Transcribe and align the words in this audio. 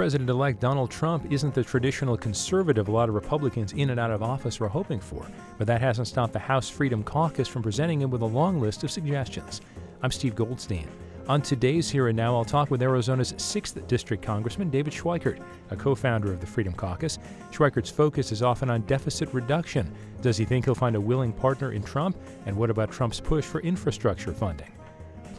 President 0.00 0.30
elect 0.30 0.60
Donald 0.60 0.90
Trump 0.90 1.30
isn't 1.30 1.52
the 1.52 1.62
traditional 1.62 2.16
conservative 2.16 2.88
a 2.88 2.90
lot 2.90 3.10
of 3.10 3.14
Republicans 3.14 3.74
in 3.74 3.90
and 3.90 4.00
out 4.00 4.10
of 4.10 4.22
office 4.22 4.58
were 4.58 4.66
hoping 4.66 4.98
for, 4.98 5.26
but 5.58 5.66
that 5.66 5.82
hasn't 5.82 6.08
stopped 6.08 6.32
the 6.32 6.38
House 6.38 6.70
Freedom 6.70 7.04
Caucus 7.04 7.46
from 7.46 7.62
presenting 7.62 8.00
him 8.00 8.10
with 8.10 8.22
a 8.22 8.24
long 8.24 8.62
list 8.62 8.82
of 8.82 8.90
suggestions. 8.90 9.60
I'm 10.02 10.10
Steve 10.10 10.34
Goldstein. 10.34 10.88
On 11.28 11.42
today's 11.42 11.90
Here 11.90 12.08
and 12.08 12.16
Now, 12.16 12.34
I'll 12.34 12.46
talk 12.46 12.70
with 12.70 12.80
Arizona's 12.80 13.34
6th 13.34 13.86
District 13.88 14.22
Congressman 14.22 14.70
David 14.70 14.94
Schweikert, 14.94 15.38
a 15.68 15.76
co 15.76 15.94
founder 15.94 16.32
of 16.32 16.40
the 16.40 16.46
Freedom 16.46 16.72
Caucus. 16.72 17.18
Schweikert's 17.50 17.90
focus 17.90 18.32
is 18.32 18.42
often 18.42 18.70
on 18.70 18.80
deficit 18.86 19.28
reduction. 19.34 19.94
Does 20.22 20.38
he 20.38 20.46
think 20.46 20.64
he'll 20.64 20.74
find 20.74 20.96
a 20.96 21.00
willing 21.00 21.34
partner 21.34 21.72
in 21.72 21.82
Trump? 21.82 22.16
And 22.46 22.56
what 22.56 22.70
about 22.70 22.90
Trump's 22.90 23.20
push 23.20 23.44
for 23.44 23.60
infrastructure 23.60 24.32
funding? 24.32 24.72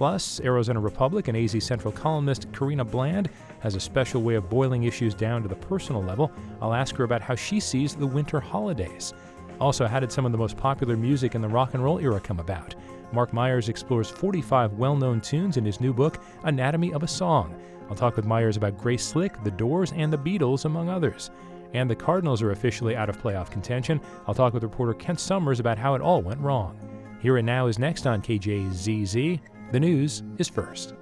Plus, 0.02 0.42
Arizona 0.44 0.80
Republic 0.80 1.28
and 1.28 1.38
AZ 1.38 1.64
Central 1.64 1.92
columnist 1.92 2.52
Karina 2.52 2.84
Bland 2.84 3.30
has 3.60 3.76
a 3.76 3.80
special 3.80 4.24
way 4.24 4.34
of 4.34 4.50
boiling 4.50 4.86
issues 4.86 5.14
down 5.14 5.44
to 5.44 5.48
the 5.48 5.56
personal 5.56 6.02
level. 6.02 6.32
I'll 6.60 6.74
ask 6.74 6.96
her 6.96 7.04
about 7.04 7.22
how 7.22 7.36
she 7.36 7.60
sees 7.60 7.94
the 7.94 8.08
winter 8.08 8.40
holidays. 8.40 9.14
Also, 9.60 9.86
how 9.86 10.00
did 10.00 10.12
some 10.12 10.26
of 10.26 10.32
the 10.32 10.40
most 10.40 10.58
popular 10.58 10.98
music 10.98 11.36
in 11.36 11.42
the 11.44 11.48
rock 11.48 11.76
and 11.76 11.84
roll 11.84 12.00
era 12.00 12.20
come 12.20 12.40
about? 12.40 12.74
Marc 13.12 13.32
Myers 13.32 13.70
explores 13.70 14.10
45 14.10 14.74
well 14.74 14.96
known 14.96 15.22
tunes 15.22 15.58
in 15.58 15.66
his 15.66 15.80
new 15.80 15.94
book, 15.94 16.18
Anatomy 16.46 16.92
of 16.94 17.04
a 17.04 17.08
Song. 17.08 17.56
I'll 17.88 17.96
talk 17.96 18.16
with 18.16 18.26
Myers 18.26 18.58
about 18.58 18.80
Grace 18.80 19.06
Slick, 19.06 19.44
The 19.44 19.52
Doors, 19.52 19.92
and 19.92 20.12
The 20.12 20.18
Beatles, 20.18 20.66
among 20.66 20.90
others. 20.90 21.30
And 21.76 21.88
the 21.88 21.96
Cardinals 21.96 22.42
are 22.42 22.54
officially 22.54 22.96
out 22.96 23.10
of 23.10 23.22
playoff 23.22 23.52
contention. 23.52 24.02
I'll 24.26 24.34
talk 24.34 24.56
with 24.56 24.64
reporter 24.64 24.96
Kent 24.96 25.20
Summers 25.20 25.60
about 25.60 25.78
how 25.78 25.94
it 25.94 26.02
all 26.02 26.24
went 26.24 26.42
wrong. 26.42 26.76
Here 27.22 27.38
and 27.38 27.46
Now 27.46 27.68
is 27.68 27.78
next 27.78 28.08
on 28.08 28.24
KJZZ. 28.24 29.40
The 29.72 29.80
news 29.80 30.22
is 30.38 30.50
first. 30.50 30.96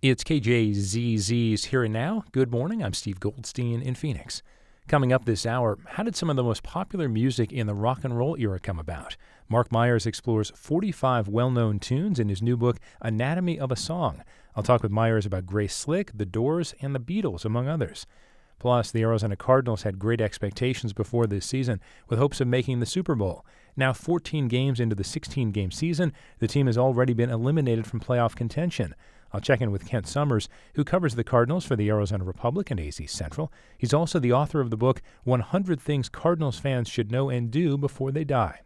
It's 0.00 0.24
KJZZ's 0.24 1.66
Here 1.66 1.84
and 1.84 1.92
Now. 1.92 2.24
Good 2.32 2.50
morning. 2.50 2.82
I'm 2.82 2.94
Steve 2.94 3.20
Goldstein 3.20 3.82
in 3.82 3.94
Phoenix. 3.94 4.42
Coming 4.88 5.12
up 5.12 5.26
this 5.26 5.44
hour, 5.44 5.76
how 5.84 6.02
did 6.02 6.16
some 6.16 6.30
of 6.30 6.36
the 6.36 6.42
most 6.42 6.62
popular 6.62 7.10
music 7.10 7.52
in 7.52 7.66
the 7.66 7.74
rock 7.74 8.04
and 8.04 8.16
roll 8.16 8.38
era 8.38 8.58
come 8.58 8.78
about? 8.78 9.18
Marc 9.50 9.70
Myers 9.70 10.06
explores 10.06 10.50
45 10.56 11.28
well 11.28 11.50
known 11.50 11.78
tunes 11.78 12.18
in 12.18 12.30
his 12.30 12.40
new 12.40 12.56
book, 12.56 12.78
Anatomy 13.02 13.58
of 13.58 13.70
a 13.70 13.76
Song. 13.76 14.22
I'll 14.54 14.62
talk 14.62 14.82
with 14.82 14.90
Myers 14.90 15.26
about 15.26 15.44
Grace 15.44 15.74
Slick, 15.74 16.10
The 16.16 16.24
Doors, 16.24 16.74
and 16.80 16.94
The 16.94 17.00
Beatles, 17.00 17.44
among 17.44 17.68
others. 17.68 18.06
Plus, 18.58 18.90
the 18.90 19.02
Arizona 19.02 19.36
Cardinals 19.36 19.82
had 19.82 19.98
great 19.98 20.22
expectations 20.22 20.94
before 20.94 21.26
this 21.26 21.44
season, 21.44 21.82
with 22.08 22.18
hopes 22.18 22.40
of 22.40 22.48
making 22.48 22.80
the 22.80 22.86
Super 22.86 23.14
Bowl. 23.14 23.44
Now, 23.76 23.92
14 23.92 24.48
games 24.48 24.80
into 24.80 24.94
the 24.94 25.04
16 25.04 25.50
game 25.50 25.70
season, 25.70 26.12
the 26.38 26.48
team 26.48 26.66
has 26.66 26.78
already 26.78 27.12
been 27.12 27.30
eliminated 27.30 27.86
from 27.86 28.00
playoff 28.00 28.34
contention. 28.34 28.94
I'll 29.32 29.40
check 29.40 29.60
in 29.60 29.70
with 29.70 29.86
Kent 29.86 30.06
Summers, 30.06 30.48
who 30.74 30.84
covers 30.84 31.14
the 31.14 31.24
Cardinals 31.24 31.66
for 31.66 31.76
the 31.76 31.90
Arizona 31.90 32.24
Republic 32.24 32.70
and 32.70 32.80
AZ 32.80 33.00
Central. 33.08 33.52
He's 33.76 33.92
also 33.92 34.18
the 34.18 34.32
author 34.32 34.60
of 34.60 34.70
the 34.70 34.78
book 34.78 35.02
100 35.24 35.78
Things 35.78 36.08
Cardinals 36.08 36.58
Fans 36.58 36.88
Should 36.88 37.10
Know 37.10 37.28
and 37.28 37.50
Do 37.50 37.76
Before 37.76 38.10
They 38.10 38.24
Die. 38.24 38.60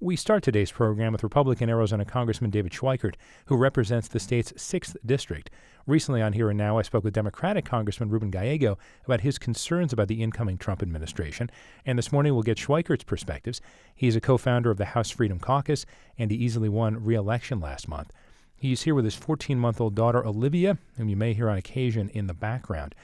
We 0.00 0.16
start 0.16 0.42
today's 0.42 0.72
program 0.72 1.12
with 1.12 1.22
Republican 1.22 1.70
Arizona 1.70 2.04
Congressman 2.04 2.50
David 2.50 2.72
Schweikert, 2.72 3.14
who 3.46 3.56
represents 3.56 4.08
the 4.08 4.18
state's 4.18 4.50
6th 4.54 4.96
district. 5.06 5.50
Recently 5.86 6.22
on 6.22 6.32
Here 6.32 6.48
and 6.48 6.58
Now, 6.58 6.78
I 6.78 6.82
spoke 6.82 7.02
with 7.02 7.12
Democratic 7.12 7.64
Congressman 7.64 8.08
Ruben 8.08 8.30
Gallego 8.30 8.78
about 9.04 9.22
his 9.22 9.36
concerns 9.36 9.92
about 9.92 10.06
the 10.06 10.22
incoming 10.22 10.56
Trump 10.56 10.80
administration. 10.80 11.50
And 11.84 11.98
this 11.98 12.12
morning, 12.12 12.34
we'll 12.34 12.44
get 12.44 12.58
Schweikert's 12.58 13.02
perspectives. 13.02 13.60
He's 13.92 14.14
a 14.14 14.20
co 14.20 14.38
founder 14.38 14.70
of 14.70 14.76
the 14.76 14.84
House 14.84 15.10
Freedom 15.10 15.40
Caucus, 15.40 15.84
and 16.16 16.30
he 16.30 16.36
easily 16.36 16.68
won 16.68 17.02
re 17.02 17.16
election 17.16 17.58
last 17.58 17.88
month. 17.88 18.12
He's 18.54 18.82
here 18.82 18.94
with 18.94 19.04
his 19.04 19.16
14 19.16 19.58
month 19.58 19.80
old 19.80 19.96
daughter, 19.96 20.24
Olivia, 20.24 20.78
whom 20.96 21.08
you 21.08 21.16
may 21.16 21.32
hear 21.32 21.50
on 21.50 21.58
occasion 21.58 22.10
in 22.10 22.28
the 22.28 22.34
background. 22.34 22.94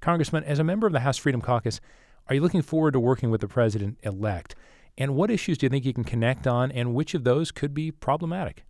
Congressman, 0.00 0.44
as 0.44 0.58
a 0.58 0.64
member 0.64 0.86
of 0.86 0.92
the 0.92 1.00
House 1.00 1.16
Freedom 1.16 1.40
Caucus, 1.40 1.80
are 2.28 2.34
you 2.34 2.42
looking 2.42 2.60
forward 2.60 2.92
to 2.92 3.00
working 3.00 3.30
with 3.30 3.40
the 3.40 3.48
president 3.48 3.96
elect? 4.02 4.54
And 4.98 5.14
what 5.14 5.30
issues 5.30 5.56
do 5.56 5.64
you 5.64 5.70
think 5.70 5.86
you 5.86 5.94
can 5.94 6.04
connect 6.04 6.46
on, 6.46 6.70
and 6.70 6.94
which 6.94 7.14
of 7.14 7.24
those 7.24 7.50
could 7.50 7.72
be 7.72 7.90
problematic? 7.90 8.64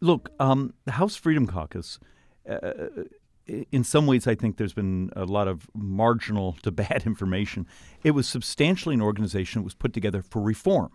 Look, 0.00 0.30
um, 0.40 0.74
the 0.86 0.92
House 0.92 1.14
Freedom 1.14 1.46
Caucus, 1.46 2.00
Uh, 2.48 2.52
uh, 2.52 2.66
uh, 2.66 3.02
in 3.70 3.84
some 3.84 4.06
ways, 4.06 4.26
I 4.26 4.34
think 4.34 4.56
there's 4.56 4.72
been 4.72 5.10
a 5.14 5.24
lot 5.24 5.46
of 5.46 5.68
marginal 5.74 6.56
to 6.62 6.70
bad 6.72 7.04
information. 7.06 7.66
It 8.02 8.10
was 8.12 8.28
substantially 8.28 8.94
an 8.94 9.02
organization 9.02 9.60
that 9.62 9.64
was 9.64 9.74
put 9.74 9.92
together 9.92 10.22
for 10.22 10.42
reform. 10.42 10.92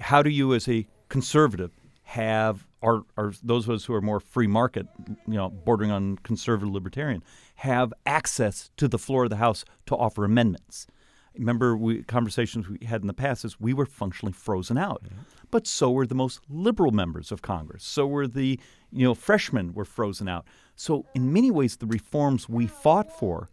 How 0.00 0.22
do 0.22 0.30
you, 0.30 0.54
as 0.54 0.68
a 0.68 0.86
conservative, 1.08 1.72
have 2.02 2.66
are, 2.80 3.02
are 3.16 3.32
those 3.42 3.68
of 3.68 3.74
us 3.74 3.84
who 3.84 3.94
are 3.94 4.00
more 4.00 4.20
free 4.20 4.46
market, 4.46 4.86
you 5.26 5.34
know, 5.34 5.50
bordering 5.50 5.90
on 5.90 6.16
conservative 6.18 6.72
libertarian, 6.72 7.24
have 7.56 7.92
access 8.06 8.70
to 8.76 8.86
the 8.86 8.98
floor 8.98 9.24
of 9.24 9.30
the 9.30 9.36
House 9.36 9.64
to 9.86 9.96
offer 9.96 10.24
amendments? 10.24 10.86
Remember 11.38 11.76
we, 11.76 12.02
conversations 12.02 12.68
we 12.68 12.84
had 12.84 13.00
in 13.00 13.06
the 13.06 13.14
past 13.14 13.44
is 13.44 13.60
we 13.60 13.72
were 13.72 13.86
functionally 13.86 14.32
frozen 14.32 14.76
out. 14.76 15.02
Mm-hmm. 15.04 15.22
But 15.50 15.66
so 15.66 15.90
were 15.90 16.06
the 16.06 16.14
most 16.14 16.40
liberal 16.48 16.92
members 16.92 17.32
of 17.32 17.40
Congress. 17.40 17.84
So 17.84 18.06
were 18.06 18.26
the 18.26 18.60
you 18.92 19.04
know 19.04 19.14
freshmen 19.14 19.72
were 19.72 19.84
frozen 19.84 20.28
out. 20.28 20.46
So 20.76 21.06
in 21.14 21.32
many 21.32 21.50
ways, 21.50 21.76
the 21.76 21.86
reforms 21.86 22.48
we 22.48 22.66
fought 22.66 23.10
for 23.10 23.48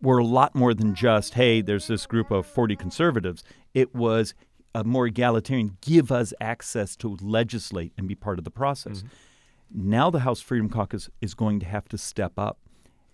were 0.00 0.18
a 0.18 0.24
lot 0.24 0.54
more 0.54 0.72
than 0.72 0.94
just 0.94 1.34
hey, 1.34 1.60
there's 1.60 1.88
this 1.88 2.06
group 2.06 2.30
of 2.30 2.46
40 2.46 2.76
conservatives. 2.76 3.44
It 3.74 3.94
was 3.94 4.34
a 4.74 4.84
more 4.84 5.06
egalitarian. 5.06 5.76
Give 5.80 6.10
us 6.12 6.32
access 6.40 6.96
to 6.96 7.18
legislate 7.20 7.92
and 7.98 8.06
be 8.08 8.14
part 8.14 8.38
of 8.38 8.44
the 8.44 8.50
process. 8.50 8.98
Mm-hmm. 8.98 9.90
Now 9.90 10.10
the 10.10 10.20
House 10.20 10.40
Freedom 10.40 10.68
Caucus 10.68 11.10
is 11.20 11.34
going 11.34 11.60
to 11.60 11.66
have 11.66 11.88
to 11.88 11.98
step 11.98 12.32
up 12.38 12.58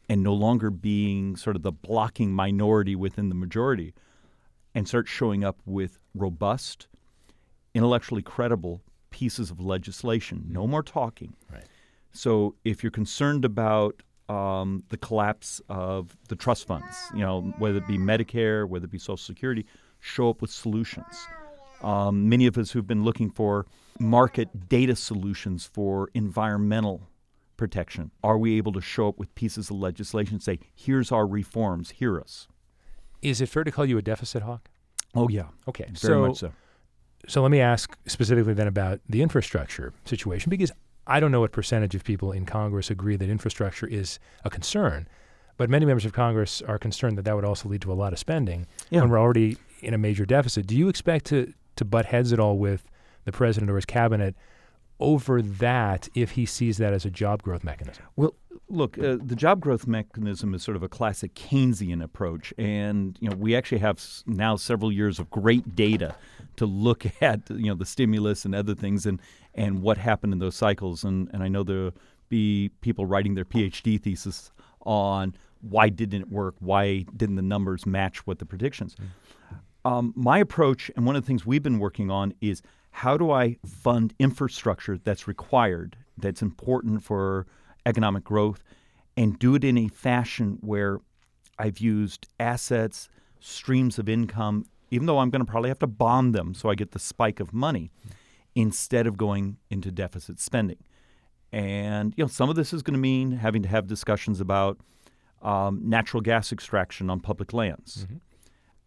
and 0.08 0.22
no 0.22 0.32
longer 0.32 0.70
being 0.70 1.36
sort 1.36 1.56
of 1.56 1.62
the 1.62 1.72
blocking 1.72 2.32
minority 2.32 2.94
within 2.94 3.28
the 3.28 3.34
majority 3.34 3.94
and 4.74 4.86
start 4.86 5.08
showing 5.08 5.42
up 5.42 5.58
with 5.64 5.98
robust, 6.14 6.86
intellectually 7.74 8.22
credible 8.22 8.82
pieces 9.10 9.50
of 9.50 9.60
legislation. 9.60 10.44
No 10.48 10.62
mm-hmm. 10.62 10.72
more 10.72 10.82
talking. 10.82 11.34
Right. 11.52 11.64
So 12.12 12.54
if 12.64 12.82
you're 12.82 12.90
concerned 12.90 13.44
about 13.44 14.02
um, 14.28 14.84
the 14.88 14.96
collapse 14.96 15.60
of 15.68 16.16
the 16.28 16.36
trust 16.36 16.66
funds, 16.66 16.96
you 17.14 17.20
know, 17.20 17.54
whether 17.58 17.78
it 17.78 17.86
be 17.86 17.98
Medicare, 17.98 18.68
whether 18.68 18.84
it 18.84 18.90
be 18.90 18.98
Social 18.98 19.16
Security, 19.16 19.66
show 20.00 20.30
up 20.30 20.40
with 20.42 20.50
solutions. 20.50 21.26
Um, 21.82 22.28
many 22.28 22.46
of 22.46 22.56
us 22.56 22.70
who've 22.70 22.86
been 22.86 23.04
looking 23.04 23.30
for 23.30 23.66
market 23.98 24.68
data 24.68 24.96
solutions 24.96 25.68
for 25.72 26.08
environmental 26.14 27.02
protection? 27.56 28.10
Are 28.22 28.38
we 28.38 28.56
able 28.56 28.72
to 28.72 28.80
show 28.80 29.08
up 29.08 29.18
with 29.18 29.34
pieces 29.34 29.70
of 29.70 29.76
legislation 29.76 30.34
and 30.34 30.42
say, 30.42 30.58
here's 30.74 31.12
our 31.12 31.26
reforms, 31.26 31.90
hear 31.90 32.20
us? 32.20 32.48
Is 33.22 33.40
it 33.40 33.48
fair 33.48 33.64
to 33.64 33.70
call 33.70 33.84
you 33.86 33.98
a 33.98 34.02
deficit 34.02 34.42
hawk? 34.42 34.68
Oh, 35.14 35.28
yeah. 35.28 35.46
Okay. 35.66 35.84
Very 35.84 35.94
so, 35.94 36.26
much 36.26 36.36
so. 36.36 36.52
So 37.28 37.42
let 37.42 37.50
me 37.50 37.60
ask 37.60 37.96
specifically 38.06 38.54
then 38.54 38.68
about 38.68 39.00
the 39.08 39.22
infrastructure 39.22 39.92
situation 40.04 40.50
because 40.50 40.70
I 41.06 41.20
don't 41.20 41.32
know 41.32 41.40
what 41.40 41.52
percentage 41.52 41.94
of 41.94 42.04
people 42.04 42.32
in 42.32 42.46
Congress 42.46 42.90
agree 42.90 43.16
that 43.16 43.28
infrastructure 43.28 43.86
is 43.86 44.18
a 44.44 44.50
concern, 44.50 45.08
but 45.56 45.70
many 45.70 45.86
members 45.86 46.04
of 46.04 46.12
Congress 46.12 46.62
are 46.62 46.78
concerned 46.78 47.16
that 47.18 47.24
that 47.24 47.34
would 47.34 47.44
also 47.44 47.68
lead 47.68 47.82
to 47.82 47.92
a 47.92 47.94
lot 47.94 48.12
of 48.12 48.18
spending 48.18 48.66
yeah. 48.90 49.00
when 49.00 49.10
we're 49.10 49.20
already 49.20 49.56
in 49.80 49.94
a 49.94 49.98
major 49.98 50.24
deficit. 50.26 50.66
Do 50.66 50.76
you 50.76 50.88
expect 50.88 51.26
to, 51.26 51.52
to 51.76 51.84
butt 51.84 52.06
heads 52.06 52.32
at 52.32 52.38
all 52.38 52.58
with 52.58 52.88
the 53.24 53.32
president 53.32 53.70
or 53.70 53.76
his 53.76 53.84
cabinet 53.84 54.36
over 55.00 55.42
that 55.42 56.08
if 56.14 56.32
he 56.32 56.46
sees 56.46 56.78
that 56.78 56.92
as 56.92 57.04
a 57.04 57.10
job 57.10 57.42
growth 57.42 57.64
mechanism? 57.64 58.04
Well, 58.16 58.34
look, 58.68 58.98
uh, 58.98 59.16
the 59.22 59.36
job 59.36 59.60
growth 59.60 59.86
mechanism 59.86 60.54
is 60.54 60.62
sort 60.62 60.76
of 60.76 60.82
a 60.82 60.88
classic 60.88 61.34
Keynesian 61.34 62.02
approach, 62.02 62.52
and 62.58 63.16
you 63.20 63.28
know 63.28 63.36
we 63.36 63.54
actually 63.54 63.78
have 63.78 64.02
now 64.26 64.56
several 64.56 64.90
years 64.90 65.18
of 65.18 65.30
great 65.30 65.74
data 65.74 66.14
to 66.56 66.66
look 66.66 67.06
at 67.22 67.48
you 67.50 67.66
know 67.66 67.74
the 67.74 67.86
stimulus 67.86 68.44
and 68.44 68.54
other 68.54 68.74
things 68.74 69.06
and 69.06 69.20
and 69.54 69.82
what 69.82 69.98
happened 69.98 70.32
in 70.32 70.38
those 70.38 70.56
cycles. 70.56 71.04
And 71.04 71.28
and 71.32 71.42
I 71.42 71.48
know 71.48 71.62
there'll 71.62 71.94
be 72.28 72.70
people 72.80 73.06
writing 73.06 73.34
their 73.34 73.44
PhD 73.44 74.00
thesis 74.00 74.50
on 74.84 75.34
why 75.60 75.88
didn't 75.88 76.22
it 76.22 76.28
work? 76.28 76.54
Why 76.60 77.04
didn't 77.16 77.36
the 77.36 77.42
numbers 77.42 77.86
match 77.86 78.26
what 78.26 78.38
the 78.38 78.46
predictions? 78.46 78.94
Mm. 78.96 79.90
Um, 79.90 80.12
my 80.16 80.38
approach, 80.38 80.90
and 80.96 81.06
one 81.06 81.14
of 81.14 81.22
the 81.22 81.26
things 81.26 81.46
we've 81.46 81.62
been 81.62 81.78
working 81.78 82.10
on, 82.10 82.34
is 82.40 82.60
how 82.96 83.18
do 83.18 83.30
I 83.30 83.58
fund 83.66 84.14
infrastructure 84.18 84.96
that's 84.96 85.28
required, 85.28 85.98
that's 86.16 86.40
important 86.40 87.02
for 87.02 87.46
economic 87.84 88.24
growth, 88.24 88.64
and 89.18 89.38
do 89.38 89.54
it 89.54 89.64
in 89.64 89.76
a 89.76 89.88
fashion 89.88 90.56
where 90.62 91.00
I've 91.58 91.78
used 91.78 92.26
assets, 92.40 93.10
streams 93.38 93.98
of 93.98 94.08
income, 94.08 94.64
even 94.90 95.06
though 95.06 95.18
I'm 95.18 95.28
going 95.28 95.44
to 95.44 95.50
probably 95.50 95.68
have 95.68 95.78
to 95.80 95.86
bond 95.86 96.34
them 96.34 96.54
so 96.54 96.70
I 96.70 96.74
get 96.74 96.92
the 96.92 96.98
spike 96.98 97.38
of 97.38 97.52
money, 97.52 97.90
instead 98.54 99.06
of 99.06 99.18
going 99.18 99.58
into 99.68 99.90
deficit 99.90 100.40
spending. 100.40 100.82
And 101.52 102.14
you 102.16 102.24
know, 102.24 102.28
some 102.28 102.48
of 102.48 102.56
this 102.56 102.72
is 102.72 102.82
going 102.82 102.94
to 102.94 102.98
mean 102.98 103.32
having 103.32 103.62
to 103.64 103.68
have 103.68 103.86
discussions 103.86 104.40
about 104.40 104.78
um, 105.42 105.82
natural 105.84 106.22
gas 106.22 106.50
extraction 106.50 107.10
on 107.10 107.20
public 107.20 107.52
lands. 107.52 108.06
Mm-hmm. 108.06 108.16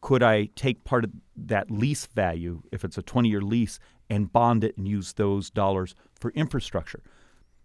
Could 0.01 0.23
I 0.23 0.45
take 0.55 0.83
part 0.83 1.03
of 1.03 1.11
that 1.35 1.69
lease 1.69 2.07
value, 2.07 2.63
if 2.71 2.83
it's 2.83 2.97
a 2.97 3.03
20 3.03 3.29
year 3.29 3.41
lease, 3.41 3.79
and 4.09 4.31
bond 4.31 4.63
it 4.63 4.77
and 4.77 4.87
use 4.87 5.13
those 5.13 5.49
dollars 5.49 5.95
for 6.19 6.31
infrastructure. 6.31 7.01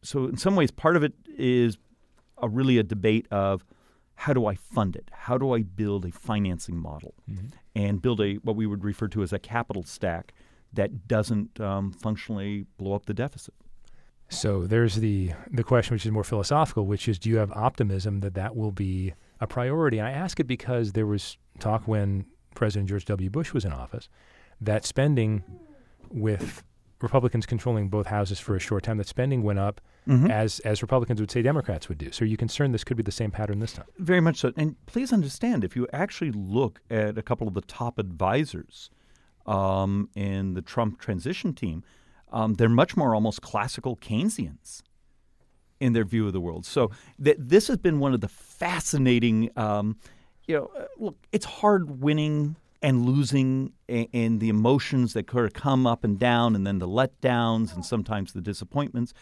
So, 0.02 0.26
in 0.26 0.36
some 0.36 0.54
ways, 0.56 0.70
part 0.70 0.96
of 0.96 1.02
it 1.02 1.14
is 1.26 1.78
a 2.38 2.48
really 2.48 2.78
a 2.78 2.82
debate 2.82 3.26
of 3.30 3.64
how 4.16 4.32
do 4.32 4.46
I 4.46 4.54
fund 4.54 4.94
it? 4.96 5.10
How 5.12 5.38
do 5.38 5.54
I 5.54 5.62
build 5.62 6.04
a 6.04 6.10
financing 6.12 6.76
model 6.76 7.14
Mm-hmm. 7.30 7.46
and 7.74 8.02
build 8.02 8.20
a 8.20 8.34
what 8.36 8.54
we 8.56 8.66
would 8.66 8.84
refer 8.84 9.08
to 9.08 9.22
as 9.22 9.32
a 9.32 9.38
capital 9.38 9.82
stack 9.82 10.32
that 10.72 11.08
doesn't 11.08 11.60
um, 11.60 11.92
functionally 11.92 12.66
blow 12.76 12.94
up 12.94 13.06
the 13.06 13.14
deficit? 13.14 13.54
So 14.28 14.66
there's 14.66 14.96
the 14.96 15.32
the 15.50 15.64
question, 15.64 15.94
which 15.94 16.04
is 16.06 16.12
more 16.12 16.24
philosophical, 16.24 16.86
which 16.86 17.08
is, 17.08 17.18
do 17.18 17.28
you 17.30 17.36
have 17.38 17.50
optimism 17.52 18.20
that 18.20 18.34
that 18.34 18.54
will 18.56 18.72
be 18.72 19.14
a 19.40 19.46
priority? 19.46 20.00
I 20.00 20.10
ask 20.10 20.38
it 20.40 20.46
because 20.46 20.92
there 20.92 21.06
was 21.06 21.36
talk 21.58 21.86
when 21.88 22.26
President 22.54 22.88
George 22.88 23.04
W. 23.06 23.30
Bush 23.30 23.52
was 23.52 23.64
in 23.64 23.72
office 23.72 24.08
that 24.60 24.84
spending, 24.84 25.42
with 26.10 26.62
Republicans 27.00 27.46
controlling 27.46 27.88
both 27.88 28.06
houses 28.06 28.40
for 28.40 28.56
a 28.56 28.60
short 28.60 28.82
time, 28.84 28.98
that 28.98 29.08
spending 29.08 29.42
went 29.42 29.58
up 29.58 29.80
Mm-hmm. 30.06 30.30
as 30.30 30.60
as 30.60 30.82
Republicans 30.82 31.18
would 31.18 31.30
say 31.30 31.40
Democrats 31.40 31.88
would 31.88 31.96
do. 31.96 32.12
So 32.12 32.26
are 32.26 32.28
you 32.28 32.36
concerned 32.36 32.74
this 32.74 32.84
could 32.84 32.98
be 32.98 33.02
the 33.02 33.10
same 33.10 33.30
pattern 33.30 33.58
this 33.58 33.72
time? 33.72 33.86
Very 33.96 34.20
much 34.20 34.36
so. 34.36 34.52
And 34.54 34.76
please 34.84 35.14
understand, 35.14 35.64
if 35.64 35.74
you 35.76 35.88
actually 35.94 36.30
look 36.30 36.82
at 36.90 37.16
a 37.16 37.22
couple 37.22 37.48
of 37.48 37.54
the 37.54 37.62
top 37.62 37.98
advisors 37.98 38.90
um, 39.46 40.10
in 40.14 40.52
the 40.52 40.60
Trump 40.60 41.00
transition 41.00 41.54
team, 41.54 41.84
um, 42.32 42.52
they're 42.52 42.68
much 42.68 42.98
more 42.98 43.14
almost 43.14 43.40
classical 43.40 43.96
Keynesians 43.96 44.82
in 45.80 45.94
their 45.94 46.04
view 46.04 46.26
of 46.26 46.34
the 46.34 46.40
world. 46.40 46.66
So 46.66 46.90
th- 47.24 47.38
this 47.40 47.68
has 47.68 47.78
been 47.78 47.98
one 47.98 48.12
of 48.12 48.20
the 48.20 48.28
fascinating, 48.28 49.48
um, 49.56 49.96
you 50.46 50.56
know, 50.56 50.70
uh, 50.78 50.84
look, 50.98 51.16
it's 51.32 51.46
hard 51.46 52.02
winning 52.02 52.56
and 52.84 53.06
losing 53.06 53.72
and, 53.88 54.40
the 54.40 54.50
emotions 54.50 55.14
that 55.14 55.26
come 55.26 55.86
up 55.86 56.04
and 56.04 56.18
down 56.18 56.54
and 56.54 56.66
then 56.66 56.80
the 56.80 56.86
letdowns 56.86 57.74
and 57.74 57.82
sometimes 57.82 58.34
the 58.34 58.42
disappointments. 58.42 59.14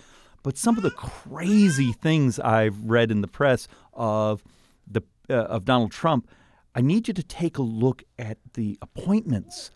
But 0.43 0.59
some 0.59 0.77
of 0.77 0.83
the 0.83 0.91
crazy 0.91 1.93
things 1.93 2.41
I've 2.41 2.83
read 2.83 3.13
in 3.13 3.21
the 3.21 3.29
press 3.29 3.69
of 3.95 4.43
the 4.91 5.03
uh, 5.31 5.35
of 5.35 5.65
Donald 5.65 5.93
Trump, 5.93 6.29
I 6.75 6.81
need 6.81 7.07
you 7.07 7.15
to 7.15 7.23
take 7.23 7.57
a 7.57 7.63
look 7.63 8.03
at 8.19 8.39
the 8.55 8.77
appointments 8.83 9.71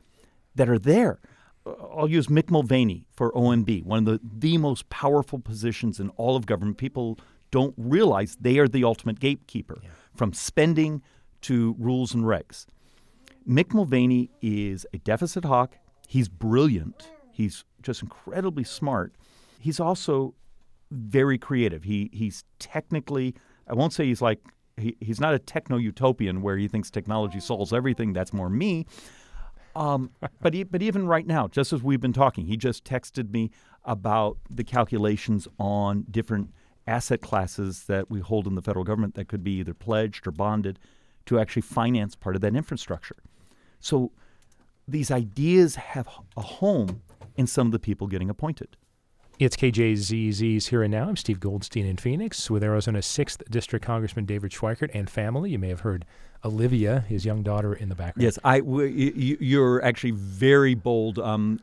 that 0.57 0.69
are 0.69 0.81
there. 0.81 1.21
Uh, 1.65 1.75
I'll 1.97 2.11
use 2.11 2.27
Mick 2.27 2.51
Mulvaney 2.51 3.07
for 3.15 3.31
OMB, 3.33 3.85
one 3.85 4.01
of 4.01 4.05
the, 4.07 4.21
the 4.21 4.59
most 4.59 4.89
powerful 4.89 5.39
positions 5.39 6.01
in 6.01 6.09
all 6.17 6.35
of 6.35 6.45
government. 6.47 6.79
People 6.79 7.21
don't 7.53 7.75
realize 7.79 8.37
they 8.41 8.59
are 8.59 8.67
the 8.67 8.83
ultimate 8.83 9.21
gatekeeper 9.21 9.81
from 10.13 10.33
spending 10.33 11.03
to 11.43 11.77
rules 11.79 12.13
and 12.13 12.25
regs. 12.25 12.67
Mick 13.49 13.73
Mulvaney 13.73 14.31
is 14.43 14.87
a 14.93 14.99
deficit 14.99 15.45
hawk. 15.45 15.79
He's 16.09 16.29
brilliant. 16.29 17.11
He's 17.31 17.65
just 17.83 18.03
incredibly 18.03 18.65
smart. 18.65 19.15
He's 19.61 19.79
also 19.79 20.35
very 20.91 21.39
creative. 21.39 21.85
He 21.85 22.11
he's 22.13 22.45
technically 22.59 23.35
I 23.69 23.75
won't 23.75 23.93
say 23.93 24.07
he's 24.07 24.23
like 24.23 24.41
he, 24.77 24.97
he's 25.01 25.21
not 25.21 25.33
a 25.33 25.39
techno 25.39 25.77
utopian 25.77 26.43
where 26.43 26.57
he 26.57 26.69
thinks 26.69 26.91
technology 26.91 27.41
solves 27.41 27.73
everything. 27.73 28.13
That's 28.13 28.33
more 28.33 28.51
me. 28.51 28.87
Um, 29.75 30.11
but 30.41 30.55
he, 30.55 30.65
but 30.65 30.83
even 30.83 31.07
right 31.07 31.27
now, 31.27 31.49
just 31.49 31.73
as 31.73 31.83
we've 31.83 32.01
been 32.01 32.13
talking, 32.13 32.47
he 32.47 32.57
just 32.57 32.85
texted 32.85 33.31
me 33.31 33.51
about 33.85 34.39
the 34.51 34.65
calculations 34.65 35.47
on 35.59 36.05
different 36.11 36.51
asset 36.87 37.21
classes 37.21 37.85
that 37.85 38.11
we 38.11 38.21
hold 38.21 38.47
in 38.47 38.55
the 38.55 38.63
federal 38.63 38.85
government 38.85 39.15
that 39.15 39.29
could 39.29 39.43
be 39.43 39.53
either 39.53 39.75
pledged 39.75 40.27
or 40.27 40.31
bonded 40.31 40.79
to 41.27 41.39
actually 41.39 41.63
finance 41.63 42.15
part 42.15 42.37
of 42.37 42.43
that 42.43 42.55
infrastructure. 42.55 43.17
So 43.81 44.13
these 44.89 45.11
ideas 45.11 45.77
have 45.77 46.09
a 46.37 46.41
home 46.43 47.03
in 47.37 47.47
some 47.47 47.69
of 47.69 47.73
the 47.73 47.79
people 47.79 48.07
getting 48.07 48.31
appointed. 48.31 48.77
It's 49.39 49.57
KJZZ's 49.57 50.69
Here 50.69 50.83
and 50.83 50.93
Now. 50.93 51.09
I'm 51.09 51.17
Steve 51.17 51.41
Goldstein 51.41 51.85
in 51.85 51.99
Phoenix 51.99 52.51
with 52.51 52.65
Arizona's 52.65 53.07
6th 53.07 53.49
District 53.51 53.85
Congressman 53.85 54.25
David 54.25 54.51
Schweikert 54.51 54.91
and 54.95 55.11
family. 55.11 55.51
You 55.51 55.59
may 55.59 55.69
have 55.69 55.81
heard 55.81 56.07
Olivia, 56.43 57.01
his 57.01 57.27
young 57.27 57.43
daughter, 57.43 57.75
in 57.75 57.91
the 57.91 57.95
background. 57.95 58.25
Yes, 58.25 58.39
I. 58.45 58.63
You're 58.65 59.85
actually 59.85 60.13
very 60.13 60.75
bold. 60.75 61.19
Um, 61.19 61.61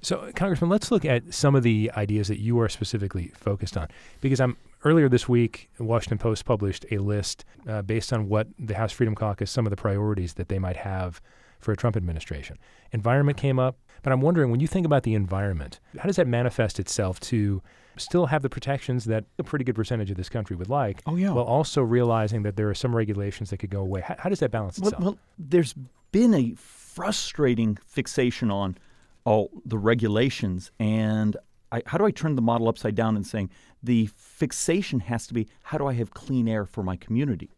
So, 0.00 0.32
Congressman, 0.34 0.70
let's 0.70 0.90
look 0.90 1.04
at 1.04 1.32
some 1.32 1.54
of 1.54 1.62
the 1.62 1.92
ideas 1.96 2.28
that 2.28 2.40
you 2.40 2.58
are 2.60 2.68
specifically 2.68 3.30
focused 3.36 3.76
on. 3.76 3.88
Because 4.20 4.40
I'm 4.40 4.56
earlier 4.82 5.08
this 5.08 5.28
week, 5.28 5.68
the 5.76 5.84
Washington 5.84 6.18
Post 6.18 6.44
published 6.44 6.86
a 6.90 6.98
list 6.98 7.44
uh, 7.68 7.82
based 7.82 8.12
on 8.12 8.28
what 8.28 8.48
the 8.58 8.74
House 8.74 8.90
Freedom 8.90 9.14
Caucus, 9.14 9.50
some 9.50 9.66
of 9.66 9.70
the 9.70 9.76
priorities 9.76 10.34
that 10.34 10.48
they 10.48 10.58
might 10.58 10.78
have 10.78 11.20
for 11.62 11.72
a 11.72 11.76
Trump 11.76 11.96
administration. 11.96 12.58
Environment 12.92 13.38
came 13.38 13.58
up, 13.58 13.78
but 14.02 14.12
I'm 14.12 14.20
wondering 14.20 14.50
when 14.50 14.60
you 14.60 14.66
think 14.66 14.84
about 14.84 15.04
the 15.04 15.14
environment, 15.14 15.80
how 15.98 16.06
does 16.06 16.16
that 16.16 16.26
manifest 16.26 16.78
itself 16.80 17.20
to 17.20 17.62
still 17.96 18.26
have 18.26 18.42
the 18.42 18.48
protections 18.50 19.04
that 19.04 19.24
a 19.38 19.44
pretty 19.44 19.64
good 19.64 19.74
percentage 19.74 20.10
of 20.10 20.16
this 20.16 20.28
country 20.28 20.56
would 20.56 20.68
like, 20.68 21.02
Oh, 21.06 21.14
yeah. 21.16 21.30
while 21.30 21.44
also 21.44 21.82
realizing 21.82 22.42
that 22.42 22.56
there 22.56 22.68
are 22.68 22.74
some 22.74 22.94
regulations 22.96 23.50
that 23.50 23.58
could 23.58 23.70
go 23.70 23.80
away? 23.80 24.00
How, 24.00 24.16
how 24.18 24.28
does 24.28 24.40
that 24.40 24.50
balance 24.50 24.78
well, 24.78 24.88
itself? 24.88 25.04
well, 25.04 25.18
there's 25.38 25.74
been 26.10 26.34
a 26.34 26.54
frustrating 26.56 27.78
fixation 27.86 28.50
on 28.50 28.76
all 29.24 29.50
the 29.64 29.78
regulations, 29.78 30.72
and 30.80 31.36
I, 31.70 31.82
how 31.86 31.96
do 31.96 32.04
I 32.04 32.10
turn 32.10 32.34
the 32.34 32.42
model 32.42 32.68
upside 32.68 32.94
down 32.94 33.14
and 33.14 33.26
saying 33.26 33.50
the 33.82 34.10
fixation 34.16 35.00
has 35.00 35.26
to 35.28 35.34
be 35.34 35.46
how 35.62 35.78
do 35.78 35.86
I 35.86 35.92
have 35.94 36.12
clean 36.12 36.48
air 36.48 36.66
for 36.66 36.82
my 36.82 36.96
community? 36.96 37.50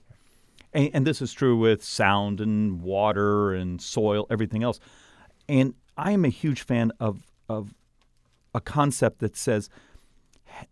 And, 0.74 0.90
and 0.92 1.06
this 1.06 1.22
is 1.22 1.32
true 1.32 1.56
with 1.56 1.82
sound 1.82 2.40
and 2.40 2.82
water 2.82 3.54
and 3.54 3.80
soil, 3.80 4.26
everything 4.28 4.62
else. 4.62 4.80
And 5.48 5.74
I 5.96 6.10
am 6.10 6.24
a 6.24 6.28
huge 6.28 6.62
fan 6.62 6.92
of 7.00 7.22
of 7.48 7.74
a 8.54 8.60
concept 8.60 9.18
that 9.18 9.36
says 9.36 9.68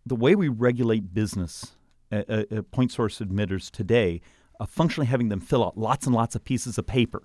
the 0.07 0.17
way 0.17 0.35
we 0.35 0.49
regulate 0.49 1.13
business, 1.13 1.73
uh, 2.11 2.23
uh, 2.29 2.63
point 2.71 2.93
source 2.93 3.19
emitters 3.19 3.71
today, 3.71 4.21
uh, 4.61 4.67
functionally 4.67 5.07
having 5.07 5.29
them 5.29 5.41
fill 5.41 5.65
out 5.65 5.77
lots 5.77 6.07
and 6.07 6.15
lots 6.15 6.35
of 6.35 6.45
pieces 6.45 6.79
of 6.79 6.87
paper, 6.87 7.23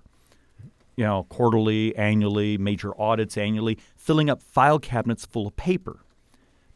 you 0.96 1.04
know, 1.04 1.24
quarterly, 1.28 1.94
annually, 1.96 2.58
major 2.58 2.98
audits 3.00 3.36
annually, 3.36 3.78
filling 3.96 4.28
up 4.28 4.42
file 4.42 4.78
cabinets 4.78 5.24
full 5.24 5.46
of 5.46 5.56
paper. 5.56 6.00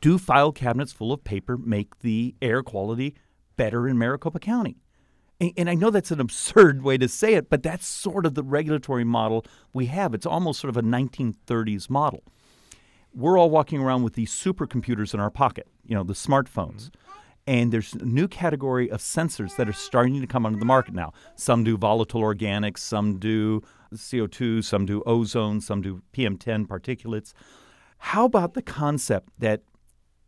Do 0.01 0.19
file 0.19 0.53
cabinets 0.53 0.93
full 0.93 1.13
of 1.13 1.25
paper 1.25 1.57
make 1.57 2.01
the 2.01 2.35
air 2.41 2.63
quality 2.63 3.15
better 3.57 3.89
in 3.89 3.99
Maricopa 3.99 4.39
County? 4.39 4.82
And, 5.43 5.53
and 5.59 5.71
I 5.71 5.75
know 5.75 5.91
that's 5.91 6.11
an 6.11 6.21
absurd 6.21 6.83
way 6.83 6.97
to 6.97 7.09
say 7.09 7.35
it, 7.35 7.51
but 7.51 7.63
that's 7.63 7.87
sort 7.87 8.25
of 8.25 8.35
the 8.35 8.43
regulatory 8.43 9.05
model 9.05 9.45
we 9.75 9.87
have. 9.87 10.15
It's 10.15 10.27
almost 10.27 10.61
sort 10.61 10.71
of 10.71 10.77
a 10.79 10.83
1930s 10.83 11.91
model 11.91 12.23
we're 13.15 13.39
all 13.39 13.51
walking 13.51 13.81
around 13.81 14.03
with 14.03 14.15
these 14.15 14.33
supercomputers 14.33 15.15
in 15.15 15.21
our 15.21 15.31
pocket, 15.31 15.67
you 15.85 15.95
know, 15.95 16.03
the 16.03 16.15
smartphones. 16.15 16.91
Mm-hmm. 16.91 17.19
And 17.47 17.73
there's 17.73 17.93
a 17.95 18.05
new 18.05 18.29
category 18.29 18.89
of 18.91 19.01
sensors 19.01 19.57
that 19.57 19.69
are 19.69 19.73
starting 19.73 20.21
to 20.21 20.27
come 20.27 20.47
onto 20.47 20.59
the 20.59 20.65
market 20.65 20.95
now. 20.95 21.13
Some 21.35 21.65
do 21.65 21.77
volatile 21.77 22.23
organics, 22.23 22.79
some 22.79 23.19
do 23.19 23.63
CO2, 23.93 24.63
some 24.63 24.87
do 24.87 25.03
ozone, 25.07 25.61
some 25.61 25.83
do 25.83 26.03
PM10 26.13 26.67
particulates. 26.67 27.33
How 27.99 28.25
about 28.25 28.55
the 28.55 28.63
concept 28.63 29.31
that 29.39 29.63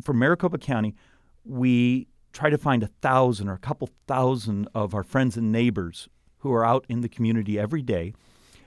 for 0.02 0.12
Maricopa 0.12 0.58
County, 0.58 0.96
we 1.44 2.08
try 2.34 2.50
to 2.50 2.58
find 2.58 2.82
a 2.82 2.88
thousand 2.88 3.48
or 3.48 3.54
a 3.54 3.58
couple 3.58 3.88
thousand 4.06 4.68
of 4.74 4.94
our 4.94 5.04
friends 5.04 5.36
and 5.36 5.50
neighbors 5.50 6.08
who 6.38 6.52
are 6.52 6.64
out 6.64 6.84
in 6.88 7.00
the 7.00 7.08
community 7.08 7.58
every 7.58 7.80
day 7.80 8.12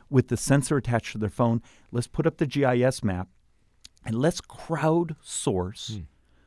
with 0.09 0.29
the 0.29 0.38
sensor 0.38 0.77
attached 0.77 1.12
to 1.12 1.17
their 1.17 1.29
phone. 1.29 1.62
Let's 1.91 2.07
put 2.07 2.25
up 2.25 2.38
the 2.38 2.47
GIS 2.47 3.03
map 3.03 3.27
and 4.05 4.15
let's 4.15 4.41
crowdsource 4.41 6.03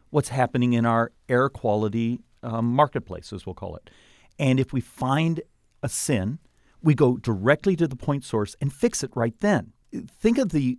what's 0.09 0.31
happening 0.31 0.73
in 0.73 0.87
our 0.87 1.13
air 1.29 1.49
quality 1.49 2.21
um, 2.43 2.73
marketplace, 2.73 3.33
as 3.33 3.47
we'll 3.47 3.55
call 3.55 3.77
it. 3.77 3.91
And 4.39 4.59
if 4.59 4.73
we 4.73 4.81
find 4.81 5.43
a 5.83 5.89
sin, 5.89 6.39
we 6.83 6.95
go 6.95 7.19
directly 7.19 7.77
to 7.77 7.87
the 7.87 7.97
point 7.97 8.25
source 8.25 8.57
and 8.61 8.73
fix 8.73 9.05
it 9.05 9.11
right 9.15 9.39
then. 9.41 9.73
Think 10.09 10.39
of 10.39 10.51
the 10.51 10.79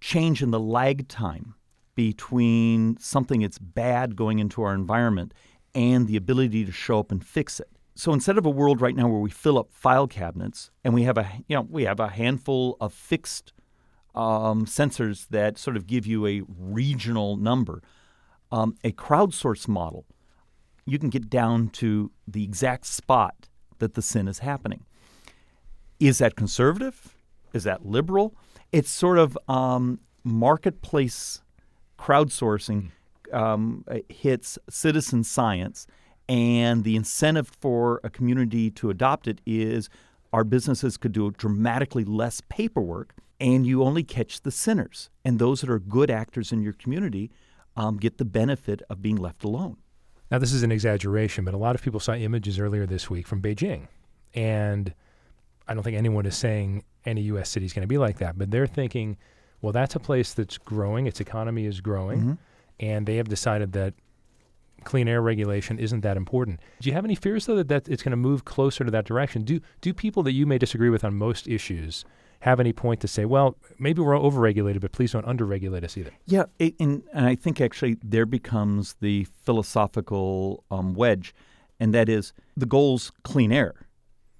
change 0.00 0.42
in 0.42 0.50
the 0.50 0.58
lag 0.58 1.06
time 1.08 1.54
between 1.94 2.96
something 2.98 3.42
that's 3.42 3.58
bad 3.58 4.16
going 4.16 4.38
into 4.38 4.62
our 4.62 4.74
environment 4.74 5.34
and 5.74 6.06
the 6.06 6.16
ability 6.16 6.64
to 6.64 6.72
show 6.72 6.98
up 6.98 7.10
and 7.10 7.24
fix 7.24 7.60
it. 7.60 7.68
So 7.94 8.12
instead 8.12 8.38
of 8.38 8.46
a 8.46 8.50
world 8.50 8.80
right 8.80 8.96
now 8.96 9.08
where 9.08 9.20
we 9.20 9.30
fill 9.30 9.58
up 9.58 9.72
file 9.72 10.06
cabinets 10.06 10.70
and 10.82 10.94
we 10.94 11.02
have 11.02 11.18
a 11.18 11.28
you 11.46 11.56
know 11.56 11.66
we 11.70 11.84
have 11.84 12.00
a 12.00 12.08
handful 12.08 12.76
of 12.80 12.92
fixed 12.92 13.52
um, 14.14 14.66
sensors 14.66 15.28
that 15.28 15.58
sort 15.58 15.76
of 15.76 15.86
give 15.86 16.06
you 16.06 16.26
a 16.26 16.42
regional 16.46 17.36
number. 17.36 17.82
Um, 18.50 18.76
a 18.84 18.92
crowdsource 18.92 19.66
model, 19.66 20.04
you 20.84 20.98
can 20.98 21.08
get 21.08 21.30
down 21.30 21.68
to 21.70 22.10
the 22.26 22.44
exact 22.44 22.86
spot 22.86 23.48
that 23.78 23.94
the 23.94 24.02
sin 24.02 24.28
is 24.28 24.40
happening. 24.40 24.84
Is 25.98 26.18
that 26.18 26.36
conservative? 26.36 27.16
Is 27.54 27.64
that 27.64 27.86
liberal? 27.86 28.34
It's 28.70 28.90
sort 28.90 29.18
of 29.18 29.38
um, 29.48 30.00
marketplace 30.24 31.42
crowdsourcing 31.98 32.90
um, 33.32 33.84
hits 34.08 34.58
citizen 34.68 35.24
science, 35.24 35.86
and 36.28 36.84
the 36.84 36.96
incentive 36.96 37.48
for 37.60 38.00
a 38.04 38.10
community 38.10 38.70
to 38.72 38.90
adopt 38.90 39.26
it 39.26 39.40
is 39.44 39.88
our 40.32 40.44
businesses 40.44 40.96
could 40.96 41.12
do 41.12 41.30
dramatically 41.32 42.04
less 42.04 42.40
paperwork 42.48 43.14
and 43.40 43.66
you 43.66 43.82
only 43.82 44.04
catch 44.04 44.42
the 44.42 44.50
sinners. 44.50 45.10
And 45.24 45.38
those 45.38 45.60
that 45.60 45.70
are 45.70 45.80
good 45.80 46.10
actors 46.10 46.52
in 46.52 46.62
your 46.62 46.72
community 46.72 47.30
um, 47.76 47.96
get 47.96 48.18
the 48.18 48.24
benefit 48.24 48.82
of 48.88 49.02
being 49.02 49.16
left 49.16 49.42
alone. 49.44 49.78
Now, 50.30 50.38
this 50.38 50.52
is 50.52 50.62
an 50.62 50.72
exaggeration, 50.72 51.44
but 51.44 51.52
a 51.52 51.58
lot 51.58 51.74
of 51.74 51.82
people 51.82 52.00
saw 52.00 52.14
images 52.14 52.58
earlier 52.58 52.86
this 52.86 53.10
week 53.10 53.26
from 53.26 53.42
Beijing. 53.42 53.88
And 54.32 54.94
I 55.68 55.74
don't 55.74 55.82
think 55.82 55.96
anyone 55.96 56.24
is 56.24 56.36
saying 56.36 56.84
any 57.04 57.22
U.S. 57.22 57.50
city 57.50 57.66
is 57.66 57.72
going 57.72 57.82
to 57.82 57.88
be 57.88 57.98
like 57.98 58.18
that, 58.18 58.38
but 58.38 58.50
they're 58.50 58.66
thinking, 58.66 59.16
well, 59.60 59.72
that's 59.72 59.94
a 59.96 60.00
place 60.00 60.34
that's 60.34 60.56
growing, 60.56 61.06
its 61.06 61.20
economy 61.20 61.66
is 61.66 61.80
growing, 61.80 62.20
Mm-hmm. 62.20 62.32
And 62.82 63.06
they 63.06 63.16
have 63.16 63.28
decided 63.28 63.72
that 63.72 63.94
clean 64.84 65.06
air 65.06 65.22
regulation 65.22 65.78
isn't 65.78 66.00
that 66.00 66.16
important. 66.16 66.60
Do 66.80 66.88
you 66.88 66.94
have 66.94 67.04
any 67.04 67.14
fears, 67.14 67.46
though, 67.46 67.54
that, 67.56 67.68
that 67.68 67.88
it's 67.88 68.02
going 68.02 68.10
to 68.10 68.16
move 68.16 68.44
closer 68.44 68.84
to 68.84 68.90
that 68.90 69.04
direction? 69.04 69.42
Do, 69.44 69.60
do 69.80 69.94
people 69.94 70.24
that 70.24 70.32
you 70.32 70.44
may 70.44 70.58
disagree 70.58 70.90
with 70.90 71.04
on 71.04 71.14
most 71.14 71.46
issues 71.46 72.04
have 72.40 72.58
any 72.58 72.72
point 72.72 73.00
to 73.00 73.06
say, 73.06 73.24
well, 73.24 73.56
maybe 73.78 74.02
we're 74.02 74.14
overregulated, 74.14 74.80
but 74.80 74.90
please 74.90 75.12
don't 75.12 75.24
underregulate 75.24 75.84
us 75.84 75.96
either? 75.96 76.10
Yeah, 76.26 76.44
it, 76.58 76.74
and, 76.80 77.04
and 77.14 77.26
I 77.26 77.36
think 77.36 77.60
actually 77.60 77.98
there 78.02 78.26
becomes 78.26 78.96
the 79.00 79.28
philosophical 79.44 80.64
um, 80.68 80.94
wedge, 80.94 81.32
and 81.78 81.94
that 81.94 82.08
is 82.08 82.32
the 82.56 82.66
goal's 82.66 83.12
clean 83.22 83.52
air. 83.52 83.86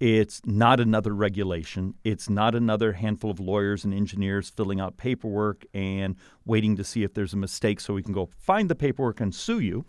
It's 0.03 0.43
not 0.45 0.81
another 0.81 1.15
regulation. 1.15 1.95
It's 2.03 2.29
not 2.29 2.57
another 2.57 2.95
handful 2.95 3.31
of 3.31 3.39
lawyers 3.39 3.85
and 3.85 3.95
engineers 3.95 4.51
filling 4.51 4.81
out 4.81 4.97
paperwork 4.97 5.65
and 5.73 6.17
waiting 6.45 6.75
to 6.75 6.83
see 6.83 7.05
if 7.05 7.15
there's 7.15 7.35
a 7.35 7.37
mistake 7.37 7.79
so 7.79 7.95
we 7.95 8.03
can 8.03 8.13
go 8.13 8.29
find 8.37 8.69
the 8.69 8.75
paperwork 8.75 9.21
and 9.21 9.33
sue 9.33 9.61
you. 9.61 9.85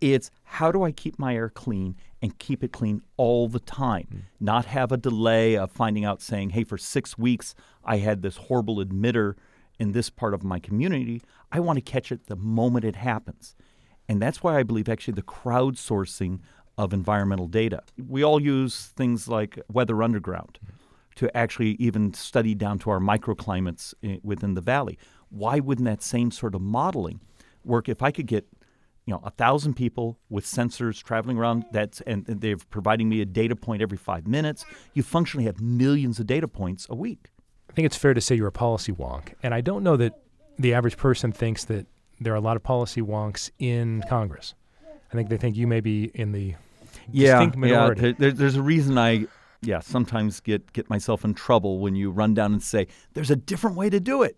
It's 0.00 0.30
how 0.44 0.72
do 0.72 0.82
I 0.82 0.92
keep 0.92 1.18
my 1.18 1.34
air 1.34 1.50
clean 1.50 1.94
and 2.22 2.38
keep 2.38 2.64
it 2.64 2.72
clean 2.72 3.02
all 3.18 3.46
the 3.46 3.60
time, 3.60 4.06
hmm. 4.10 4.18
not 4.40 4.64
have 4.64 4.92
a 4.92 4.96
delay 4.96 5.58
of 5.58 5.70
finding 5.70 6.06
out 6.06 6.22
saying, 6.22 6.50
hey, 6.50 6.64
for 6.64 6.78
six 6.78 7.18
weeks 7.18 7.54
I 7.84 7.98
had 7.98 8.22
this 8.22 8.38
horrible 8.38 8.82
emitter 8.82 9.34
in 9.78 9.92
this 9.92 10.08
part 10.08 10.32
of 10.32 10.42
my 10.42 10.58
community. 10.58 11.20
I 11.52 11.60
want 11.60 11.76
to 11.76 11.82
catch 11.82 12.10
it 12.10 12.28
the 12.28 12.36
moment 12.36 12.86
it 12.86 12.96
happens. 12.96 13.54
And 14.08 14.22
that's 14.22 14.42
why 14.42 14.58
I 14.58 14.62
believe 14.62 14.88
actually 14.88 15.14
the 15.14 15.22
crowdsourcing 15.22 16.40
of 16.76 16.92
environmental 16.92 17.46
data. 17.46 17.82
We 17.96 18.24
all 18.24 18.40
use 18.40 18.86
things 18.96 19.28
like 19.28 19.58
Weather 19.72 20.02
Underground 20.02 20.58
to 21.16 21.34
actually 21.36 21.72
even 21.78 22.12
study 22.14 22.54
down 22.54 22.78
to 22.80 22.90
our 22.90 22.98
microclimates 22.98 23.94
eh, 24.02 24.18
within 24.22 24.54
the 24.54 24.60
valley. 24.60 24.98
Why 25.30 25.60
wouldn't 25.60 25.86
that 25.86 26.02
same 26.02 26.30
sort 26.30 26.54
of 26.54 26.60
modeling 26.60 27.20
work 27.64 27.88
if 27.88 28.02
I 28.02 28.10
could 28.10 28.26
get 28.26 28.46
you 29.06 29.12
know 29.12 29.20
a 29.22 29.30
thousand 29.30 29.74
people 29.74 30.18
with 30.30 30.44
sensors 30.44 31.02
traveling 31.02 31.36
around 31.36 31.66
that's 31.72 32.00
and, 32.02 32.26
and 32.28 32.40
they're 32.40 32.56
providing 32.56 33.08
me 33.08 33.20
a 33.20 33.26
data 33.26 33.54
point 33.54 33.82
every 33.82 33.98
five 33.98 34.26
minutes 34.26 34.64
you 34.94 35.02
functionally 35.02 35.44
have 35.44 35.60
millions 35.60 36.18
of 36.18 36.26
data 36.26 36.48
points 36.48 36.86
a 36.88 36.94
week 36.94 37.28
I 37.74 37.76
think 37.76 37.86
it's 37.86 37.96
fair 37.96 38.14
to 38.14 38.20
say 38.20 38.36
you're 38.36 38.46
a 38.46 38.52
policy 38.52 38.92
wonk. 38.92 39.34
And 39.42 39.52
I 39.52 39.60
don't 39.60 39.82
know 39.82 39.96
that 39.96 40.20
the 40.60 40.74
average 40.74 40.96
person 40.96 41.32
thinks 41.32 41.64
that 41.64 41.86
there 42.20 42.32
are 42.32 42.36
a 42.36 42.40
lot 42.40 42.54
of 42.54 42.62
policy 42.62 43.00
wonks 43.00 43.50
in 43.58 44.04
Congress. 44.08 44.54
I 45.14 45.16
think 45.16 45.28
they 45.28 45.36
think 45.36 45.56
you 45.56 45.68
may 45.68 45.80
be 45.80 46.10
in 46.14 46.32
the 46.32 46.54
distinct 47.12 47.56
minority. 47.56 48.08
Yeah, 48.08 48.12
there, 48.18 48.32
there's 48.32 48.56
a 48.56 48.62
reason 48.62 48.98
I, 48.98 49.26
yeah, 49.62 49.78
sometimes 49.78 50.40
get 50.40 50.72
get 50.72 50.90
myself 50.90 51.24
in 51.24 51.34
trouble 51.34 51.78
when 51.78 51.94
you 51.94 52.10
run 52.10 52.34
down 52.34 52.52
and 52.52 52.60
say 52.60 52.88
there's 53.12 53.30
a 53.30 53.36
different 53.36 53.76
way 53.76 53.88
to 53.90 54.00
do 54.00 54.24
it, 54.24 54.36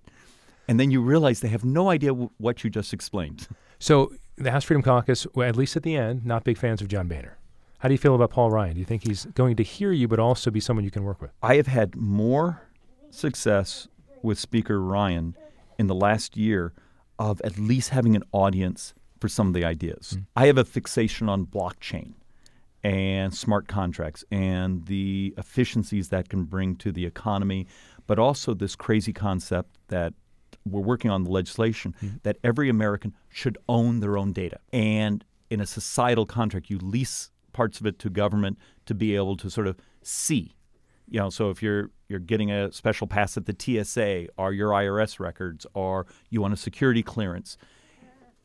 and 0.69 0.79
then 0.79 0.91
you 0.91 1.01
realize 1.01 1.41
they 1.41 1.49
have 1.49 1.65
no 1.65 1.89
idea 1.89 2.11
w- 2.11 2.29
what 2.37 2.63
you 2.63 2.69
just 2.69 2.93
explained. 2.93 3.49
So 3.79 4.13
the 4.37 4.51
House 4.51 4.65
Freedom 4.65 4.83
Caucus, 4.83 5.27
well, 5.35 5.49
at 5.49 5.57
least 5.57 5.77
at 5.77 5.83
the 5.83 5.97
end, 5.97 6.27
not 6.27 6.45
big 6.45 6.59
fans 6.59 6.83
of 6.83 6.89
John 6.89 7.09
Boehner. 7.09 7.39
How 7.79 7.89
do 7.89 7.95
you 7.95 7.99
feel 7.99 8.15
about 8.15 8.31
Paul 8.31 8.51
Ryan? 8.51 8.75
Do 8.75 8.81
you 8.81 8.87
think 8.87 9.07
he's 9.07 9.25
going 9.27 9.57
to 9.57 9.63
hear 9.63 9.93
you, 9.93 10.09
but 10.09 10.19
also 10.19 10.51
be 10.51 10.61
someone 10.61 10.85
you 10.85 10.91
can 10.91 11.05
work 11.05 11.23
with? 11.23 11.31
I 11.43 11.57
have 11.57 11.69
had 11.69 11.97
more 11.97 12.63
success 13.11 13.89
with 14.23 14.39
Speaker 14.39 14.79
Ryan 14.81 15.37
in 15.79 15.87
the 15.87 15.95
last 15.95 16.37
year 16.37 16.75
of 17.19 17.41
at 17.43 17.59
least 17.59 17.91
having 17.91 18.15
an 18.15 18.25
audience 18.33 18.93
for 19.27 19.31
some 19.31 19.49
of 19.49 19.55
the 19.55 19.65
ideas. 19.65 20.13
Hmm. 20.13 20.21
I 20.37 20.47
have 20.47 20.57
a 20.57 20.65
fixation 20.65 21.29
on 21.29 21.47
blockchain 21.47 22.13
and 22.85 23.35
smart 23.35 23.67
contracts 23.67 24.25
and 24.31 24.87
the 24.87 25.35
efficiencies 25.37 26.11
that 26.11 26.29
can 26.29 26.45
bring 26.45 26.77
to 26.77 26.93
the 26.93 27.05
economy, 27.05 27.67
but 28.07 28.21
also 28.21 28.55
this 28.55 28.77
crazy 28.77 29.13
concept 29.13 29.79
that 29.89 30.15
we're 30.65 30.81
working 30.81 31.11
on 31.11 31.25
the 31.25 31.31
legislation 31.31 31.95
hmm. 31.99 32.09
that 32.23 32.37
every 32.45 32.69
American 32.69 33.15
should 33.29 33.59
own 33.69 33.99
their 33.99 34.17
own 34.17 34.33
data. 34.33 34.61
And 34.73 35.25
in 35.51 35.61
a 35.61 35.67
societal 35.67 36.25
contract, 36.25 36.71
you 36.71 36.79
lease 36.79 37.33
parts 37.53 37.81
of 37.81 37.87
it 37.87 37.99
to 37.99 38.11
government 38.11 38.59
to 38.85 38.95
be 38.95 39.17
able 39.17 39.37
to 39.39 39.51
sort 39.51 39.67
of 39.67 39.77
see 40.03 40.55
you 41.09 41.19
know 41.19 41.31
so 41.31 41.49
if 41.49 41.63
you're 41.63 41.91
you're 42.09 42.19
getting 42.19 42.51
a 42.51 42.71
special 42.71 43.07
pass 43.07 43.37
at 43.37 43.47
the 43.47 43.57
TSA 43.59 44.27
or 44.37 44.53
your 44.53 44.71
IRS 44.71 45.19
records 45.19 45.67
or 45.73 46.07
you 46.29 46.43
want 46.43 46.53
a 46.53 46.57
security 46.57 47.03
clearance 47.03 47.57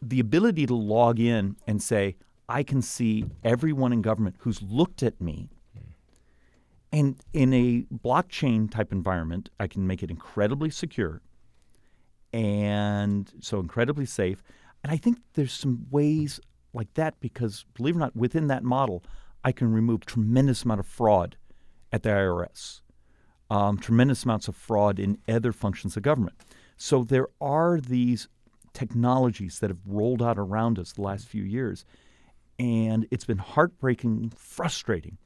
the 0.02 0.20
ability 0.20 0.66
to 0.66 0.76
log 0.76 1.20
in 1.20 1.56
and 1.68 1.82
say 1.82 2.16
I 2.50 2.64
can 2.64 2.82
see 2.82 3.26
everyone 3.44 3.94
in 3.94 4.02
government 4.02 4.36
who's 4.40 4.62
looked 4.62 5.04
at 5.04 5.22
me 5.22 5.50
and 6.92 7.16
in 7.34 7.54
a 7.54 7.86
blockchain 7.94 8.70
type 8.70 8.92
environment 8.92 9.50
I 9.60 9.68
can 9.68 9.86
make 9.86 10.04
it 10.04 10.10
incredibly 10.10 10.70
secure 10.70 11.22
and 12.34 13.32
so 13.40 13.60
incredibly 13.60 14.06
safe 14.06 14.44
and 14.84 14.92
I 14.92 14.98
think 14.98 15.20
there's 15.34 15.54
some 15.54 15.86
ways 15.92 16.40
like 16.74 16.94
that 16.96 17.20
because 17.20 17.66
believe 17.76 17.96
it 17.96 17.98
or 17.98 18.02
not 18.02 18.16
within 18.16 18.48
that 18.48 18.64
model 18.64 19.04
I 19.44 19.52
can 19.52 19.72
remove 19.72 20.06
tremendous 20.06 20.64
amount 20.64 20.80
of 20.80 20.88
fraud 20.88 21.38
at 21.92 22.04
the 22.04 22.10
IRS, 22.10 22.82
um, 23.50 23.78
tremendous 23.78 24.24
amounts 24.24 24.48
of 24.48 24.56
fraud 24.56 25.00
in 25.00 25.18
other 25.28 25.52
functions 25.52 25.98
of 25.98 26.04
government. 26.04 26.38
So 26.78 27.04
there 27.04 27.28
are 27.40 27.80
these 27.80 28.28
technologies 28.74 29.60
that 29.60 29.70
have 29.70 29.80
rolled 29.86 30.22
out 30.22 30.38
around 30.38 30.80
us 30.80 30.94
the 30.94 31.02
last 31.02 31.28
few 31.28 31.44
years, 31.44 31.86
and 32.60 33.08
it's 33.12 33.26
been 33.26 33.38
heartbreaking, 33.38 34.34
frustrating 34.38 35.18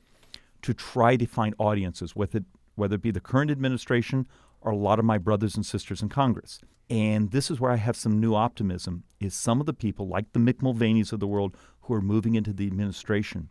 to 0.61 0.73
try 0.73 1.15
to 1.15 1.25
find 1.25 1.53
audiences 1.59 2.15
with 2.15 2.35
it, 2.35 2.43
whether 2.75 2.95
it 2.95 3.01
be 3.01 3.11
the 3.11 3.19
current 3.19 3.51
administration 3.51 4.27
or 4.61 4.71
a 4.71 4.77
lot 4.77 4.99
of 4.99 5.05
my 5.05 5.17
brothers 5.17 5.55
and 5.55 5.65
sisters 5.65 6.01
in 6.01 6.09
Congress. 6.09 6.59
And 6.89 7.31
this 7.31 7.49
is 7.49 7.59
where 7.59 7.71
I 7.71 7.77
have 7.77 7.95
some 7.95 8.19
new 8.19 8.35
optimism: 8.35 9.03
is 9.19 9.33
some 9.33 9.59
of 9.59 9.65
the 9.65 9.73
people 9.73 10.07
like 10.07 10.31
the 10.33 10.39
Mick 10.39 10.61
Mulvaney's 10.61 11.11
of 11.11 11.19
the 11.19 11.27
world 11.27 11.55
who 11.81 11.93
are 11.93 12.01
moving 12.01 12.35
into 12.35 12.53
the 12.53 12.67
administration 12.67 13.49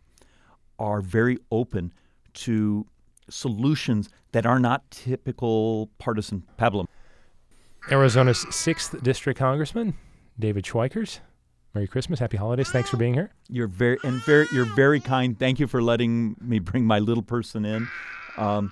are 0.77 1.01
very 1.01 1.37
open 1.51 1.93
to 2.33 2.85
solutions 3.29 4.09
that 4.31 4.45
are 4.45 4.59
not 4.59 4.89
typical 4.91 5.89
partisan 5.97 6.43
pablum. 6.57 6.85
Arizona's 7.91 8.45
6th 8.45 9.03
District 9.03 9.37
Congressman, 9.37 9.93
David 10.39 10.65
Schweikers. 10.65 11.19
Merry 11.75 11.87
Christmas. 11.87 12.19
Happy 12.19 12.37
holidays. 12.37 12.69
Thanks 12.69 12.89
for 12.89 12.95
being 12.95 13.13
here. 13.13 13.33
You're 13.49 13.67
very 13.67 13.97
and 14.05 14.23
very 14.23 14.47
you're 14.53 14.73
very 14.75 15.01
kind. 15.01 15.37
Thank 15.37 15.59
you 15.59 15.67
for 15.67 15.83
letting 15.83 16.37
me 16.39 16.59
bring 16.59 16.85
my 16.85 16.99
little 16.99 17.21
person 17.21 17.65
in. 17.65 17.87
Um, 18.37 18.71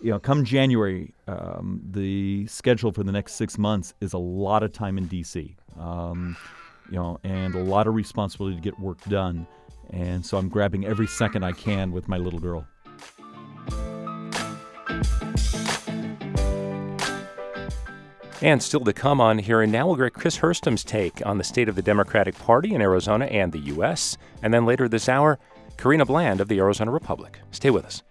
you 0.00 0.10
know, 0.12 0.20
come 0.20 0.44
January, 0.44 1.12
um, 1.26 1.80
the 1.90 2.46
schedule 2.46 2.92
for 2.92 3.02
the 3.02 3.10
next 3.10 3.34
six 3.34 3.58
months 3.58 3.94
is 4.00 4.12
a 4.12 4.18
lot 4.18 4.62
of 4.62 4.72
time 4.72 4.96
in 4.96 5.06
D.C. 5.06 5.56
Um, 5.78 6.36
you 6.88 6.96
know, 6.96 7.18
and 7.24 7.56
a 7.56 7.62
lot 7.62 7.88
of 7.88 7.94
responsibility 7.94 8.54
to 8.54 8.62
get 8.62 8.78
work 8.78 9.02
done. 9.08 9.46
And 9.90 10.24
so 10.24 10.38
I'm 10.38 10.48
grabbing 10.48 10.84
every 10.84 11.06
second 11.08 11.42
I 11.44 11.52
can 11.52 11.90
with 11.90 12.06
my 12.06 12.18
little 12.18 12.40
girl. 12.40 12.66
And 18.42 18.62
still 18.62 18.80
to 18.80 18.92
come 18.92 19.20
on 19.20 19.38
here, 19.38 19.62
and 19.62 19.72
now 19.72 19.86
we'll 19.86 19.96
get 19.96 20.12
Chris 20.12 20.36
Herstam's 20.36 20.84
take 20.84 21.24
on 21.24 21.38
the 21.38 21.44
state 21.44 21.68
of 21.68 21.74
the 21.74 21.82
Democratic 21.82 22.38
Party 22.38 22.74
in 22.74 22.82
Arizona 22.82 23.24
and 23.26 23.50
the 23.50 23.58
U.S. 23.60 24.18
And 24.42 24.52
then 24.52 24.66
later 24.66 24.88
this 24.88 25.08
hour, 25.08 25.38
Karina 25.78 26.04
Bland 26.04 26.40
of 26.40 26.48
the 26.48 26.58
Arizona 26.58 26.90
Republic. 26.90 27.40
Stay 27.50 27.70
with 27.70 27.86
us. 27.86 28.02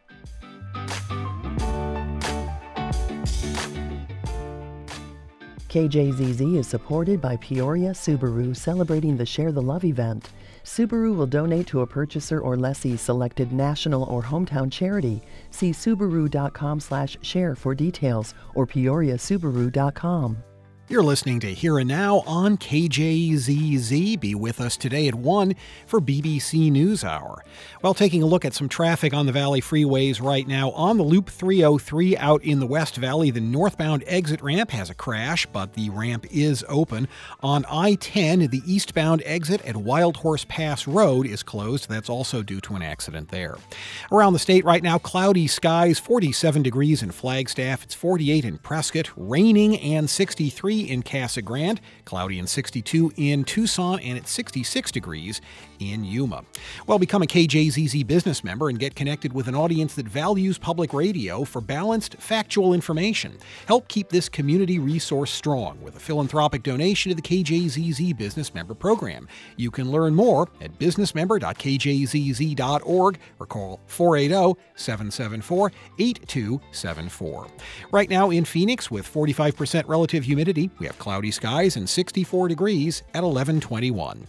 KJZZ 5.70 6.58
is 6.58 6.67
supported 6.67 7.20
by 7.20 7.36
Peoria 7.38 7.91
Subaru 7.91 8.55
celebrating 8.55 9.17
the 9.17 9.25
Share 9.25 9.51
the 9.51 9.62
Love 9.62 9.84
event. 9.84 10.29
Subaru 10.65 11.15
will 11.15 11.27
donate 11.27 11.67
to 11.67 11.81
a 11.81 11.88
purchaser 11.88 12.41
or 12.41 12.57
lessee 12.57 12.98
selected 12.98 13.53
national 13.53 14.03
or 14.03 14.24
hometown 14.24 14.72
charity. 14.72 15.22
See 15.51 15.72
subaru.com/share 15.72 17.55
for 17.55 17.75
details 17.75 18.34
or 18.55 18.65
peoriasubaru.com. 18.65 20.38
You're 20.88 21.01
listening 21.01 21.39
to 21.39 21.51
Here 21.51 21.80
and 21.80 21.88
Now 21.88 22.20
on 22.27 22.58
KJZZ. 22.58 24.20
Be 24.20 24.36
with 24.36 24.62
us 24.62 24.77
today 24.77 25.08
at 25.08 25.15
1 25.15 25.56
for 25.88 26.00
BBC 26.00 26.72
NewsHour. 26.72 27.39
Well, 27.82 27.96
taking 27.96 28.22
a 28.22 28.27
look 28.27 28.46
at 28.46 28.54
some 28.54 28.70
traffic 28.70 29.12
on 29.12 29.25
the 29.25 29.32
Valley 29.32 29.62
freeways 29.62 30.22
right 30.22 30.48
now. 30.48 30.70
On 30.72 30.98
the 30.98 31.04
Loop 31.04 31.27
303 31.32 32.18
out 32.18 32.44
in 32.44 32.60
the 32.60 32.68
West 32.68 32.98
Valley, 32.98 33.32
the 33.32 33.42
northbound 33.42 34.04
exit 34.06 34.44
ramp 34.44 34.70
has 34.70 34.92
a 34.92 34.94
crash, 34.94 35.48
but 35.48 35.74
the 35.74 35.89
ramp 35.89 36.27
is 36.30 36.63
open. 36.70 37.08
On 37.42 37.65
I 37.68 37.96
10, 37.96 38.50
the 38.50 38.62
eastbound 38.68 39.24
exit 39.25 39.65
at 39.65 39.75
Wild 39.75 40.18
Horse 40.18 40.46
Pass 40.48 40.86
Road 40.86 41.25
is 41.25 41.42
closed. 41.42 41.89
That's 41.89 42.10
also 42.10 42.44
due 42.44 42.62
to 42.62 42.75
an 42.75 42.84
accident 42.84 43.30
there. 43.30 43.56
Around 44.12 44.34
the 44.34 44.39
state 44.39 44.63
right 44.63 44.84
now, 44.84 45.00
cloudy 45.00 45.48
skies, 45.48 45.98
47 45.98 46.62
degrees 46.62 47.01
in 47.01 47.10
Flagstaff, 47.10 47.84
it's 47.84 47.96
48 47.96 48.46
in 48.46 48.60
Prescott, 48.60 49.10
raining 49.18 49.80
and 49.80 50.08
63 50.08 50.75
53 50.75 50.75
in 50.82 51.03
Casa 51.03 51.41
Grande, 51.41 51.79
cloudy 52.05 52.39
and 52.39 52.50
62 52.50 53.13
in 53.17 53.44
Tucson, 53.44 54.00
and 54.00 54.17
it's 54.17 54.32
66 54.32 54.91
degrees 54.91 55.41
in 55.79 56.03
Yuma. 56.03 56.44
Well, 56.88 57.00
become 57.00 57.22
a 57.22 57.25
KJZZ 57.25 58.05
business 58.08 58.44
member 58.44 58.70
and 58.70 58.79
get 58.79 58.96
connected 58.96 59.34
with 59.34 59.48
an 59.48 59.55
audience 59.55 59.96
that 59.96 60.08
values 60.08 60.58
public 60.58 60.94
radio 60.94 61.44
for 61.44 61.62
balanced, 61.62 62.15
factual 62.15 62.74
information. 62.74 63.38
Help 63.67 63.88
keep 63.88 64.10
this 64.10 64.29
community 64.29 64.79
resource 64.79 65.32
strong 65.32 65.79
with 65.82 65.96
a 65.96 66.00
philanthropic 66.00 66.63
donation 66.63 67.10
to 67.10 67.15
the 67.15 67.22
KJZZ 67.22 68.17
Business 68.17 68.53
Member 68.53 68.74
Program. 68.74 69.27
You 69.58 69.72
can 69.72 69.91
learn 69.91 70.15
more 70.15 70.48
at 70.62 70.77
businessmember.kjzz.org 70.79 73.20
or 73.39 73.46
call 73.46 73.79
480 73.88 74.60
774 74.75 75.72
8274. 76.00 77.48
Right 77.91 78.10
now 78.10 78.29
in 78.29 78.46
Phoenix, 78.46 78.91
with 78.91 79.12
45% 79.12 79.88
relative 79.88 80.24
humidity, 80.24 80.70
we 80.79 80.86
have 80.86 80.98
cloudy 81.00 81.32
skies 81.32 81.75
and 81.75 81.88
64 81.88 82.48
degrees 82.48 83.01
at 83.13 83.24
1121. 83.24 84.27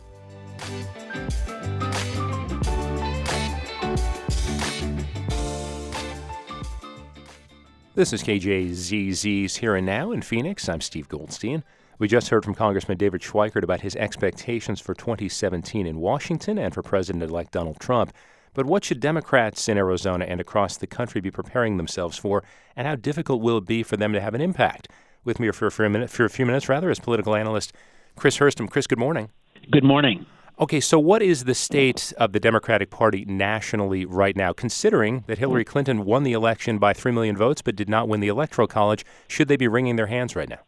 This 7.96 8.12
is 8.12 8.22
KJZZ's 8.22 9.56
Here 9.56 9.74
and 9.74 9.86
Now 9.86 10.12
in 10.12 10.20
Phoenix. 10.20 10.68
I'm 10.68 10.82
Steve 10.82 11.08
Goldstein. 11.08 11.64
We 11.98 12.08
just 12.08 12.28
heard 12.28 12.44
from 12.44 12.54
Congressman 12.54 12.98
David 12.98 13.22
Schweikert 13.22 13.62
about 13.62 13.80
his 13.80 13.96
expectations 13.96 14.82
for 14.82 14.92
2017 14.92 15.86
in 15.86 15.98
Washington 15.98 16.58
and 16.58 16.74
for 16.74 16.82
President 16.82 17.24
elect 17.24 17.52
Donald 17.52 17.80
Trump. 17.80 18.12
But 18.52 18.66
what 18.66 18.84
should 18.84 19.00
Democrats 19.00 19.66
in 19.66 19.78
Arizona 19.78 20.26
and 20.26 20.42
across 20.42 20.76
the 20.76 20.86
country 20.86 21.22
be 21.22 21.30
preparing 21.30 21.78
themselves 21.78 22.18
for, 22.18 22.44
and 22.76 22.86
how 22.86 22.96
difficult 22.96 23.40
will 23.40 23.56
it 23.56 23.66
be 23.66 23.82
for 23.82 23.96
them 23.96 24.12
to 24.12 24.20
have 24.20 24.34
an 24.34 24.42
impact? 24.42 24.88
With 25.24 25.40
me 25.40 25.50
for, 25.50 25.66
a, 25.66 25.88
minute, 25.88 26.10
for 26.10 26.26
a 26.26 26.30
few 26.30 26.44
minutes, 26.44 26.68
rather, 26.68 26.90
is 26.90 27.00
political 27.00 27.34
analyst 27.34 27.72
Chris 28.14 28.36
Herstam. 28.36 28.68
Chris, 28.68 28.86
good 28.86 28.98
morning. 28.98 29.30
Good 29.70 29.84
morning. 29.84 30.26
Okay, 30.58 30.80
so 30.80 30.98
what 30.98 31.22
is 31.22 31.44
the 31.44 31.54
state 31.54 32.14
of 32.16 32.32
the 32.32 32.40
Democratic 32.40 32.88
Party 32.88 33.26
nationally 33.26 34.06
right 34.06 34.34
now, 34.34 34.54
considering 34.54 35.22
that 35.26 35.36
Hillary 35.36 35.66
Clinton 35.66 36.06
won 36.06 36.22
the 36.22 36.32
election 36.32 36.78
by 36.78 36.94
3 36.94 37.12
million 37.12 37.36
votes 37.36 37.60
but 37.60 37.76
did 37.76 37.90
not 37.90 38.08
win 38.08 38.20
the 38.20 38.28
Electoral 38.28 38.66
College? 38.66 39.04
Should 39.28 39.48
they 39.48 39.58
be 39.58 39.68
wringing 39.68 39.96
their 39.96 40.06
hands 40.06 40.34
right 40.34 40.48
now? 40.48 40.60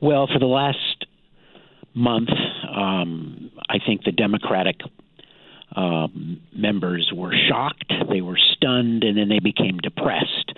Well, 0.00 0.28
for 0.32 0.38
the 0.38 0.46
last 0.46 1.06
month, 1.94 2.28
um, 2.72 3.50
I 3.68 3.78
think 3.84 4.04
the 4.04 4.12
Democratic 4.12 4.76
um, 5.74 6.40
members 6.54 7.10
were 7.12 7.34
shocked, 7.48 7.92
they 8.08 8.20
were 8.20 8.38
stunned, 8.54 9.02
and 9.02 9.18
then 9.18 9.28
they 9.28 9.40
became 9.40 9.78
depressed. 9.78 10.52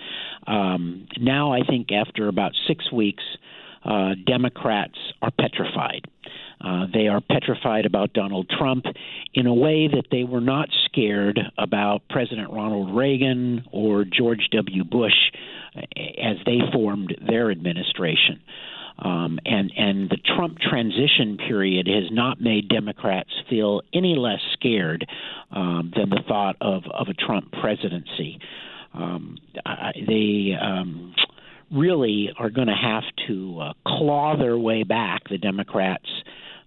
Um, 0.45 1.07
now, 1.19 1.51
I 1.51 1.61
think 1.67 1.91
after 1.91 2.27
about 2.27 2.51
six 2.67 2.91
weeks, 2.91 3.23
uh, 3.83 4.11
Democrats 4.27 4.99
are 5.23 5.31
petrified. 5.31 6.05
Uh, 6.63 6.85
they 6.93 7.07
are 7.07 7.21
petrified 7.21 7.85
about 7.85 8.13
Donald 8.13 8.49
Trump 8.49 8.85
in 9.33 9.47
a 9.47 9.53
way 9.53 9.87
that 9.87 10.05
they 10.11 10.23
were 10.23 10.41
not 10.41 10.69
scared 10.85 11.39
about 11.57 12.01
President 12.09 12.51
Ronald 12.51 12.95
Reagan 12.95 13.65
or 13.71 14.05
George 14.05 14.47
W. 14.51 14.83
Bush 14.83 15.31
uh, 15.75 15.81
as 16.21 16.37
they 16.45 16.59
formed 16.71 17.15
their 17.27 17.49
administration. 17.51 18.41
Um, 18.99 19.39
and 19.45 19.71
and 19.75 20.09
the 20.11 20.17
Trump 20.17 20.59
transition 20.59 21.37
period 21.37 21.87
has 21.87 22.11
not 22.11 22.39
made 22.39 22.69
Democrats 22.69 23.31
feel 23.49 23.81
any 23.93 24.15
less 24.15 24.41
scared 24.53 25.07
um, 25.49 25.91
than 25.95 26.09
the 26.09 26.21
thought 26.27 26.55
of 26.61 26.83
of 26.93 27.07
a 27.07 27.13
Trump 27.13 27.51
presidency. 27.51 28.39
Um, 28.93 29.37
I, 29.65 29.93
they 30.07 30.55
um, 30.61 31.15
really 31.71 32.29
are 32.37 32.51
going 32.51 32.67
to 32.67 32.75
have 32.75 33.03
to 33.27 33.59
uh, 33.59 33.73
claw 33.87 34.37
their 34.37 34.57
way 34.57 34.83
back. 34.83 35.29
The 35.29 35.37
Democrats 35.39 36.09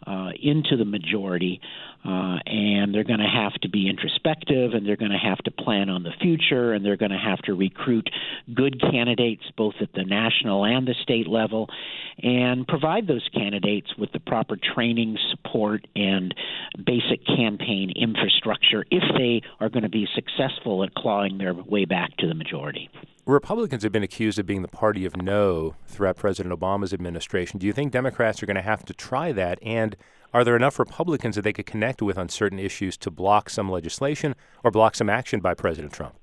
uh, 0.06 0.30
into 0.40 0.76
the 0.76 0.84
majority, 0.84 1.60
uh, 2.04 2.38
and 2.46 2.94
they're 2.94 3.04
going 3.04 3.20
to 3.20 3.26
have 3.26 3.54
to 3.62 3.68
be 3.68 3.88
introspective, 3.88 4.72
and 4.74 4.86
they're 4.86 4.96
going 4.96 5.10
to 5.10 5.18
have 5.18 5.38
to 5.38 5.50
plan 5.50 5.88
on 5.88 6.02
the 6.02 6.12
future, 6.20 6.72
and 6.72 6.84
they're 6.84 6.96
going 6.96 7.10
to 7.10 7.18
have 7.18 7.38
to 7.42 7.54
recruit 7.54 8.08
good 8.52 8.80
candidates 8.80 9.42
both 9.56 9.74
at 9.80 9.92
the 9.94 10.04
national 10.04 10.64
and 10.64 10.86
the 10.86 10.94
state 11.02 11.26
level, 11.26 11.68
and 12.22 12.66
provide 12.66 13.06
those 13.06 13.26
candidates 13.32 13.88
with 13.96 14.12
the 14.12 14.20
proper 14.20 14.56
training, 14.56 15.16
support, 15.30 15.86
and 15.96 16.34
basic 16.84 17.24
campaign 17.26 17.92
infrastructure 17.96 18.84
if 18.90 19.02
they 19.16 19.42
are 19.60 19.68
going 19.68 19.82
to 19.82 19.88
be 19.88 20.06
successful 20.14 20.84
at 20.84 20.94
clawing 20.94 21.38
their 21.38 21.54
way 21.54 21.84
back 21.84 22.16
to 22.18 22.26
the 22.26 22.34
majority. 22.34 22.90
Republicans 23.26 23.82
have 23.82 23.92
been 23.92 24.02
accused 24.02 24.38
of 24.38 24.44
being 24.44 24.60
the 24.60 24.68
party 24.68 25.06
of 25.06 25.16
no 25.16 25.76
throughout 25.86 26.16
President 26.16 26.54
Obama's 26.54 26.92
administration. 26.92 27.58
Do 27.58 27.66
you 27.66 27.72
think 27.72 27.90
Democrats 27.90 28.42
are 28.42 28.46
going 28.46 28.56
to 28.56 28.62
have 28.62 28.84
to 28.84 28.92
try 28.92 29.32
that? 29.32 29.58
And 29.62 29.96
are 30.34 30.44
there 30.44 30.56
enough 30.56 30.78
Republicans 30.78 31.36
that 31.36 31.42
they 31.42 31.52
could 31.54 31.64
connect 31.64 32.02
with 32.02 32.18
on 32.18 32.28
certain 32.28 32.58
issues 32.58 32.98
to 32.98 33.10
block 33.10 33.48
some 33.48 33.70
legislation 33.70 34.34
or 34.62 34.70
block 34.70 34.94
some 34.94 35.08
action 35.08 35.40
by 35.40 35.54
President 35.54 35.94
Trump? 35.94 36.16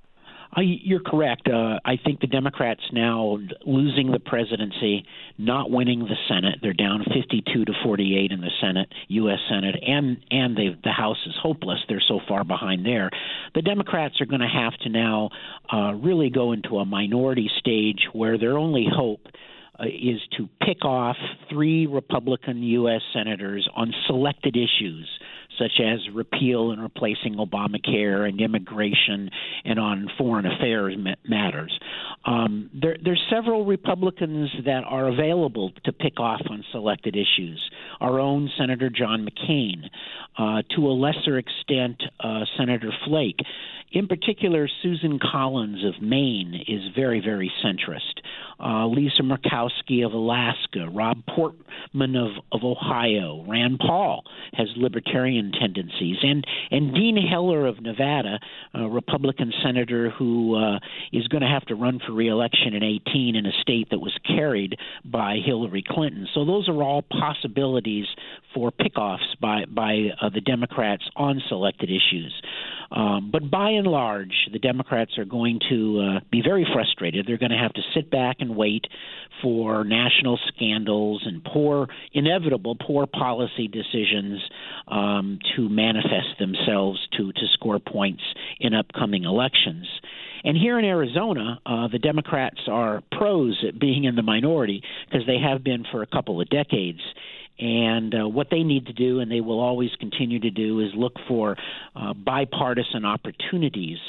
I, 0.53 0.61
you're 0.61 1.01
correct. 1.01 1.47
Uh, 1.47 1.79
I 1.85 1.97
think 2.03 2.19
the 2.19 2.27
Democrats 2.27 2.81
now 2.91 3.37
losing 3.65 4.11
the 4.11 4.19
presidency, 4.19 5.05
not 5.37 5.71
winning 5.71 5.99
the 5.99 6.15
Senate. 6.27 6.59
They're 6.61 6.73
down 6.73 7.05
52 7.05 7.65
to 7.65 7.73
48 7.83 8.31
in 8.31 8.41
the 8.41 8.51
Senate, 8.59 8.91
U.S. 9.07 9.39
Senate, 9.49 9.75
and 9.81 10.17
and 10.29 10.57
they, 10.57 10.75
the 10.83 10.91
House 10.91 11.17
is 11.25 11.35
hopeless. 11.41 11.79
They're 11.87 12.03
so 12.05 12.19
far 12.27 12.43
behind 12.43 12.85
there. 12.85 13.09
The 13.55 13.61
Democrats 13.61 14.19
are 14.19 14.25
going 14.25 14.41
to 14.41 14.47
have 14.47 14.73
to 14.83 14.89
now 14.89 15.29
uh, 15.71 15.93
really 15.93 16.29
go 16.29 16.51
into 16.51 16.77
a 16.77 16.85
minority 16.85 17.49
stage 17.59 18.07
where 18.11 18.37
their 18.37 18.57
only 18.57 18.87
hope 18.93 19.21
uh, 19.79 19.85
is 19.85 20.19
to 20.37 20.49
pick 20.65 20.83
off 20.83 21.15
three 21.49 21.87
Republican 21.87 22.61
U.S. 22.61 23.01
senators 23.13 23.69
on 23.73 23.93
selected 24.05 24.57
issues 24.57 25.07
such 25.57 25.79
as 25.79 25.99
repeal 26.13 26.71
and 26.71 26.81
replacing 26.81 27.35
Obamacare 27.35 28.27
and 28.27 28.39
immigration 28.39 29.29
and 29.65 29.79
on 29.79 30.09
foreign 30.17 30.45
affairs 30.45 30.95
matters. 31.27 31.77
Um, 32.25 32.69
there, 32.73 32.97
there's 33.03 33.21
several 33.29 33.65
Republicans 33.65 34.49
that 34.65 34.83
are 34.85 35.07
available 35.07 35.71
to 35.85 35.91
pick 35.91 36.19
off 36.19 36.41
on 36.49 36.63
selected 36.71 37.15
issues. 37.15 37.61
Our 37.99 38.19
own 38.19 38.49
Senator 38.57 38.89
John 38.89 39.27
McCain, 39.27 39.85
uh, 40.37 40.61
to 40.75 40.87
a 40.87 40.93
lesser 40.93 41.37
extent, 41.37 42.01
uh, 42.19 42.41
Senator 42.57 42.91
Flake. 43.05 43.39
In 43.91 44.07
particular, 44.07 44.69
Susan 44.81 45.19
Collins 45.19 45.83
of 45.83 46.01
Maine 46.01 46.63
is 46.65 46.81
very, 46.95 47.19
very 47.19 47.51
centrist. 47.63 48.21
Uh, 48.57 48.87
Lisa 48.87 49.21
Murkowski 49.21 50.05
of 50.05 50.13
Alaska, 50.13 50.87
Rob 50.89 51.17
Portman 51.27 52.15
of, 52.15 52.31
of 52.53 52.63
Ohio, 52.63 53.43
Rand 53.47 53.79
Paul 53.79 54.23
has 54.53 54.67
libertarian 54.77 55.40
tendencies, 55.49 56.17
and 56.21 56.45
and 56.69 56.93
Dean 56.93 57.17
Heller 57.17 57.65
of 57.65 57.81
Nevada, 57.81 58.39
a 58.73 58.87
Republican 58.87 59.51
senator 59.63 60.09
who 60.11 60.55
uh, 60.55 60.79
is 61.11 61.27
going 61.29 61.41
to 61.41 61.47
have 61.47 61.65
to 61.65 61.75
run 61.75 61.99
for 62.05 62.11
reelection 62.11 62.73
in 62.73 62.83
18 62.83 63.35
in 63.35 63.45
a 63.45 63.51
state 63.61 63.89
that 63.89 63.99
was 63.99 64.13
carried 64.27 64.77
by 65.05 65.37
Hillary 65.43 65.83
Clinton. 65.87 66.27
So 66.33 66.45
those 66.45 66.69
are 66.69 66.83
all 66.83 67.01
possibilities 67.01 68.05
for 68.53 68.71
pickoffs 68.71 69.39
by 69.39 69.65
by 69.65 70.09
uh, 70.21 70.29
the 70.29 70.41
Democrats 70.41 71.03
on 71.15 71.41
selected 71.47 71.89
issues. 71.89 72.33
Um, 72.91 73.29
but 73.31 73.49
by 73.49 73.69
and 73.69 73.87
large, 73.87 74.49
the 74.51 74.59
Democrats 74.59 75.17
are 75.17 75.25
going 75.25 75.59
to 75.69 75.99
uh, 75.99 76.19
be 76.29 76.41
very 76.41 76.67
frustrated. 76.73 77.25
They're 77.25 77.37
going 77.37 77.51
to 77.51 77.57
have 77.57 77.73
to 77.73 77.81
sit 77.95 78.11
back 78.11 78.37
and 78.39 78.55
wait 78.55 78.85
for 79.41 79.83
national 79.85 80.37
scandals 80.49 81.23
and 81.25 81.43
poor, 81.43 81.87
inevitable 82.13 82.75
poor 82.75 83.07
policy 83.07 83.67
decisions 83.67 84.41
um, 84.87 85.39
to 85.55 85.69
manifest 85.69 86.37
themselves 86.39 86.99
to, 87.17 87.31
to 87.31 87.47
score 87.53 87.79
points 87.79 88.23
in 88.59 88.73
upcoming 88.73 89.23
elections. 89.23 89.87
And 90.43 90.57
here 90.57 90.79
in 90.79 90.85
Arizona, 90.85 91.59
uh, 91.65 91.87
the 91.87 91.99
Democrats 91.99 92.61
are 92.67 93.03
pros 93.11 93.63
at 93.67 93.79
being 93.79 94.03
in 94.05 94.15
the 94.15 94.23
minority 94.23 94.83
because 95.05 95.25
they 95.27 95.37
have 95.37 95.63
been 95.63 95.85
for 95.91 96.01
a 96.01 96.07
couple 96.07 96.41
of 96.41 96.49
decades. 96.49 96.99
And 97.59 98.15
uh, 98.15 98.27
what 98.27 98.47
they 98.49 98.63
need 98.63 98.87
to 98.87 98.93
do, 98.93 99.19
and 99.19 99.31
they 99.31 99.41
will 99.41 99.59
always 99.59 99.91
continue 99.99 100.39
to 100.39 100.49
do, 100.49 100.79
is 100.79 100.89
look 100.95 101.13
for 101.27 101.55
uh, 101.95 102.13
bipartisan 102.13 103.05
opportunities, 103.05 103.99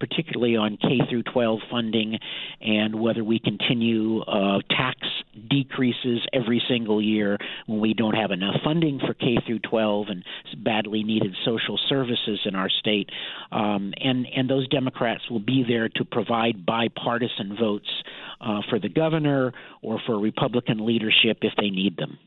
particularly 0.00 0.56
on 0.56 0.78
K 0.78 1.00
through 1.10 1.24
12 1.24 1.60
funding, 1.70 2.18
and 2.60 2.98
whether 2.98 3.22
we 3.22 3.38
continue 3.38 4.20
uh, 4.22 4.60
tax 4.70 4.98
decreases 5.50 6.20
every 6.32 6.62
single 6.68 7.02
year 7.02 7.38
when 7.66 7.80
we 7.80 7.92
don't 7.92 8.14
have 8.14 8.30
enough 8.30 8.56
funding 8.64 8.98
for 8.98 9.14
K 9.14 9.38
through 9.46 9.60
12 9.60 10.06
and 10.08 10.24
badly 10.64 11.02
needed 11.02 11.34
social 11.44 11.78
services 11.88 12.40
in 12.46 12.54
our 12.54 12.70
state. 12.70 13.10
Um, 13.50 13.92
and 13.98 14.26
and 14.34 14.48
those 14.48 14.68
Democrats 14.68 15.28
will 15.30 15.40
be 15.40 15.64
there 15.66 15.88
to 15.88 16.04
provide 16.04 16.64
bipartisan 16.64 17.56
votes 17.58 17.88
uh, 18.40 18.60
for 18.68 18.78
the 18.78 18.88
governor 18.88 19.52
or 19.82 20.00
for 20.06 20.18
Republican 20.18 20.84
leadership 20.84 21.38
if 21.42 21.52
they 21.56 21.70
need 21.70 21.96
them. 21.96 22.18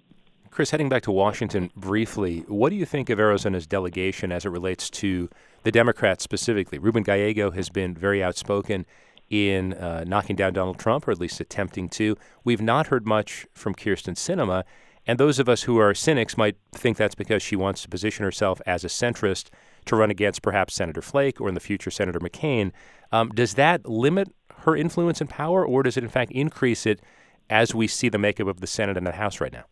Chris, 0.56 0.72
heading 0.72 0.88
back 0.88 1.04
to 1.04 1.12
Washington 1.12 1.70
briefly, 1.76 2.46
what 2.48 2.70
do 2.70 2.78
you 2.78 2.86
think 2.86 3.10
of 3.10 3.20
Arizona's 3.20 3.68
delegation 3.68 4.32
as 4.32 4.46
it 4.46 4.50
relates 4.50 4.90
to 4.90 5.30
the 5.64 5.72
Democrats 5.72 6.24
specifically? 6.24 6.80
Ruben 6.80 7.04
Gallego 7.04 7.52
has 7.52 7.70
been 7.70 7.94
very 7.94 8.24
outspoken 8.24 8.86
in 9.30 9.74
uh, 9.74 10.06
knocking 10.08 10.38
down 10.38 10.54
Donald 10.54 10.80
Trump, 10.80 11.10
or 11.10 11.12
at 11.12 11.20
least 11.20 11.42
attempting 11.42 11.90
to. 11.90 12.16
We've 12.46 12.62
not 12.62 12.88
heard 12.88 13.06
much 13.06 13.46
from 13.54 13.76
Kirsten 13.76 14.14
Sinema. 14.16 14.64
And 15.06 15.20
those 15.20 15.40
of 15.40 15.50
us 15.50 15.64
who 15.64 15.78
are 15.78 15.94
cynics 15.94 16.38
might 16.38 16.56
think 16.72 16.96
that's 16.96 17.16
because 17.16 17.44
she 17.44 17.58
wants 17.58 17.82
to 17.82 17.90
position 17.90 18.24
herself 18.24 18.62
as 18.66 18.86
a 18.86 18.88
centrist 18.88 19.50
to 19.88 19.98
run 19.98 20.10
against 20.10 20.42
perhaps 20.42 20.74
Senator 20.74 21.02
Flake 21.02 21.42
or 21.42 21.50
in 21.50 21.56
the 21.56 21.60
future 21.60 21.92
Senator 21.92 22.22
McCain. 22.22 22.72
Um, 23.12 23.28
does 23.28 23.56
that 23.56 23.86
limit 23.86 24.34
her 24.60 24.78
influence 24.78 25.20
and 25.20 25.30
power, 25.30 25.66
or 25.66 25.84
does 25.84 25.98
it 25.98 26.06
in 26.06 26.10
fact 26.10 26.32
increase 26.32 26.86
it 26.86 27.02
as 27.50 27.76
we 27.76 27.88
see 27.88 28.08
the 28.08 28.18
makeup 28.18 28.48
of 28.48 28.62
the 28.62 28.68
Senate 28.68 28.96
and 28.96 29.06
the 29.06 29.12
House 29.12 29.42
right 29.42 29.52
now? 29.52 29.66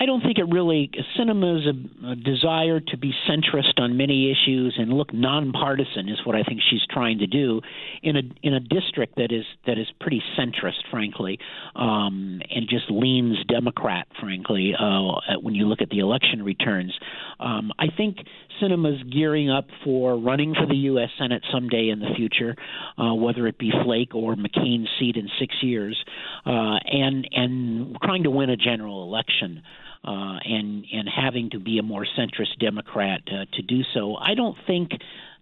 I 0.00 0.06
don't 0.06 0.22
think 0.22 0.38
it 0.38 0.44
really. 0.44 0.90
Sinema's 1.18 1.66
a, 1.66 2.06
a 2.12 2.16
desire 2.16 2.80
to 2.80 2.96
be 2.96 3.12
centrist 3.28 3.78
on 3.78 3.98
many 3.98 4.32
issues 4.32 4.74
and 4.78 4.94
look 4.94 5.12
nonpartisan 5.12 6.08
is 6.08 6.18
what 6.24 6.34
I 6.34 6.42
think 6.42 6.62
she's 6.70 6.80
trying 6.90 7.18
to 7.18 7.26
do 7.26 7.60
in 8.02 8.16
a 8.16 8.22
in 8.42 8.54
a 8.54 8.60
district 8.60 9.16
that 9.16 9.30
is 9.30 9.44
that 9.66 9.76
is 9.76 9.88
pretty 10.00 10.22
centrist, 10.38 10.88
frankly, 10.90 11.38
um, 11.76 12.40
and 12.50 12.66
just 12.66 12.86
leans 12.90 13.44
Democrat, 13.46 14.08
frankly. 14.18 14.72
Uh, 14.74 15.38
when 15.42 15.54
you 15.54 15.66
look 15.66 15.82
at 15.82 15.90
the 15.90 15.98
election 15.98 16.42
returns, 16.42 16.98
um, 17.38 17.70
I 17.78 17.88
think 17.94 18.16
Sinema's 18.58 19.02
gearing 19.12 19.50
up 19.50 19.66
for 19.84 20.18
running 20.18 20.54
for 20.54 20.66
the 20.66 20.76
U.S. 20.76 21.10
Senate 21.18 21.44
someday 21.52 21.90
in 21.90 21.98
the 21.98 22.14
future, 22.16 22.56
uh, 22.96 23.12
whether 23.12 23.46
it 23.46 23.58
be 23.58 23.70
Flake 23.84 24.14
or 24.14 24.34
McCain's 24.34 24.88
seat 24.98 25.16
in 25.16 25.28
six 25.38 25.54
years, 25.60 26.02
uh, 26.46 26.78
and 26.90 27.28
and 27.32 27.98
trying 28.02 28.22
to 28.22 28.30
win 28.30 28.48
a 28.48 28.56
general 28.56 29.02
election 29.02 29.62
uh, 30.02 30.38
and 30.44 30.86
and 30.92 31.08
having 31.08 31.50
to 31.50 31.58
be 31.58 31.78
a 31.78 31.82
more 31.82 32.06
centrist 32.18 32.58
Democrat 32.58 33.20
uh, 33.26 33.44
to 33.54 33.62
do 33.62 33.82
so. 33.94 34.16
I 34.16 34.34
don't 34.34 34.56
think. 34.66 34.92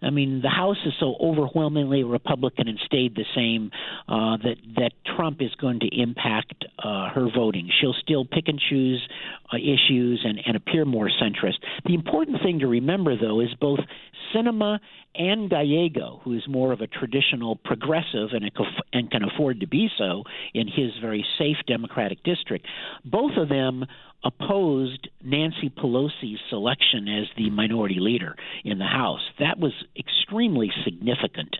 I 0.01 0.11
mean, 0.11 0.41
the 0.41 0.49
House 0.49 0.77
is 0.85 0.93
so 0.97 1.15
overwhelmingly 1.19 2.05
Republican 2.05 2.69
and 2.69 2.79
stayed 2.85 3.15
the 3.15 3.25
same 3.35 3.69
uh, 4.07 4.37
that 4.37 4.55
that 4.77 4.91
Trump 5.15 5.41
is 5.41 5.53
going 5.55 5.81
to 5.81 5.87
impact 5.87 6.65
uh, 6.81 7.09
her 7.09 7.27
voting. 7.33 7.69
She'll 7.79 7.95
still 8.01 8.23
pick 8.23 8.47
and 8.47 8.59
choose 8.59 9.05
uh, 9.51 9.57
issues 9.57 10.21
and, 10.23 10.39
and 10.45 10.55
appear 10.55 10.85
more 10.85 11.09
centrist. 11.09 11.57
The 11.85 11.93
important 11.93 12.41
thing 12.41 12.59
to 12.59 12.67
remember, 12.67 13.17
though, 13.17 13.41
is 13.41 13.49
both 13.59 13.79
Sinema 14.33 14.79
and 15.15 15.49
Gallego, 15.49 16.21
who 16.23 16.33
is 16.33 16.43
more 16.47 16.71
of 16.71 16.81
a 16.81 16.87
traditional 16.87 17.55
progressive 17.55 18.29
and, 18.31 18.49
and 18.93 19.11
can 19.11 19.23
afford 19.23 19.59
to 19.61 19.67
be 19.67 19.89
so 19.97 20.23
in 20.53 20.67
his 20.67 20.91
very 21.01 21.25
safe 21.37 21.57
Democratic 21.67 22.23
district, 22.23 22.65
both 23.03 23.31
of 23.37 23.49
them 23.49 23.85
opposed 24.23 25.09
Nancy 25.23 25.69
Pelosi's 25.69 26.39
selection 26.49 27.07
as 27.07 27.27
the 27.37 27.49
minority 27.49 27.99
leader 27.99 28.35
in 28.63 28.77
the 28.77 28.85
House. 28.85 29.21
That 29.39 29.59
was 29.59 29.73
extremely 29.97 30.71
significant. 30.83 31.55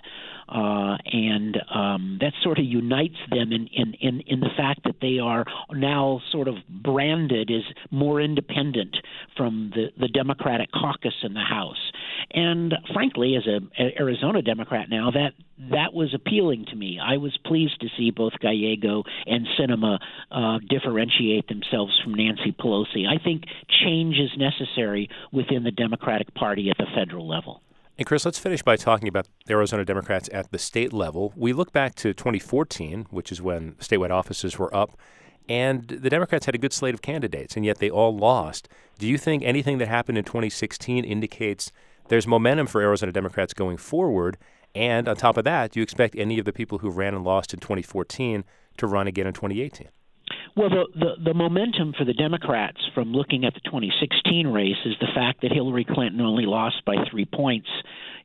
Uh, 0.49 0.97
and 1.05 1.57
um, 1.73 2.17
that 2.21 2.33
sort 2.41 2.57
of 2.57 2.65
unites 2.65 3.17
them 3.29 3.51
in, 3.51 3.67
in, 3.67 3.93
in, 4.01 4.21
in 4.21 4.39
the 4.39 4.49
fact 4.57 4.81
that 4.83 4.95
they 4.99 5.19
are 5.19 5.45
now 5.71 6.19
sort 6.31 6.47
of 6.47 6.55
branded 6.67 7.51
as 7.51 7.61
more 7.91 8.19
independent 8.19 8.97
from 9.37 9.71
the, 9.75 9.87
the 9.99 10.07
Democratic 10.07 10.71
caucus 10.71 11.13
in 11.21 11.33
the 11.35 11.39
House. 11.39 11.91
And 12.31 12.73
frankly, 12.93 13.35
as 13.35 13.45
a, 13.45 13.59
Arizona 13.99 14.41
Democrat 14.41 14.89
now, 14.89 15.11
that 15.11 15.33
that 15.71 15.93
was 15.93 16.13
appealing 16.13 16.65
to 16.69 16.75
me. 16.75 16.99
I 17.03 17.17
was 17.17 17.37
pleased 17.45 17.81
to 17.81 17.87
see 17.97 18.11
both 18.11 18.33
Gallego 18.39 19.03
and 19.25 19.45
Sinema 19.59 19.99
uh, 20.31 20.59
differentiate 20.67 21.47
themselves 21.47 21.99
from 22.01 22.13
Nancy 22.15 22.55
Pelosi. 22.57 23.05
I 23.05 23.21
think 23.21 23.43
change 23.83 24.15
is 24.15 24.31
necessary 24.37 25.09
within 25.31 25.63
the 25.63 25.71
Democratic 25.71 26.33
Party 26.33 26.69
at 26.69 26.77
the 26.77 26.87
federal 26.95 27.27
level. 27.27 27.61
And 27.99 28.05
Chris, 28.05 28.23
let's 28.23 28.39
finish 28.39 28.63
by 28.63 28.77
talking 28.77 29.09
about 29.09 29.27
the 29.45 29.55
Arizona 29.55 29.83
Democrats 29.83 30.29
at 30.31 30.51
the 30.51 30.57
state 30.57 30.93
level. 30.93 31.33
We 31.35 31.51
look 31.51 31.73
back 31.73 31.95
to 31.95 32.13
2014, 32.13 33.07
which 33.09 33.29
is 33.29 33.41
when 33.41 33.73
statewide 33.73 34.09
offices 34.09 34.57
were 34.57 34.73
up, 34.73 34.97
and 35.49 35.85
the 35.85 36.09
Democrats 36.09 36.45
had 36.45 36.55
a 36.55 36.57
good 36.57 36.71
slate 36.71 36.93
of 36.93 37.01
candidates, 37.01 37.57
and 37.57 37.65
yet 37.65 37.79
they 37.79 37.89
all 37.89 38.15
lost. 38.15 38.69
Do 38.99 39.05
you 39.05 39.17
think 39.17 39.43
anything 39.43 39.79
that 39.79 39.89
happened 39.89 40.17
in 40.17 40.23
2016 40.23 41.03
indicates 41.03 41.73
there's 42.07 42.25
momentum 42.25 42.67
for 42.67 42.79
Arizona 42.79 43.11
Democrats 43.11 43.53
going 43.53 43.75
forward? 43.75 44.37
And 44.73 45.09
on 45.09 45.17
top 45.17 45.35
of 45.35 45.43
that, 45.43 45.73
do 45.73 45.81
you 45.81 45.83
expect 45.83 46.15
any 46.15 46.39
of 46.39 46.45
the 46.45 46.53
people 46.53 46.77
who 46.77 46.89
ran 46.89 47.13
and 47.13 47.25
lost 47.25 47.53
in 47.53 47.59
2014 47.59 48.45
to 48.77 48.87
run 48.87 49.07
again 49.07 49.27
in 49.27 49.33
2018? 49.33 49.89
Well, 50.55 50.69
the, 50.69 50.85
the, 50.95 51.23
the 51.25 51.33
momentum 51.33 51.93
for 51.97 52.05
the 52.05 52.13
Democrats 52.13 52.79
from 52.93 53.13
looking 53.13 53.45
at 53.45 53.53
the 53.53 53.61
2016 53.61 54.47
race 54.47 54.77
is 54.85 54.95
the 54.99 55.07
fact 55.13 55.41
that 55.41 55.51
Hillary 55.51 55.85
Clinton 55.85 56.21
only 56.21 56.45
lost 56.45 56.83
by 56.85 56.95
three 57.09 57.25
points 57.25 57.69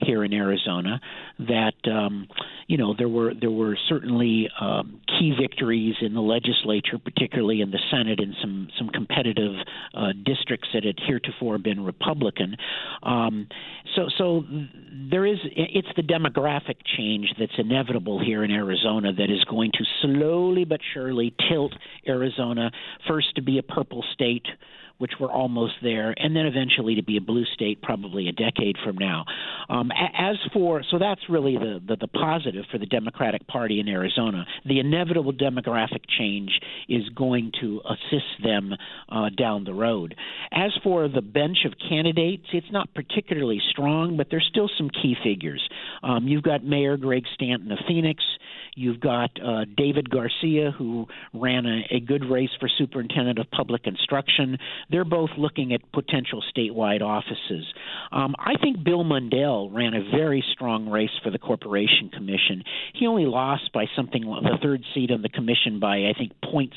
here 0.00 0.24
in 0.24 0.32
Arizona. 0.32 1.00
That 1.38 1.74
um, 1.90 2.28
you 2.66 2.76
know 2.78 2.94
there 2.96 3.08
were 3.08 3.34
there 3.34 3.50
were 3.50 3.76
certainly 3.88 4.48
um, 4.60 5.00
key 5.06 5.34
victories 5.40 5.96
in 6.00 6.14
the 6.14 6.20
legislature, 6.20 6.98
particularly 7.02 7.60
in 7.60 7.70
the 7.70 7.80
Senate, 7.90 8.20
in 8.20 8.34
some 8.40 8.68
some 8.78 8.88
competitive 8.88 9.54
uh, 9.94 10.12
districts 10.24 10.68
that 10.74 10.84
had 10.84 10.96
heretofore 11.06 11.58
been 11.58 11.84
Republican. 11.84 12.56
Um, 13.02 13.48
so 13.94 14.08
so 14.16 14.44
there 15.10 15.26
is 15.26 15.38
it's 15.44 15.88
the 15.96 16.02
demographic 16.02 16.76
change 16.96 17.32
that's 17.38 17.58
inevitable 17.58 18.22
here 18.24 18.44
in 18.44 18.50
Arizona 18.50 19.12
that 19.12 19.30
is 19.30 19.44
going 19.44 19.70
to 19.72 19.84
slowly 20.02 20.64
but 20.64 20.80
surely 20.92 21.34
tilt 21.48 21.72
Arizona 22.06 22.70
first 23.08 23.34
to 23.36 23.42
be 23.42 23.58
a 23.58 23.62
purple 23.62 24.04
state 24.12 24.46
which 24.98 25.12
we're 25.20 25.30
almost 25.30 25.74
there, 25.82 26.14
and 26.16 26.34
then 26.34 26.46
eventually 26.46 26.94
to 26.94 27.02
be 27.02 27.16
a 27.16 27.20
blue 27.20 27.44
state 27.54 27.82
probably 27.82 28.28
a 28.28 28.32
decade 28.32 28.76
from 28.84 28.96
now. 28.96 29.24
Um, 29.68 29.90
as 30.16 30.36
for 30.52 30.82
so 30.90 30.98
that's 30.98 31.20
really 31.28 31.56
the, 31.56 31.80
the, 31.86 31.96
the 31.96 32.08
positive 32.08 32.64
for 32.70 32.78
the 32.78 32.86
Democratic 32.86 33.46
Party 33.46 33.80
in 33.80 33.88
Arizona. 33.88 34.46
The 34.64 34.80
inevitable 34.80 35.32
demographic 35.32 36.04
change 36.18 36.60
is 36.88 37.08
going 37.10 37.52
to 37.60 37.80
assist 37.88 38.42
them 38.42 38.74
uh, 39.08 39.30
down 39.36 39.64
the 39.64 39.74
road. 39.74 40.14
As 40.52 40.72
for 40.82 41.08
the 41.08 41.22
bench 41.22 41.58
of 41.64 41.72
candidates, 41.88 42.46
it's 42.52 42.70
not 42.70 42.92
particularly 42.94 43.60
strong, 43.70 44.16
but 44.16 44.28
there's 44.30 44.46
still 44.48 44.70
some 44.76 44.90
key 44.90 45.16
figures. 45.22 45.66
Um, 46.02 46.28
you've 46.28 46.42
got 46.42 46.64
Mayor 46.64 46.96
Greg 46.96 47.24
Stanton 47.34 47.72
of 47.72 47.78
Phoenix. 47.86 48.22
You've 48.76 49.00
got 49.00 49.30
uh, 49.42 49.64
David 49.76 50.10
Garcia, 50.10 50.72
who 50.72 51.06
ran 51.32 51.64
a, 51.64 51.96
a 51.96 52.00
good 52.00 52.24
race 52.24 52.50
for 52.58 52.68
superintendent 52.68 53.38
of 53.38 53.50
public 53.50 53.86
instruction. 53.86 54.58
They're 54.90 55.04
both 55.04 55.30
looking 55.36 55.72
at 55.72 55.80
potential 55.92 56.42
statewide 56.56 57.02
offices. 57.02 57.64
Um, 58.12 58.34
I 58.38 58.54
think 58.62 58.84
Bill 58.84 59.04
Mundell 59.04 59.72
ran 59.72 59.94
a 59.94 60.10
very 60.10 60.44
strong 60.52 60.88
race 60.88 61.10
for 61.22 61.30
the 61.30 61.38
Corporation 61.38 62.10
Commission. 62.10 62.62
He 62.94 63.06
only 63.06 63.26
lost 63.26 63.72
by 63.72 63.86
something 63.96 64.22
the 64.22 64.58
third 64.62 64.82
seat 64.94 65.10
on 65.10 65.22
the 65.22 65.28
commission 65.28 65.80
by 65.80 65.96
I 65.96 66.12
think 66.16 66.32
0.6 66.42 66.70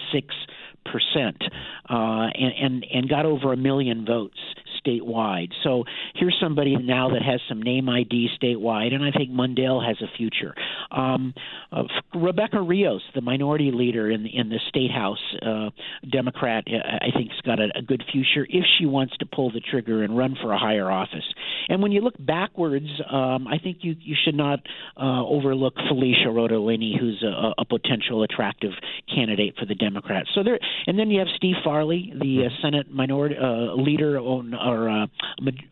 percent, 0.85 1.43
uh, 1.89 2.27
and, 2.33 2.53
and 2.59 2.85
and 2.93 3.09
got 3.09 3.25
over 3.25 3.51
a 3.51 3.57
million 3.57 4.05
votes 4.05 4.39
statewide. 4.85 5.51
So 5.63 5.83
here's 6.15 6.37
somebody 6.41 6.75
now 6.75 7.09
that 7.09 7.21
has 7.21 7.39
some 7.47 7.61
name 7.61 7.89
ID 7.89 8.29
statewide, 8.41 8.93
and 8.93 9.03
I 9.03 9.11
think 9.11 9.31
Mundell 9.31 9.85
has 9.85 9.97
a 10.01 10.17
future. 10.17 10.53
Um, 10.91 11.33
uh, 11.71 11.83
Rebecca 12.13 12.61
Rios, 12.61 13.01
the 13.15 13.21
minority 13.21 13.71
leader 13.71 14.09
in 14.09 14.23
the, 14.23 14.35
in 14.35 14.49
the 14.49 14.59
state 14.67 14.91
house, 14.91 15.21
uh, 15.41 15.69
Democrat, 16.09 16.65
uh, 16.67 16.77
I 16.77 17.11
think 17.15 17.31
has 17.31 17.41
got 17.41 17.59
a, 17.59 17.69
a 17.75 17.81
good 17.81 18.03
future 18.11 18.45
if 18.49 18.65
she 18.77 18.85
wants 18.85 19.15
to 19.17 19.25
pull 19.25 19.51
the 19.51 19.59
trigger 19.59 20.03
and 20.03 20.17
run 20.17 20.35
for 20.41 20.51
a 20.53 20.57
higher 20.57 20.89
office. 20.89 21.25
And 21.69 21.81
when 21.81 21.91
you 21.91 22.01
look 22.01 22.15
backwards, 22.19 22.87
um, 23.09 23.47
I 23.47 23.57
think 23.57 23.77
you 23.81 23.95
you 23.99 24.15
should 24.23 24.35
not 24.35 24.59
uh, 24.95 25.25
overlook 25.25 25.75
Felecia 25.75 26.27
Rotellini, 26.27 26.97
who's 26.97 27.23
a, 27.23 27.61
a 27.61 27.65
potential 27.65 28.23
attractive 28.23 28.71
candidate 29.13 29.55
for 29.59 29.65
the 29.65 29.75
Democrats. 29.75 30.29
So 30.33 30.43
there, 30.43 30.59
and 30.85 30.97
then 30.97 31.09
you 31.09 31.19
have 31.19 31.27
Steve 31.35 31.55
Farley, 31.63 32.13
the 32.15 32.45
uh, 32.45 32.61
Senate 32.61 32.91
minority 32.91 33.35
uh, 33.37 33.75
leader 33.75 34.17
on, 34.19 34.53
or 34.67 34.89
uh, 34.89 35.07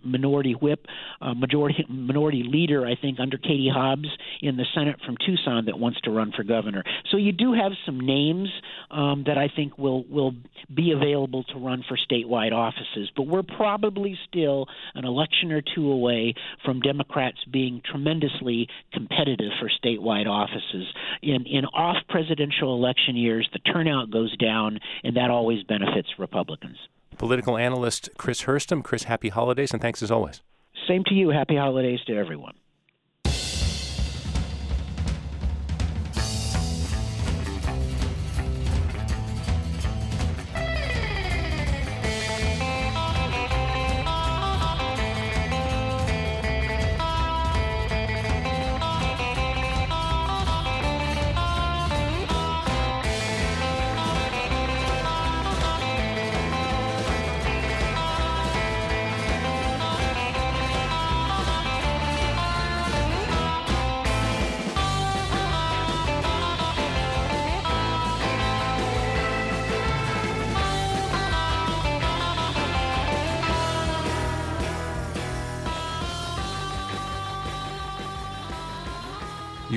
minority 0.04 0.54
whip, 0.54 0.86
uh, 1.22 1.34
majority 1.34 1.86
minority 1.90 2.44
leader, 2.46 2.86
I 2.86 2.96
think, 2.96 3.20
under 3.20 3.38
Katie 3.38 3.72
Hobbs 3.74 4.08
in 4.42 4.58
the 4.58 4.66
Senate 4.74 4.98
from 5.06 5.18
Tucson 5.26 5.66
that 5.66 5.78
wants 5.78 6.00
to 6.02 6.12
run 6.12 6.32
for 6.36 6.44
governor. 6.44 6.84
So 7.12 7.18
you 7.18 7.32
do 7.32 7.54
have 7.54 7.72
some 7.86 8.00
names 8.00 8.50
um, 8.92 9.24
that 9.28 9.38
I 9.38 9.50
think 9.54 9.78
will 9.78 10.04
will 10.06 10.34
be 10.74 10.92
available 10.92 11.44
to 11.46 11.60
run 11.60 11.84
for 11.88 11.98
statewide 11.98 12.54
offices, 12.54 13.12
but 13.16 13.24
we're 13.24 13.44
probably 13.44 14.18
still 14.28 14.68
an 14.94 15.06
election 15.06 15.52
or 15.52 15.62
two 15.62 15.92
away 15.92 16.34
from 16.64 16.82
Democrats 16.82 17.38
being 17.52 17.82
tremendously 17.84 18.68
competitive 18.94 19.52
for 19.60 19.70
statewide 19.70 20.28
offices. 20.28 20.88
In 21.22 21.46
in 21.46 21.66
off 21.66 21.98
presidential 22.10 22.76
election 22.76 23.16
years, 23.16 23.50
the 23.54 23.60
turnout 23.60 24.12
goes 24.12 24.36
down, 24.38 24.80
and 25.04 25.18
that 25.18 25.30
always 25.30 25.64
benefits 25.64 26.10
Republicans. 26.18 26.78
Political 27.18 27.58
analyst 27.58 28.10
Chris 28.18 28.44
Herstam. 28.44 28.84
Chris, 28.84 29.04
happy 29.04 29.30
holidays, 29.30 29.72
and 29.72 29.82
thanks 29.82 30.04
as 30.04 30.12
always. 30.12 30.42
Same 30.88 31.04
to 31.06 31.14
you. 31.14 31.30
Happy 31.30 31.56
holidays 31.56 32.00
to 32.08 32.16
everyone. 32.16 32.54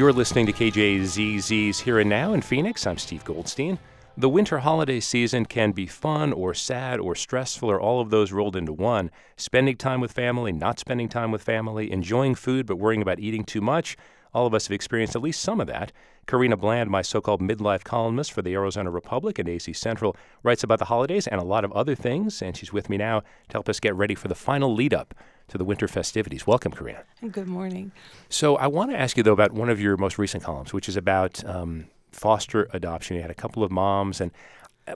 You're 0.08 0.14
listening 0.14 0.46
to 0.46 0.54
KJZZ's 0.54 1.80
Here 1.80 1.98
and 1.98 2.08
Now 2.08 2.32
in 2.32 2.40
Phoenix. 2.40 2.86
I'm 2.86 2.96
Steve 2.96 3.26
Goldstein. 3.26 3.78
The 4.16 4.30
winter 4.30 4.60
holiday 4.60 5.00
season 5.00 5.44
can 5.44 5.72
be 5.72 5.84
fun 5.84 6.32
or 6.32 6.54
sad 6.54 6.98
or 6.98 7.14
stressful 7.14 7.70
or 7.70 7.78
all 7.78 8.00
of 8.00 8.08
those 8.08 8.32
rolled 8.32 8.56
into 8.56 8.72
one. 8.72 9.10
Spending 9.36 9.76
time 9.76 10.00
with 10.00 10.12
family, 10.12 10.50
not 10.50 10.78
spending 10.78 11.10
time 11.10 11.30
with 11.30 11.42
family, 11.42 11.92
enjoying 11.92 12.36
food 12.36 12.64
but 12.64 12.76
worrying 12.76 13.02
about 13.02 13.20
eating 13.20 13.44
too 13.44 13.60
much. 13.60 13.98
All 14.34 14.46
of 14.46 14.54
us 14.54 14.66
have 14.66 14.74
experienced 14.74 15.16
at 15.16 15.22
least 15.22 15.42
some 15.42 15.60
of 15.60 15.66
that. 15.66 15.92
Karina 16.26 16.56
Bland, 16.56 16.90
my 16.90 17.02
so 17.02 17.20
called 17.20 17.40
midlife 17.40 17.84
columnist 17.84 18.32
for 18.32 18.42
the 18.42 18.52
Arizona 18.52 18.90
Republic 18.90 19.38
and 19.38 19.48
AZ 19.48 19.68
Central, 19.72 20.14
writes 20.42 20.62
about 20.62 20.78
the 20.78 20.84
holidays 20.84 21.26
and 21.26 21.40
a 21.40 21.44
lot 21.44 21.64
of 21.64 21.72
other 21.72 21.94
things, 21.94 22.42
and 22.42 22.56
she's 22.56 22.72
with 22.72 22.90
me 22.90 22.96
now 22.98 23.20
to 23.20 23.52
help 23.52 23.68
us 23.68 23.80
get 23.80 23.94
ready 23.94 24.14
for 24.14 24.28
the 24.28 24.34
final 24.34 24.74
lead 24.74 24.92
up 24.92 25.14
to 25.48 25.56
the 25.56 25.64
winter 25.64 25.88
festivities. 25.88 26.46
Welcome, 26.46 26.72
Karina. 26.72 27.04
Good 27.30 27.48
morning. 27.48 27.92
So, 28.28 28.56
I 28.56 28.66
want 28.66 28.90
to 28.90 28.98
ask 28.98 29.16
you, 29.16 29.22
though, 29.22 29.32
about 29.32 29.52
one 29.52 29.70
of 29.70 29.80
your 29.80 29.96
most 29.96 30.18
recent 30.18 30.44
columns, 30.44 30.74
which 30.74 30.88
is 30.88 30.96
about 30.96 31.42
um, 31.46 31.86
foster 32.12 32.68
adoption. 32.74 33.16
You 33.16 33.22
had 33.22 33.30
a 33.30 33.34
couple 33.34 33.64
of 33.64 33.70
moms, 33.70 34.20
and 34.20 34.30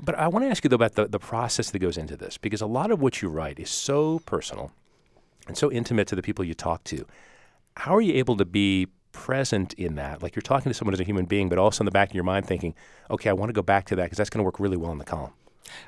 but 0.02 0.14
I 0.14 0.28
want 0.28 0.44
to 0.44 0.48
ask 0.50 0.64
you, 0.64 0.68
though, 0.68 0.76
about 0.76 0.94
the, 0.94 1.06
the 1.06 1.18
process 1.18 1.70
that 1.70 1.78
goes 1.78 1.96
into 1.96 2.16
this, 2.16 2.38
because 2.38 2.60
a 2.60 2.66
lot 2.66 2.90
of 2.90 3.00
what 3.00 3.22
you 3.22 3.28
write 3.28 3.58
is 3.58 3.70
so 3.70 4.20
personal 4.20 4.72
and 5.46 5.56
so 5.56 5.70
intimate 5.70 6.06
to 6.08 6.16
the 6.16 6.22
people 6.22 6.44
you 6.44 6.54
talk 6.54 6.84
to. 6.84 7.06
How 7.76 7.96
are 7.96 8.00
you 8.00 8.14
able 8.14 8.36
to 8.36 8.44
be 8.44 8.88
present 9.12 9.74
in 9.74 9.94
that. 9.96 10.22
Like 10.22 10.34
you're 10.34 10.42
talking 10.42 10.70
to 10.70 10.74
someone 10.74 10.94
as 10.94 11.00
a 11.00 11.04
human 11.04 11.26
being, 11.26 11.48
but 11.48 11.58
also 11.58 11.82
in 11.82 11.86
the 11.86 11.90
back 11.90 12.08
of 12.10 12.14
your 12.14 12.24
mind 12.24 12.46
thinking, 12.46 12.74
okay, 13.10 13.30
I 13.30 13.32
want 13.32 13.50
to 13.50 13.54
go 13.54 13.62
back 13.62 13.86
to 13.86 13.96
that 13.96 14.04
because 14.04 14.18
that's 14.18 14.30
going 14.30 14.40
to 14.40 14.44
work 14.44 14.58
really 14.58 14.76
well 14.76 14.92
in 14.92 14.98
the 14.98 15.04
column. 15.04 15.32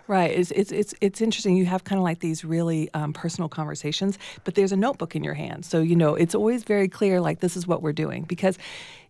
Right. 0.07 0.31
It's 0.31 0.51
it's 0.53 0.73
it's, 0.73 0.95
it's 1.01 1.21
interesting. 1.21 1.57
You 1.57 1.67
have 1.67 1.85
kind 1.85 1.99
of 1.99 2.05
like 2.05 2.21
these 2.21 2.45
really 2.45 2.93
um, 2.95 3.13
personal 3.13 3.49
conversations, 3.49 4.19
but 4.45 4.55
there's 4.55 4.73
a 4.73 4.77
notebook 4.77 5.15
in 5.15 5.25
your 5.25 5.35
hand, 5.35 5.65
so 5.65 5.81
you 5.81 5.97
know 5.97 6.15
it's 6.15 6.35
always 6.35 6.65
very 6.65 6.89
clear. 6.89 7.21
Like 7.21 7.41
this 7.41 7.57
is 7.57 7.67
what 7.67 7.83
we're 7.83 7.93
doing 7.93 8.23
because 8.23 8.57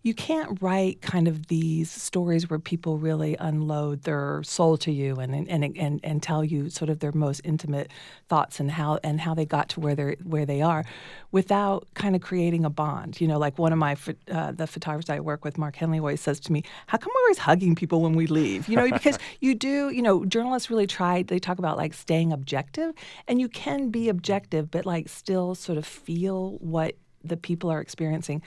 you 0.05 0.13
can't 0.13 0.61
write 0.61 1.01
kind 1.01 1.27
of 1.27 1.47
these 1.47 1.91
stories 1.91 2.51
where 2.51 2.59
people 2.59 2.99
really 2.99 3.37
unload 3.41 4.03
their 4.03 4.43
soul 4.45 4.77
to 4.77 4.93
you 4.93 5.17
and 5.17 5.35
and 5.49 5.77
and, 5.77 6.01
and 6.05 6.23
tell 6.23 6.45
you 6.45 6.69
sort 6.69 6.91
of 6.91 6.99
their 6.99 7.13
most 7.13 7.41
intimate 7.43 7.91
thoughts 8.29 8.61
and 8.61 8.71
how 8.71 8.99
and 9.03 9.23
how 9.23 9.33
they 9.33 9.47
got 9.47 9.71
to 9.71 9.81
where 9.81 9.95
they 9.95 10.17
where 10.23 10.45
they 10.45 10.61
are, 10.61 10.85
without 11.33 11.89
kind 11.95 12.15
of 12.15 12.21
creating 12.21 12.67
a 12.67 12.71
bond. 12.71 13.19
You 13.19 13.27
know, 13.27 13.39
like 13.39 13.59
one 13.59 13.73
of 13.73 13.79
my 13.79 13.97
uh, 14.31 14.53
the 14.53 14.67
photographers 14.67 15.09
I 15.09 15.21
work 15.21 15.43
with, 15.43 15.57
Mark 15.57 15.75
Henle, 15.77 16.01
always 16.01 16.21
says 16.21 16.39
to 16.41 16.53
me, 16.53 16.65
"How 16.87 16.99
come 16.99 17.11
we're 17.15 17.23
always 17.23 17.39
hugging 17.39 17.75
people 17.75 18.03
when 18.03 18.15
we 18.15 18.27
leave?" 18.27 18.69
You 18.69 18.77
know, 18.77 18.91
because 18.91 19.19
you 19.41 19.55
do. 19.55 19.89
You 19.89 20.03
know, 20.03 20.27
journalists 20.27 20.69
really 20.69 20.87
try. 20.87 21.23
They 21.23 21.39
talk 21.39 21.59
about 21.59 21.79
like 21.79 21.95
staying 21.95 22.31
objective, 22.31 22.93
and 23.27 23.41
you 23.41 23.49
can 23.49 23.89
be 23.89 24.11
objective, 24.11 24.71
but 24.71 24.85
like 24.85 25.09
still 25.09 25.55
sort 25.55 25.79
of 25.79 25.87
feel 25.87 26.59
what 26.61 26.95
the 27.25 27.37
people 27.37 27.71
are 27.71 27.81
experiencing 27.81 28.43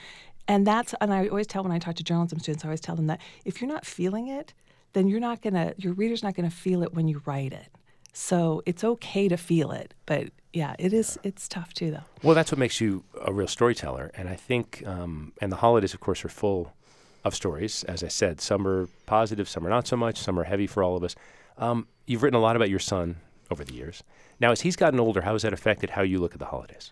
and 0.48 0.66
that's 0.66 0.94
and 1.02 1.14
I 1.14 1.28
always 1.28 1.48
tell 1.48 1.64
when 1.64 1.72
I 1.72 1.80
talk 1.80 1.96
to 1.96 2.04
journalism 2.04 2.40
students, 2.40 2.64
I 2.64 2.68
always 2.68 2.82
tell 2.82 2.96
them 2.96 3.08
that 3.08 3.22
if 3.46 3.62
you're 3.62 3.70
not 3.70 3.86
feeling 3.86 4.28
it, 4.28 4.54
then 4.94 5.08
you're 5.08 5.20
not 5.20 5.42
gonna 5.42 5.74
your 5.78 5.94
reader's 5.94 6.24
not 6.24 6.36
gonna 6.36 6.50
feel 6.50 6.84
it 6.84 6.94
when 6.94 7.08
you 7.08 7.22
write 7.26 7.54
it. 7.54 7.68
So 8.14 8.64
it's 8.66 8.84
okay 8.84 9.28
to 9.28 9.38
feel 9.38 9.72
it, 9.72 9.94
but 10.08 10.32
yeah, 10.52 10.76
it 10.80 10.92
is. 10.92 11.20
It's 11.24 11.48
tough 11.48 11.74
too, 11.74 11.92
though. 11.92 12.04
Well, 12.24 12.34
that's 12.34 12.52
what 12.52 12.58
makes 12.58 12.82
you 12.82 13.04
a 13.24 13.32
real 13.32 13.48
storyteller, 13.48 14.10
and 14.16 14.28
I 14.28 14.36
think, 14.36 14.82
um, 14.88 15.34
and 15.40 15.52
the 15.52 15.58
holidays, 15.58 15.94
of 15.94 16.00
course, 16.00 16.26
are 16.26 16.30
full 16.30 16.74
of 17.24 17.36
stories. 17.36 17.84
As 17.84 18.04
I 18.04 18.08
said, 18.08 18.42
some 18.42 18.68
are 18.68 18.88
positive, 19.06 19.48
some 19.48 19.68
are 19.68 19.70
not 19.70 19.88
so 19.88 19.96
much, 19.96 20.18
some 20.18 20.40
are 20.40 20.46
heavy 20.46 20.66
for 20.66 20.82
all 20.82 20.96
of 20.96 21.04
us. 21.04 21.16
Um, 21.60 21.88
you've 22.08 22.24
written 22.24 22.38
a 22.38 22.42
lot 22.42 22.56
about 22.56 22.72
your 22.72 22.80
son 22.80 23.18
over 23.52 23.64
the 23.64 23.74
years. 23.74 24.04
Now, 24.40 24.52
as 24.52 24.62
he's 24.62 24.76
gotten 24.76 25.00
older, 25.00 25.22
how 25.22 25.34
has 25.34 25.44
that 25.44 25.54
affected 25.54 25.92
how 25.92 26.02
you 26.02 26.20
look 26.20 26.34
at 26.34 26.40
the 26.40 26.46
holidays? 26.46 26.92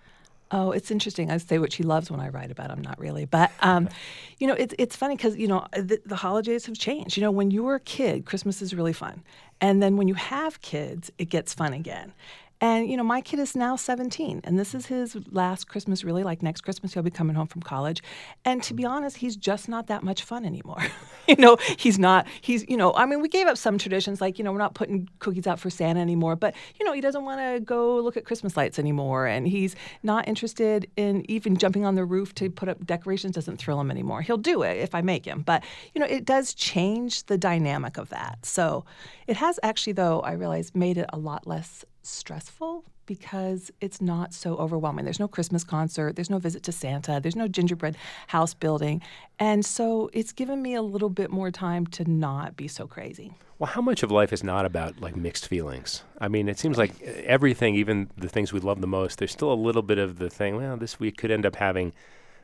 Oh, 0.52 0.72
it's 0.72 0.92
interesting. 0.92 1.32
I 1.32 1.38
say 1.38 1.58
what 1.58 1.74
she 1.74 1.84
loves 1.84 2.12
when 2.12 2.20
I 2.20 2.30
write 2.30 2.52
about 2.52 2.70
him. 2.70 2.82
Not 2.82 3.00
really, 3.00 3.26
but 3.26 3.52
um, 3.62 3.90
you 4.40 4.48
know, 4.48 4.54
it's 4.54 4.76
it's 4.78 4.96
funny 4.96 5.16
because 5.16 5.36
you 5.36 5.48
know 5.48 5.66
the, 5.74 6.00
the, 6.06 6.16
holidays 6.16 6.66
have 6.68 6.78
changed. 6.78 7.18
You 7.18 7.22
know, 7.22 7.32
when 7.32 7.52
you 7.52 7.64
were 7.64 7.76
a 7.76 7.80
kid, 7.80 8.26
Christmas 8.26 8.62
is 8.62 8.74
really 8.74 8.94
fun, 8.94 9.24
and 9.60 9.82
then 9.82 9.98
when 9.98 10.08
you 10.08 10.14
have 10.14 10.62
kids, 10.62 11.12
it 11.18 11.30
gets 11.30 11.54
fun 11.54 11.74
again. 11.74 12.14
And, 12.62 12.90
you 12.90 12.96
know, 12.96 13.04
my 13.04 13.20
kid 13.20 13.40
is 13.40 13.56
now 13.56 13.76
17, 13.76 14.42
and 14.46 14.58
this 14.58 14.74
is 14.74 14.86
his 14.86 15.18
last 15.30 15.68
Christmas, 15.68 16.06
really. 16.06 16.24
Like 16.24 16.42
next 16.42 16.62
Christmas, 16.62 16.94
he'll 16.94 17.04
be 17.04 17.12
coming 17.12 17.36
home 17.36 17.48
from 17.48 17.62
college. 17.62 18.02
And 18.46 18.64
to 18.64 18.74
be 18.74 18.86
honest, 18.86 19.18
he's 19.18 19.36
just 19.36 19.68
not 19.68 19.88
that 19.88 20.04
much 20.04 20.24
fun 20.24 20.46
anymore. 20.46 20.82
you 21.28 21.36
know, 21.36 21.58
he's 21.78 22.00
not, 22.00 22.26
he's, 22.40 22.64
you 22.70 22.78
know, 22.78 22.94
I 22.94 23.06
mean, 23.06 23.22
we 23.22 23.28
gave 23.28 23.48
up 23.48 23.58
some 23.58 23.78
traditions, 23.78 24.22
like, 24.22 24.38
you 24.40 24.46
know, 24.46 24.54
we're 24.54 24.58
not 24.58 24.74
putting 24.74 25.10
cookies 25.20 25.48
out 25.48 25.60
for 25.60 25.70
Santa 25.70 26.00
anymore, 26.00 26.38
but, 26.38 26.56
you 26.80 26.86
know, 26.86 26.94
he 26.94 27.02
doesn't 27.02 27.26
want 27.26 27.42
to 27.42 27.60
go 27.60 28.00
look 28.00 28.16
at 28.16 28.24
Christmas 28.24 28.56
lights 28.56 28.80
anymore. 28.80 29.26
And 29.26 29.48
he's 29.48 29.76
not 30.02 30.26
interested 30.28 30.90
in 30.96 31.30
even 31.30 31.58
jumping 31.58 31.86
on 31.86 31.96
the 31.96 32.06
roof 32.06 32.34
to 32.36 32.50
put 32.50 32.70
up 32.70 32.86
decorations, 32.86 33.36
doesn't 33.36 33.58
thrill 33.58 33.82
him 33.82 33.92
anymore. 33.92 34.22
He'll 34.22 34.38
do 34.38 34.62
it 34.62 34.78
if 34.78 34.96
I 34.96 35.02
make 35.02 35.26
him. 35.26 35.42
But, 35.42 35.64
you 35.94 36.00
know, 36.00 36.08
it 36.08 36.24
does 36.24 36.54
change 36.54 37.26
the 37.26 37.38
dynamic 37.38 37.98
of 37.98 38.10
that. 38.10 38.46
So 38.46 38.86
it 39.28 39.36
has 39.38 39.60
actually, 39.62 39.94
though, 39.94 40.22
I 40.22 40.34
realize, 40.34 40.74
made 40.74 40.98
it 40.98 41.10
a 41.12 41.18
lot 41.18 41.46
less 41.46 41.84
stressful 42.06 42.84
because 43.06 43.72
it's 43.82 44.02
not 44.02 44.34
so 44.34 44.56
overwhelming. 44.56 45.06
There's 45.06 45.20
no 45.20 45.28
Christmas 45.28 45.64
concert, 45.64 46.16
there's 46.16 46.30
no 46.30 46.40
visit 46.40 46.64
to 46.64 46.72
Santa, 46.72 47.20
there's 47.22 47.36
no 47.36 47.48
gingerbread 47.48 47.98
house 48.28 48.54
building. 48.54 49.02
And 49.40 49.66
so 49.66 50.10
it's 50.14 50.32
given 50.32 50.62
me 50.62 50.74
a 50.74 50.82
little 50.82 51.10
bit 51.10 51.32
more 51.32 51.52
time 51.52 51.86
to 51.88 52.10
not 52.10 52.56
be 52.56 52.68
so 52.68 52.88
crazy. 52.88 53.34
Well, 53.58 53.68
how 53.68 53.82
much 53.82 54.04
of 54.04 54.12
life 54.12 54.34
is 54.34 54.44
not 54.44 54.66
about 54.66 55.00
like 55.00 55.16
mixed 55.16 55.48
feelings? 55.48 56.04
I 56.20 56.28
mean, 56.28 56.50
it 56.50 56.60
seems 56.60 56.78
like 56.78 57.02
everything, 57.02 57.76
even 57.76 58.10
the 58.18 58.28
things 58.28 58.52
we 58.52 58.60
love 58.60 58.82
the 58.82 58.88
most, 58.88 59.20
there's 59.20 59.32
still 59.32 59.52
a 59.52 59.56
little 59.56 59.82
bit 59.82 59.98
of 59.98 60.18
the 60.18 60.30
thing, 60.30 60.58
well, 60.58 60.76
this 60.76 61.00
we 61.00 61.12
could 61.12 61.32
end 61.32 61.46
up 61.46 61.56
having 61.56 61.94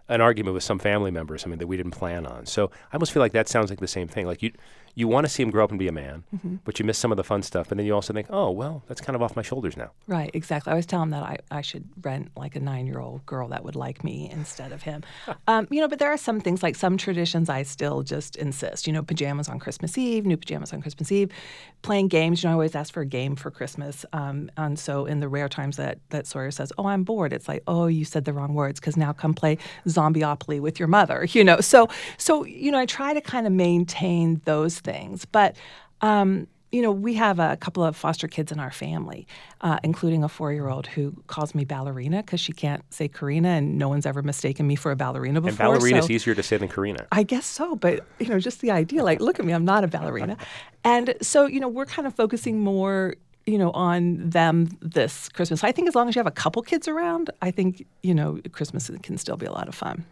an 0.07 0.21
argument 0.21 0.53
with 0.53 0.63
some 0.63 0.79
family 0.79 1.11
member 1.11 1.33
or 1.33 1.37
something 1.37 1.59
that 1.59 1.67
we 1.67 1.77
didn't 1.77 1.91
plan 1.91 2.25
on. 2.25 2.45
So 2.45 2.69
I 2.91 2.95
almost 2.95 3.11
feel 3.11 3.21
like 3.21 3.31
that 3.31 3.47
sounds 3.47 3.69
like 3.69 3.79
the 3.79 3.87
same 3.87 4.07
thing. 4.07 4.25
Like 4.25 4.41
you 4.41 4.51
you 4.95 5.07
want 5.07 5.25
to 5.25 5.29
see 5.29 5.43
him 5.43 5.49
grow 5.49 5.63
up 5.63 5.69
and 5.69 5.79
be 5.79 5.87
a 5.87 5.91
man, 5.91 6.23
mm-hmm. 6.35 6.55
but 6.65 6.79
you 6.79 6.85
miss 6.85 6.97
some 6.97 7.11
of 7.11 7.17
the 7.17 7.23
fun 7.23 7.41
stuff. 7.43 7.71
And 7.71 7.79
then 7.79 7.85
you 7.85 7.93
also 7.93 8.13
think, 8.13 8.27
oh, 8.29 8.49
well, 8.49 8.83
that's 8.87 9.01
kind 9.01 9.15
of 9.15 9.21
off 9.21 9.35
my 9.35 9.41
shoulders 9.41 9.77
now. 9.77 9.91
Right, 10.07 10.31
exactly. 10.33 10.71
I 10.71 10.73
always 10.73 10.85
tell 10.85 11.01
him 11.01 11.11
that 11.11 11.23
I, 11.23 11.37
I 11.49 11.61
should 11.61 11.87
rent 12.01 12.31
like 12.35 12.55
a 12.55 12.59
nine 12.59 12.87
year 12.87 12.99
old 12.99 13.25
girl 13.25 13.47
that 13.49 13.63
would 13.63 13.75
like 13.75 14.03
me 14.03 14.29
instead 14.29 14.71
of 14.71 14.83
him. 14.83 15.03
um, 15.47 15.67
you 15.69 15.79
know, 15.79 15.87
but 15.87 15.99
there 15.99 16.11
are 16.11 16.17
some 16.17 16.39
things 16.39 16.61
like 16.63 16.75
some 16.75 16.97
traditions 16.97 17.49
I 17.49 17.63
still 17.63 18.03
just 18.03 18.35
insist. 18.35 18.87
You 18.87 18.93
know, 18.93 19.03
pajamas 19.03 19.49
on 19.49 19.59
Christmas 19.59 19.97
Eve, 19.97 20.25
new 20.25 20.37
pajamas 20.37 20.73
on 20.73 20.81
Christmas 20.81 21.11
Eve, 21.11 21.31
playing 21.81 22.07
games. 22.07 22.43
You 22.43 22.47
know, 22.47 22.51
I 22.51 22.53
always 22.53 22.75
ask 22.75 22.93
for 22.93 23.01
a 23.01 23.05
game 23.05 23.35
for 23.35 23.51
Christmas. 23.51 24.05
Um, 24.13 24.51
and 24.57 24.77
so 24.77 25.05
in 25.05 25.19
the 25.19 25.27
rare 25.27 25.49
times 25.49 25.77
that, 25.77 25.99
that 26.09 26.27
Sawyer 26.27 26.51
says, 26.51 26.71
oh, 26.77 26.87
I'm 26.87 27.03
bored, 27.03 27.33
it's 27.33 27.47
like, 27.47 27.63
oh, 27.67 27.87
you 27.87 28.05
said 28.05 28.25
the 28.25 28.33
wrong 28.33 28.53
words 28.53 28.79
because 28.79 28.97
now 28.97 29.13
come 29.13 29.33
play 29.33 29.57
Zombieopoly 29.87 30.59
with 30.59 30.79
your 30.79 30.87
mother, 30.87 31.25
you 31.31 31.43
know. 31.43 31.59
So, 31.61 31.87
so 32.17 32.45
you 32.45 32.71
know, 32.71 32.79
I 32.79 32.85
try 32.85 33.13
to 33.13 33.21
kind 33.21 33.47
of 33.47 33.53
maintain 33.53 34.41
those 34.45 34.80
things. 34.83 35.25
But 35.25 35.55
um, 36.01 36.47
you 36.71 36.81
know, 36.81 36.91
we 36.91 37.15
have 37.15 37.39
a 37.39 37.57
couple 37.57 37.83
of 37.83 37.95
foster 37.95 38.27
kids 38.27 38.51
in 38.51 38.59
our 38.59 38.71
family, 38.71 39.27
uh, 39.59 39.79
including 39.83 40.23
a 40.23 40.29
four 40.29 40.53
year 40.53 40.69
old 40.69 40.87
who 40.87 41.13
calls 41.27 41.53
me 41.53 41.65
ballerina 41.65 42.23
because 42.23 42.39
she 42.39 42.53
can't 42.53 42.83
say 42.93 43.07
Karina, 43.07 43.49
and 43.49 43.77
no 43.77 43.89
one's 43.89 44.05
ever 44.05 44.21
mistaken 44.21 44.67
me 44.67 44.75
for 44.75 44.91
a 44.91 44.95
ballerina 44.95 45.41
before. 45.41 45.49
And 45.49 45.57
ballerina 45.57 46.01
so 46.01 46.05
is 46.05 46.11
easier 46.11 46.33
to 46.33 46.43
say 46.43 46.57
than 46.57 46.69
Karina. 46.69 47.07
I 47.11 47.23
guess 47.23 47.45
so, 47.45 47.75
but, 47.75 48.05
you 48.19 48.27
know, 48.27 48.39
just 48.39 48.61
the 48.61 48.71
idea 48.71 49.03
like, 49.03 49.19
look 49.19 49.39
at 49.39 49.45
me, 49.45 49.53
I'm 49.53 49.65
not 49.65 49.83
a 49.83 49.87
ballerina. 49.87 50.37
and 50.83 51.13
so, 51.21 51.45
you 51.45 51.59
know, 51.59 51.67
we're 51.67 51.85
kind 51.85 52.07
of 52.07 52.15
focusing 52.15 52.59
more 52.59 53.15
you 53.47 53.57
know, 53.57 53.71
on 53.71 54.29
them 54.29 54.69
this 54.81 55.27
Christmas. 55.29 55.63
I 55.63 55.71
think 55.71 55.87
as 55.87 55.95
long 55.95 56.07
as 56.07 56.15
you 56.15 56.19
have 56.19 56.27
a 56.27 56.31
couple 56.31 56.61
kids 56.61 56.87
around, 56.87 57.31
I 57.41 57.49
think, 57.49 57.87
you 58.03 58.13
know, 58.13 58.39
Christmas 58.51 58.89
can 59.01 59.17
still 59.17 59.35
be 59.35 59.47
a 59.47 59.51
lot 59.51 59.67
of 59.67 59.73
fun 59.73 60.05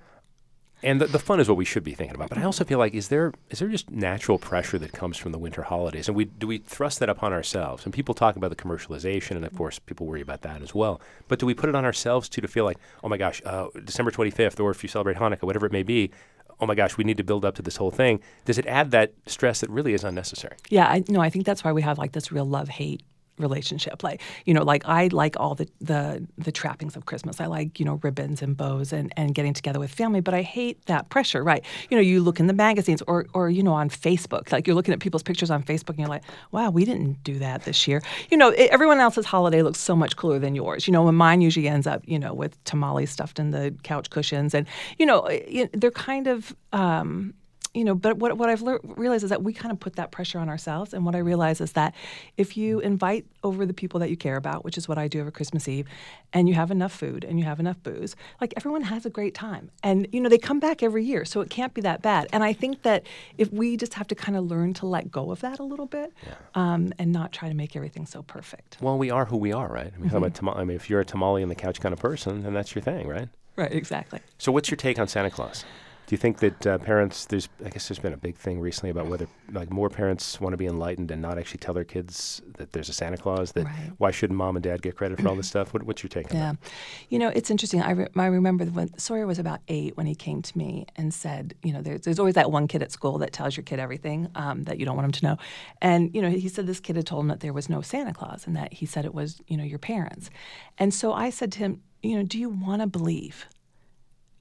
and 0.82 1.02
the, 1.02 1.08
the, 1.08 1.20
fun 1.20 1.40
is 1.40 1.48
what 1.48 1.58
we 1.58 1.66
should 1.66 1.84
be 1.84 1.94
thinking 1.94 2.16
about. 2.16 2.30
But 2.30 2.38
I 2.38 2.44
also 2.44 2.64
feel 2.64 2.80
like 2.80 2.94
is 2.94 3.10
there 3.10 3.34
is 3.50 3.60
there 3.60 3.68
just 3.68 3.90
natural 3.90 4.38
pressure 4.38 4.78
that 4.80 4.92
comes 4.92 5.18
from 5.18 5.32
the 5.32 5.38
winter 5.38 5.64
holidays, 5.64 6.08
and 6.08 6.16
we 6.16 6.26
do 6.26 6.48
we 6.48 6.60
thrust 6.60 7.00
that 7.00 7.10
upon 7.10 7.34
ourselves? 7.34 7.86
And 7.86 7.94
people 7.94 8.14
talk 8.14 8.36
about 8.36 8.50
the 8.50 8.56
commercialization, 8.56 9.32
and 9.32 9.46
of 9.46 9.56
course 9.56 9.80
people 9.80 10.06
worry 10.06 10.22
about 10.22 10.42
that 10.44 10.62
as 10.62 10.74
well. 10.74 11.02
But 11.28 11.40
do 11.40 11.46
we 11.46 11.54
put 11.54 11.70
it 11.70 11.76
on 11.76 11.86
ourselves 11.86 12.30
too 12.30 12.42
to 12.42 12.48
feel 12.48 12.66
like, 12.66 12.78
oh 13.04 13.10
my 13.10 13.18
gosh, 13.18 13.42
uh, 13.46 13.68
December 13.84 14.12
twenty 14.12 14.32
fifth, 14.32 14.60
or 14.60 14.72
if 14.72 14.84
you 14.84 14.90
celebrate 14.90 15.18
Hanukkah, 15.18 15.44
whatever 15.44 15.66
it 15.66 15.72
may 15.72 15.84
be, 15.84 16.12
oh 16.60 16.66
my 16.66 16.76
gosh, 16.76 16.98
we 16.98 17.04
need 17.04 17.18
to 17.18 17.24
build 17.24 17.46
up 17.46 17.56
to 17.56 17.62
this 17.62 17.78
whole 17.78 17.92
thing. 17.92 18.20
Does 18.46 18.58
it 18.58 18.66
add 18.66 18.92
that 18.92 19.14
stress 19.26 19.62
that 19.62 19.70
really 19.70 19.94
is 19.94 20.04
unnecessary? 20.04 20.58
Yeah, 20.70 20.88
I, 20.88 21.04
no, 21.08 21.22
I 21.22 21.30
think 21.30 21.46
that's 21.46 21.64
why 21.64 21.72
we 21.72 21.82
have 21.82 21.98
like 21.98 22.12
this 22.12 22.32
real 22.32 22.46
love 22.46 22.70
hate 22.70 23.04
relationship. 23.40 24.04
Like, 24.04 24.22
you 24.46 24.54
know, 24.54 24.64
like 24.64 24.88
I 24.88 25.08
like 25.08 25.40
all 25.40 25.56
the 25.56 25.68
the 25.80 26.26
the 26.38 26.52
trappings 26.52 26.96
of 26.96 27.06
Christmas. 27.06 27.40
I 27.40 27.46
like, 27.46 27.80
you 27.80 27.86
know, 27.86 28.00
ribbons 28.04 28.42
and 28.42 28.56
bows 28.56 28.94
and, 28.94 29.14
and 29.18 29.34
getting 29.34 29.54
together 29.54 29.80
with 29.80 29.92
family, 29.92 30.22
but 30.22 30.34
I 30.34 30.42
hate 30.42 30.86
that 30.86 31.10
pressure, 31.10 31.44
right? 31.44 31.64
You 31.90 31.98
know, 31.98 32.02
you 32.02 32.22
look 32.22 32.40
in 32.40 32.48
the 32.48 32.54
magazines 32.54 33.02
or 33.08 33.26
or 33.34 33.50
you 33.50 33.64
know 33.64 33.74
on 33.74 33.90
Facebook, 33.90 34.52
like 34.52 34.68
you're 34.68 34.76
looking 34.76 34.94
at 34.94 35.00
people's 35.00 35.24
pictures 35.24 35.52
on 35.52 35.64
Facebook 35.64 35.90
and 35.90 36.00
you're 36.00 36.08
like, 36.08 36.24
wow, 36.52 36.70
we 36.70 36.86
didn't 36.86 37.24
do 37.24 37.40
that 37.40 37.64
this 37.64 37.88
year. 37.88 38.02
You 38.30 38.38
know, 38.38 38.50
it, 38.50 38.70
everyone 38.72 39.00
else's 39.00 39.26
holiday 39.26 39.62
looks 39.62 39.80
so 39.80 39.96
much 39.96 40.16
cooler 40.16 40.40
than 40.40 40.56
yours. 40.56 40.88
You 40.88 40.94
know, 40.94 41.08
and 41.08 41.18
mine 41.18 41.42
usually 41.42 41.68
ends 41.68 41.88
up, 41.88 42.02
you 42.06 42.20
know, 42.20 42.34
with 42.34 42.62
tamales 42.66 43.12
stuffed 43.12 43.40
in 43.40 43.52
the 43.52 43.74
couch 43.84 44.10
cushions 44.10 44.54
and 44.54 44.68
you 44.98 45.06
know, 45.06 45.28
they're 45.74 45.92
kind 45.92 46.28
of 46.28 46.56
um, 46.74 47.34
you 47.74 47.84
know, 47.84 47.94
but 47.94 48.18
what, 48.18 48.38
what 48.38 48.50
I've 48.50 48.62
lear- 48.62 48.80
realized 48.84 49.24
is 49.24 49.30
that 49.30 49.44
we 49.44 49.54
kind 49.54 49.72
of 49.72 49.80
put 49.80 49.96
that 49.98 50.12
pressure 50.12 50.40
on 50.40 50.50
ourselves. 50.50 50.94
And 50.94 51.06
what 51.06 51.16
I 51.16 51.20
realize 51.20 51.62
is 51.62 51.74
that 51.74 51.94
if 52.36 52.58
you 52.58 52.80
invite 52.80 53.26
over 53.44 53.66
the 53.66 53.74
people 53.74 54.00
that 54.00 54.10
you 54.10 54.18
care 54.18 54.38
about, 54.38 54.64
which 54.64 54.78
is 54.78 54.88
what 54.88 54.98
I 54.98 55.08
do 55.08 55.22
over 55.22 55.30
Christmas 55.30 55.68
Eve, 55.68 55.88
and 56.34 56.50
you 56.50 56.56
have 56.56 56.72
enough 56.72 56.92
food 56.92 57.24
and 57.24 57.40
you 57.40 57.46
have 57.46 57.60
enough 57.60 57.82
booze, 57.84 58.16
like 58.42 58.54
everyone 58.58 58.82
has 58.82 59.06
a 59.06 59.10
great 59.10 59.36
time. 59.36 59.70
And, 59.84 60.08
you 60.12 60.20
know, 60.20 60.30
they 60.30 60.38
come 60.38 60.60
back 60.60 60.82
every 60.82 61.04
year, 61.04 61.26
so 61.26 61.42
it 61.42 61.50
can't 61.50 61.74
be 61.74 61.82
that 61.82 62.02
bad. 62.02 62.28
And 62.34 62.44
I 62.44 62.54
think 62.54 62.82
that 62.82 63.04
if 63.38 63.52
we 63.54 63.78
just 63.78 63.94
have 63.94 64.08
to 64.08 64.16
kind 64.16 64.38
of 64.38 64.46
learn 64.46 64.74
to 64.76 64.88
let 64.88 65.12
go 65.12 65.32
of 65.32 65.42
that 65.42 65.60
a 65.60 65.64
little 65.64 65.86
bit 65.86 66.12
yeah. 66.26 66.34
um, 66.56 66.92
and 66.98 67.12
not 67.12 67.32
try 67.32 67.50
to 67.50 67.56
make 67.56 67.76
everything 67.76 68.08
so 68.08 68.24
perfect. 68.24 68.78
Well, 68.82 68.98
we 68.98 69.12
are 69.12 69.26
who 69.26 69.38
we 69.38 69.54
are, 69.54 69.68
right? 69.68 69.94
I 69.94 70.00
mean, 70.00 70.10
mm-hmm. 70.10 70.32
tam- 70.32 70.50
I 70.50 70.64
mean, 70.64 70.76
if 70.76 70.90
you're 70.90 71.02
a 71.02 71.06
tamale 71.06 71.44
on 71.44 71.50
the 71.50 71.56
couch 71.56 71.80
kind 71.80 71.94
of 71.94 72.00
person, 72.00 72.44
then 72.44 72.54
that's 72.54 72.74
your 72.74 72.82
thing, 72.82 73.08
right? 73.08 73.30
Right, 73.56 73.74
exactly. 73.74 74.22
So, 74.38 74.52
what's 74.54 74.72
your 74.72 74.78
take 74.78 74.98
on 75.00 75.08
Santa 75.08 75.30
Claus? 75.30 75.66
Do 76.10 76.16
you 76.16 76.18
think 76.18 76.40
that 76.40 76.66
uh, 76.66 76.80
parents? 76.80 77.26
There's, 77.26 77.48
I 77.64 77.70
guess, 77.70 77.88
there's 77.88 78.00
been 78.00 78.14
a 78.14 78.18
big 78.18 78.36
thing 78.36 78.60
recently 78.60 78.90
about 78.90 79.06
whether 79.06 79.28
like 79.52 79.70
more 79.72 79.92
parents 79.92 80.42
want 80.42 80.54
to 80.54 80.58
be 80.58 80.66
enlightened 80.66 81.12
and 81.12 81.22
not 81.22 81.38
actually 81.38 81.60
tell 81.60 81.76
their 81.76 81.84
kids 81.84 82.42
that 82.58 82.72
there's 82.72 82.90
a 82.90 82.94
Santa 82.94 83.16
Claus. 83.16 83.52
That 83.52 83.66
right. 83.66 83.92
why 84.00 84.10
shouldn't 84.10 84.36
mom 84.36 84.56
and 84.56 84.64
dad 84.64 84.82
get 84.82 84.96
credit 84.96 85.22
for 85.22 85.28
all 85.28 85.36
this 85.36 85.48
stuff? 85.54 85.72
What, 85.72 85.84
what's 85.84 86.02
your 86.02 86.10
take 86.10 86.32
on 86.32 86.38
yeah. 86.38 86.52
that? 86.54 86.72
you 87.10 87.20
know, 87.20 87.28
it's 87.28 87.52
interesting. 87.52 87.84
I, 87.84 87.92
re- 87.92 88.08
I 88.16 88.26
remember 88.26 88.66
when 88.66 88.98
Sawyer 88.98 89.28
was 89.28 89.38
about 89.38 89.60
eight 89.68 89.96
when 89.98 90.08
he 90.08 90.16
came 90.16 90.42
to 90.42 90.58
me 90.58 90.88
and 90.96 91.14
said, 91.14 91.54
you 91.62 91.72
know, 91.72 91.84
there's, 91.84 92.02
there's 92.02 92.18
always 92.18 92.34
that 92.34 92.50
one 92.50 92.68
kid 92.68 92.82
at 92.82 92.92
school 92.92 93.20
that 93.20 93.32
tells 93.32 93.56
your 93.56 93.64
kid 93.64 93.80
everything 93.80 94.30
um, 94.34 94.64
that 94.64 94.80
you 94.80 94.88
don't 94.88 94.96
want 94.96 95.06
him 95.06 95.12
to 95.12 95.26
know, 95.26 95.38
and 95.80 96.16
you 96.16 96.24
know, 96.24 96.32
he 96.32 96.50
said 96.50 96.66
this 96.66 96.80
kid 96.80 96.96
had 96.96 97.06
told 97.06 97.26
him 97.26 97.28
that 97.28 97.42
there 97.42 97.54
was 97.54 97.70
no 97.70 97.82
Santa 97.82 98.14
Claus 98.14 98.48
and 98.48 98.56
that 98.56 98.74
he 98.74 98.88
said 98.88 99.06
it 99.06 99.14
was 99.14 99.44
you 99.48 99.58
know 99.58 99.64
your 99.64 99.78
parents, 99.78 100.32
and 100.80 100.92
so 100.92 101.14
I 101.14 101.30
said 101.30 101.52
to 101.52 101.60
him, 101.60 101.84
you 102.02 102.18
know, 102.18 102.24
do 102.24 102.40
you 102.40 102.50
want 102.50 102.82
to 102.82 102.88
believe? 102.88 103.46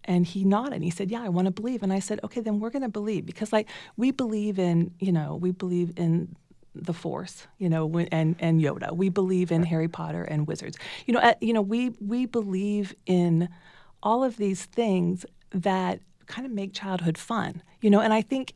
And 0.08 0.26
he 0.26 0.42
nodded. 0.42 0.74
And 0.74 0.84
he 0.84 0.90
said, 0.90 1.10
"Yeah, 1.10 1.22
I 1.22 1.28
want 1.28 1.46
to 1.46 1.52
believe." 1.52 1.84
And 1.84 1.92
I 1.92 2.00
said, 2.00 2.18
"Okay, 2.24 2.40
then 2.40 2.58
we're 2.58 2.70
going 2.70 2.82
to 2.82 2.88
believe 2.88 3.26
because 3.26 3.52
like 3.52 3.68
we 3.96 4.10
believe 4.10 4.58
in, 4.58 4.92
you 4.98 5.12
know, 5.12 5.36
we 5.36 5.52
believe 5.52 5.92
in 5.96 6.34
the 6.74 6.92
Force, 6.92 7.46
you 7.58 7.68
know, 7.68 7.88
and 8.10 8.34
and 8.38 8.60
Yoda. 8.60 8.96
We 8.96 9.08
believe 9.08 9.52
in 9.52 9.62
Harry 9.64 9.88
Potter 9.88 10.24
and 10.24 10.46
wizards. 10.46 10.78
You 11.06 11.14
know, 11.14 11.34
you 11.40 11.52
know, 11.52 11.62
we 11.62 11.90
we 12.00 12.26
believe 12.26 12.94
in 13.06 13.48
all 14.02 14.24
of 14.24 14.36
these 14.36 14.64
things 14.64 15.26
that 15.50 16.00
kind 16.26 16.46
of 16.46 16.52
make 16.52 16.72
childhood 16.72 17.18
fun. 17.18 17.62
You 17.80 17.90
know, 17.90 18.00
and 18.00 18.12
I 18.12 18.22
think 18.22 18.54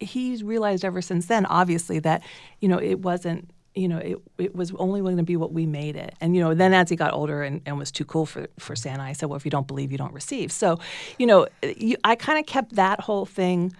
he's 0.00 0.42
realized 0.42 0.84
ever 0.84 1.02
since 1.02 1.26
then, 1.26 1.46
obviously, 1.46 1.98
that 2.00 2.22
you 2.60 2.68
know 2.68 2.78
it 2.78 3.00
wasn't 3.00 3.50
you 3.74 3.88
know, 3.88 3.98
it, 3.98 4.18
it 4.38 4.54
was 4.54 4.72
only 4.74 5.00
going 5.00 5.16
to 5.16 5.22
be 5.22 5.36
what 5.36 5.52
we 5.52 5.64
made 5.64 5.96
it. 5.96 6.14
And, 6.20 6.34
you 6.34 6.42
know, 6.42 6.54
then 6.54 6.74
as 6.74 6.90
he 6.90 6.96
got 6.96 7.12
older 7.12 7.42
and, 7.42 7.60
and 7.66 7.78
was 7.78 7.92
too 7.92 8.04
cool 8.04 8.26
for, 8.26 8.48
for 8.58 8.74
Santa, 8.74 9.02
I 9.02 9.12
said, 9.12 9.28
well, 9.28 9.36
if 9.36 9.44
you 9.44 9.50
don't 9.50 9.66
believe, 9.66 9.92
you 9.92 9.98
don't 9.98 10.12
receive. 10.12 10.50
So, 10.50 10.78
you 11.18 11.26
know, 11.26 11.46
you, 11.62 11.96
I 12.02 12.16
kind 12.16 12.38
of 12.38 12.46
kept 12.46 12.74
that 12.74 13.00
whole 13.00 13.26
thing 13.26 13.72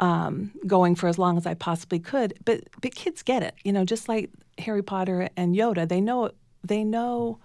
um, 0.00 0.52
going 0.66 0.94
for 0.94 1.08
as 1.08 1.18
long 1.18 1.38
as 1.38 1.46
I 1.46 1.54
possibly 1.54 1.98
could. 1.98 2.34
But, 2.44 2.64
but 2.80 2.94
kids 2.94 3.22
get 3.22 3.42
it, 3.42 3.54
you 3.64 3.72
know, 3.72 3.84
just 3.84 4.08
like 4.08 4.30
Harry 4.58 4.82
Potter 4.82 5.28
and 5.36 5.54
Yoda, 5.54 5.88
they 5.88 6.00
know, 6.00 6.30
they 6.62 6.84
know 6.84 7.38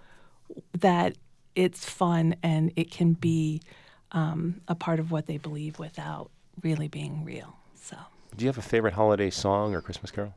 that 0.78 1.16
it's 1.54 1.84
fun 1.84 2.36
and 2.42 2.72
it 2.76 2.90
can 2.90 3.14
be 3.14 3.62
um, 4.12 4.60
a 4.68 4.74
part 4.74 5.00
of 5.00 5.10
what 5.10 5.26
they 5.26 5.38
believe 5.38 5.78
without 5.78 6.30
really 6.62 6.88
being 6.88 7.24
real. 7.24 7.56
So, 7.74 7.96
do 8.36 8.44
you 8.44 8.48
have 8.48 8.58
a 8.58 8.62
favorite 8.62 8.94
holiday 8.94 9.30
song 9.30 9.74
or 9.74 9.80
Christmas 9.80 10.10
carol? 10.10 10.34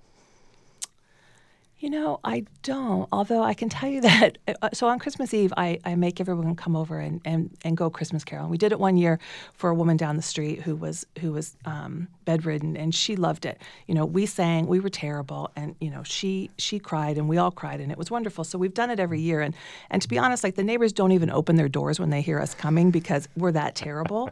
You 1.81 1.89
know, 1.89 2.19
I 2.23 2.45
don't. 2.61 3.09
Although 3.11 3.41
I 3.41 3.55
can 3.55 3.67
tell 3.67 3.89
you 3.89 4.01
that. 4.09 4.37
Uh, 4.47 4.69
so 4.71 4.87
on 4.87 4.99
Christmas 4.99 5.33
Eve, 5.33 5.51
I, 5.57 5.79
I 5.83 5.95
make 5.95 6.21
everyone 6.21 6.55
come 6.55 6.75
over 6.75 6.99
and, 6.99 7.19
and, 7.25 7.49
and 7.65 7.75
go 7.75 7.89
Christmas 7.89 8.23
carol. 8.23 8.47
We 8.47 8.59
did 8.59 8.71
it 8.71 8.79
one 8.79 8.97
year 8.97 9.17
for 9.55 9.71
a 9.71 9.73
woman 9.73 9.97
down 9.97 10.15
the 10.15 10.21
street 10.21 10.61
who 10.61 10.75
was 10.75 11.07
who 11.19 11.31
was 11.31 11.57
um, 11.65 12.07
bedridden, 12.25 12.77
and 12.77 12.93
she 12.93 13.15
loved 13.15 13.47
it. 13.47 13.59
You 13.87 13.95
know, 13.95 14.05
we 14.05 14.27
sang, 14.27 14.67
we 14.67 14.79
were 14.79 14.89
terrible, 14.89 15.49
and 15.55 15.75
you 15.81 15.89
know, 15.89 16.03
she 16.03 16.51
she 16.59 16.77
cried, 16.77 17.17
and 17.17 17.27
we 17.27 17.39
all 17.39 17.49
cried, 17.49 17.81
and 17.81 17.91
it 17.91 17.97
was 17.97 18.11
wonderful. 18.11 18.43
So 18.43 18.59
we've 18.59 18.75
done 18.75 18.91
it 18.91 18.99
every 18.99 19.19
year, 19.19 19.41
and 19.41 19.55
and 19.89 20.03
to 20.03 20.07
be 20.07 20.19
honest, 20.19 20.43
like 20.43 20.55
the 20.55 20.63
neighbors 20.63 20.93
don't 20.93 21.13
even 21.13 21.31
open 21.31 21.55
their 21.55 21.69
doors 21.69 21.99
when 21.99 22.11
they 22.11 22.21
hear 22.21 22.39
us 22.39 22.53
coming 22.53 22.91
because 22.91 23.27
we're 23.35 23.53
that 23.53 23.73
terrible. 23.73 24.29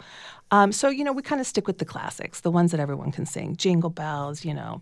Um, 0.52 0.72
so 0.72 0.90
you 0.90 1.04
know, 1.04 1.14
we 1.14 1.24
kind 1.24 1.42
of 1.42 1.48
stick 1.48 1.66
with 1.66 1.80
the 1.80 1.86
classics, 1.86 2.42
the 2.42 2.52
ones 2.52 2.70
that 2.70 2.80
everyone 2.80 3.12
can 3.12 3.26
sing: 3.26 3.56
Jingle 3.56 3.90
Bells, 3.90 4.46
you 4.46 4.54
know, 4.54 4.82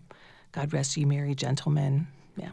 God 0.52 0.74
Rest 0.74 0.98
You 0.98 1.06
Merry 1.06 1.34
Gentlemen 1.34 2.08
yeah. 2.38 2.50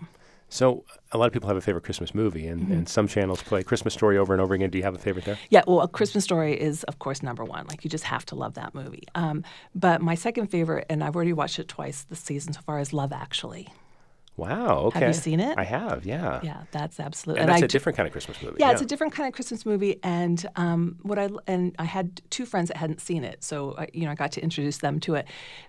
So 0.48 0.86
a 1.12 1.18
lot 1.18 1.26
of 1.26 1.34
people 1.34 1.48
have 1.48 1.58
a 1.58 1.62
favorite 1.62 1.84
Christmas 1.84 2.14
movie, 2.14 2.48
and, 2.48 2.62
mm-hmm. 2.62 2.72
and 2.72 2.90
some 2.90 3.08
channels 3.08 3.42
play 3.42 3.64
Christmas 3.64 3.94
Story 3.94 4.18
over 4.18 4.32
and 4.32 4.42
over 4.42 4.54
again. 4.54 4.70
Do 4.70 4.78
you 4.78 4.84
have 4.84 4.96
a 4.96 5.00
favorite 5.00 5.26
there? 5.26 5.38
Yeah, 5.50 5.64
well, 5.66 5.82
A 5.82 5.88
Christmas 5.88 6.24
Story 6.24 6.54
is, 6.54 6.84
of 6.84 7.00
course, 7.00 7.24
number 7.24 7.44
one. 7.44 7.66
Like, 7.68 7.84
you 7.84 7.90
just 7.90 8.04
have 8.06 8.26
to 8.28 8.36
love 8.36 8.54
that 8.54 8.76
movie. 8.76 9.04
Um, 9.16 9.44
but 9.74 10.02
my 10.02 10.16
second 10.16 10.48
favorite, 10.48 10.86
and 10.90 11.04
I've 11.04 11.16
already 11.16 11.34
watched 11.34 11.60
it 11.60 11.68
twice 11.68 12.04
this 12.04 12.20
season 12.20 12.54
so 12.54 12.62
far, 12.62 12.80
is 12.80 12.94
Love 12.94 13.12
Actually. 13.12 13.68
Wow. 14.38 14.80
Okay. 14.88 15.00
Have 15.00 15.08
you 15.08 15.14
seen 15.14 15.40
it? 15.40 15.58
I 15.58 15.64
have. 15.64 16.06
Yeah. 16.06 16.42
Yeah, 16.44 16.64
that's 16.72 17.00
absolutely. 17.00 17.42
And, 17.42 17.50
and 17.50 17.56
that's 17.56 17.64
I, 17.64 17.66
a 17.66 17.70
different 17.70 17.96
kind 17.96 18.06
of 18.06 18.12
Christmas 18.12 18.42
movie. 18.42 18.58
Yeah, 18.60 18.68
yeah, 18.68 18.72
it's 18.74 18.82
a 18.82 18.86
different 18.86 19.14
kind 19.14 19.28
of 19.28 19.34
Christmas 19.34 19.66
movie, 19.66 19.98
and 20.04 20.46
um, 20.58 20.98
what 21.04 21.18
I 21.18 21.30
and 21.48 21.74
I 21.80 21.86
had 21.86 22.22
two 22.30 22.46
friends 22.46 22.68
that 22.68 22.78
hadn't 22.78 23.00
seen 23.00 23.24
it, 23.24 23.44
so 23.44 23.76
I, 23.78 23.88
you 23.94 24.06
know 24.06 24.12
I 24.12 24.16
got 24.16 24.34
to 24.34 24.42
introduce 24.42 24.80
them 24.80 25.00
to 25.02 25.16
it. 25.16 25.28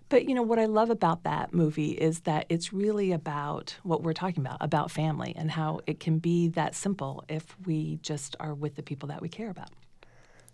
But 0.08 0.28
you 0.28 0.34
know 0.34 0.42
what 0.42 0.58
I 0.58 0.66
love 0.66 0.90
about 0.90 1.22
that 1.22 1.54
movie 1.54 1.92
is 1.92 2.20
that 2.20 2.46
it's 2.48 2.72
really 2.72 3.12
about 3.12 3.76
what 3.84 4.02
we're 4.02 4.12
talking 4.12 4.44
about 4.44 4.58
about 4.60 4.90
family 4.90 5.32
and 5.36 5.50
how 5.50 5.80
it 5.86 6.00
can 6.00 6.18
be 6.18 6.48
that 6.48 6.74
simple 6.74 7.24
if 7.28 7.56
we 7.64 8.00
just 8.02 8.34
are 8.40 8.54
with 8.54 8.74
the 8.74 8.82
people 8.82 9.08
that 9.08 9.22
we 9.22 9.28
care 9.28 9.50
about. 9.50 9.70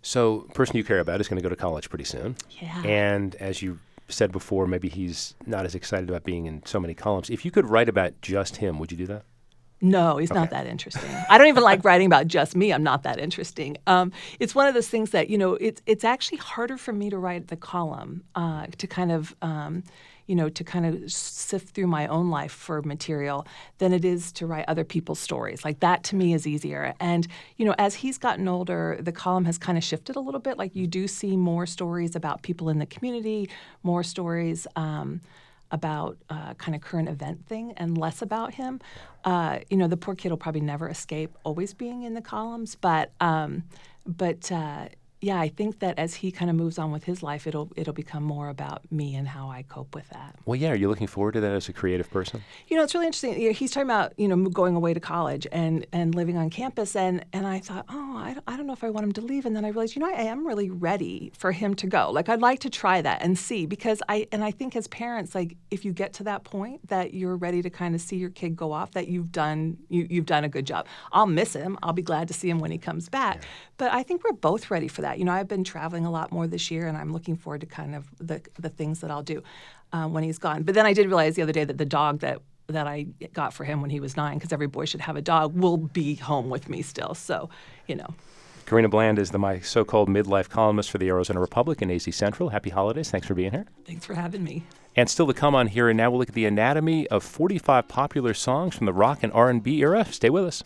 So, 0.03 0.41
person 0.53 0.75
you 0.75 0.83
care 0.83 0.99
about 0.99 1.21
is 1.21 1.27
going 1.27 1.41
to 1.41 1.43
go 1.43 1.49
to 1.49 1.55
college 1.55 1.89
pretty 1.89 2.03
soon. 2.03 2.35
Yeah. 2.61 2.83
And 2.83 3.35
as 3.35 3.61
you 3.61 3.79
said 4.07 4.31
before, 4.31 4.67
maybe 4.67 4.89
he's 4.89 5.35
not 5.45 5.65
as 5.65 5.75
excited 5.75 6.09
about 6.09 6.23
being 6.23 6.45
in 6.45 6.65
so 6.65 6.79
many 6.79 6.93
columns. 6.93 7.29
If 7.29 7.45
you 7.45 7.51
could 7.51 7.69
write 7.69 7.89
about 7.89 8.21
just 8.21 8.57
him, 8.57 8.79
would 8.79 8.91
you 8.91 8.97
do 8.97 9.07
that? 9.07 9.23
No, 9.81 10.15
he's 10.17 10.31
okay. 10.31 10.39
not 10.39 10.49
that 10.51 10.65
interesting. 10.65 11.11
I 11.29 11.37
don't 11.37 11.47
even 11.47 11.63
like 11.63 11.83
writing 11.83 12.07
about 12.07 12.27
just 12.27 12.55
me. 12.55 12.71
I'm 12.71 12.83
not 12.83 13.03
that 13.03 13.19
interesting. 13.19 13.75
Um, 13.85 14.13
it's 14.39 14.55
one 14.55 14.65
of 14.65 14.73
those 14.73 14.87
things 14.87 15.09
that 15.09 15.29
you 15.29 15.37
know. 15.37 15.55
It's 15.55 15.81
it's 15.85 16.05
actually 16.05 16.37
harder 16.37 16.77
for 16.77 16.93
me 16.93 17.09
to 17.09 17.17
write 17.17 17.49
the 17.49 17.57
column 17.57 18.23
uh, 18.33 18.67
to 18.77 18.87
kind 18.87 19.11
of. 19.11 19.35
Um, 19.41 19.83
you 20.27 20.35
know, 20.35 20.49
to 20.49 20.63
kind 20.63 20.85
of 20.85 21.11
sift 21.11 21.69
through 21.69 21.87
my 21.87 22.07
own 22.07 22.29
life 22.29 22.51
for 22.51 22.81
material 22.81 23.45
than 23.77 23.93
it 23.93 24.05
is 24.05 24.31
to 24.33 24.45
write 24.45 24.65
other 24.67 24.83
people's 24.83 25.19
stories. 25.19 25.65
Like 25.65 25.79
that 25.81 26.03
to 26.05 26.15
me 26.15 26.33
is 26.33 26.47
easier. 26.47 26.93
And, 26.99 27.27
you 27.57 27.65
know, 27.65 27.75
as 27.77 27.95
he's 27.95 28.17
gotten 28.17 28.47
older, 28.47 28.97
the 28.99 29.11
column 29.11 29.45
has 29.45 29.57
kind 29.57 29.77
of 29.77 29.83
shifted 29.83 30.15
a 30.15 30.19
little 30.19 30.39
bit. 30.39 30.57
Like 30.57 30.75
you 30.75 30.87
do 30.87 31.07
see 31.07 31.35
more 31.35 31.65
stories 31.65 32.15
about 32.15 32.41
people 32.41 32.69
in 32.69 32.79
the 32.79 32.85
community, 32.85 33.49
more 33.83 34.03
stories. 34.03 34.67
Um, 34.75 35.21
about 35.71 36.17
uh, 36.29 36.53
kind 36.53 36.75
of 36.75 36.81
current 36.81 37.09
event 37.09 37.47
thing 37.47 37.73
and 37.77 37.97
less 37.97 38.21
about 38.21 38.53
him. 38.53 38.79
Uh, 39.25 39.57
you 39.71 39.75
know, 39.75 39.87
the 39.87 39.97
poor 39.97 40.13
kid 40.13 40.29
will 40.29 40.37
probably 40.37 40.61
never 40.61 40.87
escape 40.87 41.35
always 41.43 41.73
being 41.73 42.03
in 42.03 42.13
the 42.13 42.21
columns, 42.21 42.75
but 42.75 43.11
um, 43.19 43.63
but 44.05 44.51
uh, 44.51 44.87
yeah, 45.23 45.39
I 45.39 45.47
think 45.47 45.79
that 45.79 45.97
as 45.97 46.15
he 46.15 46.33
kind 46.33 46.51
of 46.51 46.57
moves 46.57 46.77
on 46.77 46.91
with 46.91 47.05
his 47.05 47.23
life, 47.23 47.47
it'll 47.47 47.71
it'll 47.77 47.93
become 47.93 48.23
more 48.23 48.49
about 48.49 48.81
me 48.91 49.15
and 49.15 49.25
how 49.25 49.49
I 49.49 49.63
cope 49.63 49.95
with 49.95 50.09
that. 50.09 50.35
Well, 50.45 50.57
yeah, 50.57 50.71
are 50.71 50.75
you 50.75 50.89
looking 50.89 51.07
forward 51.07 51.31
to 51.35 51.39
that 51.39 51.53
as 51.53 51.69
a 51.69 51.73
creative 51.73 52.11
person? 52.11 52.43
You 52.67 52.75
know, 52.75 52.83
it's 52.83 52.93
really 52.93 53.05
interesting. 53.05 53.53
He's 53.53 53.71
talking 53.71 53.87
about 53.87 54.11
you 54.17 54.27
know 54.27 54.35
going 54.49 54.75
away 54.75 54.93
to 54.93 54.99
college 54.99 55.47
and 55.53 55.87
and 55.93 56.13
living 56.13 56.35
on 56.35 56.49
campus, 56.49 56.93
and 56.93 57.23
and 57.31 57.47
I 57.47 57.59
thought, 57.59 57.85
oh, 57.87 58.17
I, 58.17 58.35
I 58.47 58.57
don't 58.57 58.67
know 58.67 58.73
if 58.73 58.83
I 58.83 58.89
want 58.89 59.05
him 59.05 59.13
to 59.13 59.21
leave, 59.21 59.45
and 59.45 59.55
then 59.55 59.63
I 59.63 59.69
realized, 59.69 59.95
you 59.95 60.01
know, 60.01 60.09
I 60.09 60.23
am 60.23 60.45
really 60.45 60.69
ready 60.69 61.31
for 61.37 61.53
him 61.53 61.73
to 61.75 61.87
go. 61.87 62.11
Like 62.11 62.27
I'd 62.27 62.41
like 62.41 62.59
to 62.59 62.69
try 62.69 63.01
that 63.01 63.21
and 63.21 63.39
see 63.39 63.65
because 63.65 64.03
I 64.09 64.27
and 64.33 64.43
I 64.43 64.51
think 64.51 64.75
as 64.75 64.87
parents, 64.89 65.33
like 65.33 65.55
if 65.71 65.85
you 65.85 65.93
get 65.93 66.11
to 66.13 66.23
that 66.25 66.43
point 66.43 66.85
that 66.89 67.13
you're 67.13 67.37
ready 67.37 67.61
to 67.61 67.69
kind 67.69 67.95
of 67.95 68.01
see 68.01 68.17
your 68.17 68.29
kid 68.29 68.57
go 68.57 68.73
off, 68.73 68.91
that 68.91 69.07
you've 69.07 69.31
done 69.31 69.77
you 69.87 70.05
you've 70.09 70.25
done 70.25 70.43
a 70.43 70.49
good 70.49 70.67
job. 70.67 70.85
I'll 71.13 71.27
miss 71.27 71.53
him. 71.53 71.77
I'll 71.81 71.93
be 71.93 72.01
glad 72.01 72.27
to 72.27 72.33
see 72.33 72.49
him 72.49 72.59
when 72.59 72.71
he 72.71 72.77
comes 72.77 73.07
back. 73.07 73.37
Yeah. 73.37 73.47
But 73.77 73.93
I 73.93 74.03
think 74.03 74.25
we're 74.25 74.33
both 74.33 74.69
ready 74.69 74.89
for 74.89 75.01
that 75.01 75.12
that. 75.13 75.19
You 75.19 75.25
know, 75.25 75.31
I've 75.31 75.47
been 75.47 75.63
traveling 75.63 76.05
a 76.05 76.11
lot 76.11 76.31
more 76.31 76.47
this 76.47 76.71
year, 76.71 76.87
and 76.87 76.97
I'm 76.97 77.13
looking 77.13 77.35
forward 77.35 77.61
to 77.61 77.67
kind 77.67 77.95
of 77.95 78.05
the 78.19 78.41
the 78.59 78.69
things 78.69 78.99
that 79.01 79.11
I'll 79.11 79.23
do 79.23 79.43
um, 79.91 80.13
when 80.13 80.23
he's 80.23 80.37
gone. 80.37 80.63
But 80.63 80.75
then 80.75 80.85
I 80.85 80.93
did 80.93 81.07
realize 81.07 81.35
the 81.35 81.41
other 81.41 81.53
day 81.53 81.63
that 81.63 81.77
the 81.77 81.85
dog 81.85 82.19
that 82.19 82.41
that 82.67 82.87
I 82.87 83.07
got 83.33 83.53
for 83.53 83.65
him 83.65 83.81
when 83.81 83.89
he 83.89 83.99
was 83.99 84.15
nine, 84.15 84.37
because 84.37 84.53
every 84.53 84.67
boy 84.67 84.85
should 84.85 85.01
have 85.01 85.15
a 85.15 85.21
dog, 85.21 85.53
will 85.53 85.77
be 85.77 86.15
home 86.15 86.49
with 86.49 86.69
me 86.69 86.81
still. 86.81 87.13
So, 87.13 87.49
you 87.87 87.95
know. 87.95 88.15
Karina 88.65 88.87
Bland 88.87 89.19
is 89.19 89.31
the 89.31 89.37
my 89.37 89.59
so-called 89.59 90.07
midlife 90.07 90.47
columnist 90.47 90.89
for 90.89 90.97
the 90.97 91.09
Arizona 91.09 91.41
Republic 91.41 91.81
and 91.81 91.91
AZ 91.91 92.07
Central. 92.15 92.49
Happy 92.49 92.69
holidays! 92.69 93.11
Thanks 93.11 93.27
for 93.27 93.33
being 93.33 93.51
here. 93.51 93.65
Thanks 93.85 94.05
for 94.05 94.13
having 94.13 94.43
me. 94.43 94.63
And 94.95 95.09
still 95.09 95.27
to 95.27 95.33
come 95.33 95.55
on 95.55 95.67
here 95.67 95.89
and 95.89 95.97
now, 95.97 96.11
we'll 96.11 96.19
look 96.19 96.29
at 96.29 96.35
the 96.35 96.45
anatomy 96.45 97.07
of 97.07 97.23
45 97.23 97.87
popular 97.87 98.33
songs 98.33 98.75
from 98.75 98.85
the 98.85 98.93
rock 98.93 99.23
and 99.23 99.33
R&B 99.33 99.79
era. 99.79 100.05
Stay 100.05 100.29
with 100.29 100.45
us. 100.45 100.63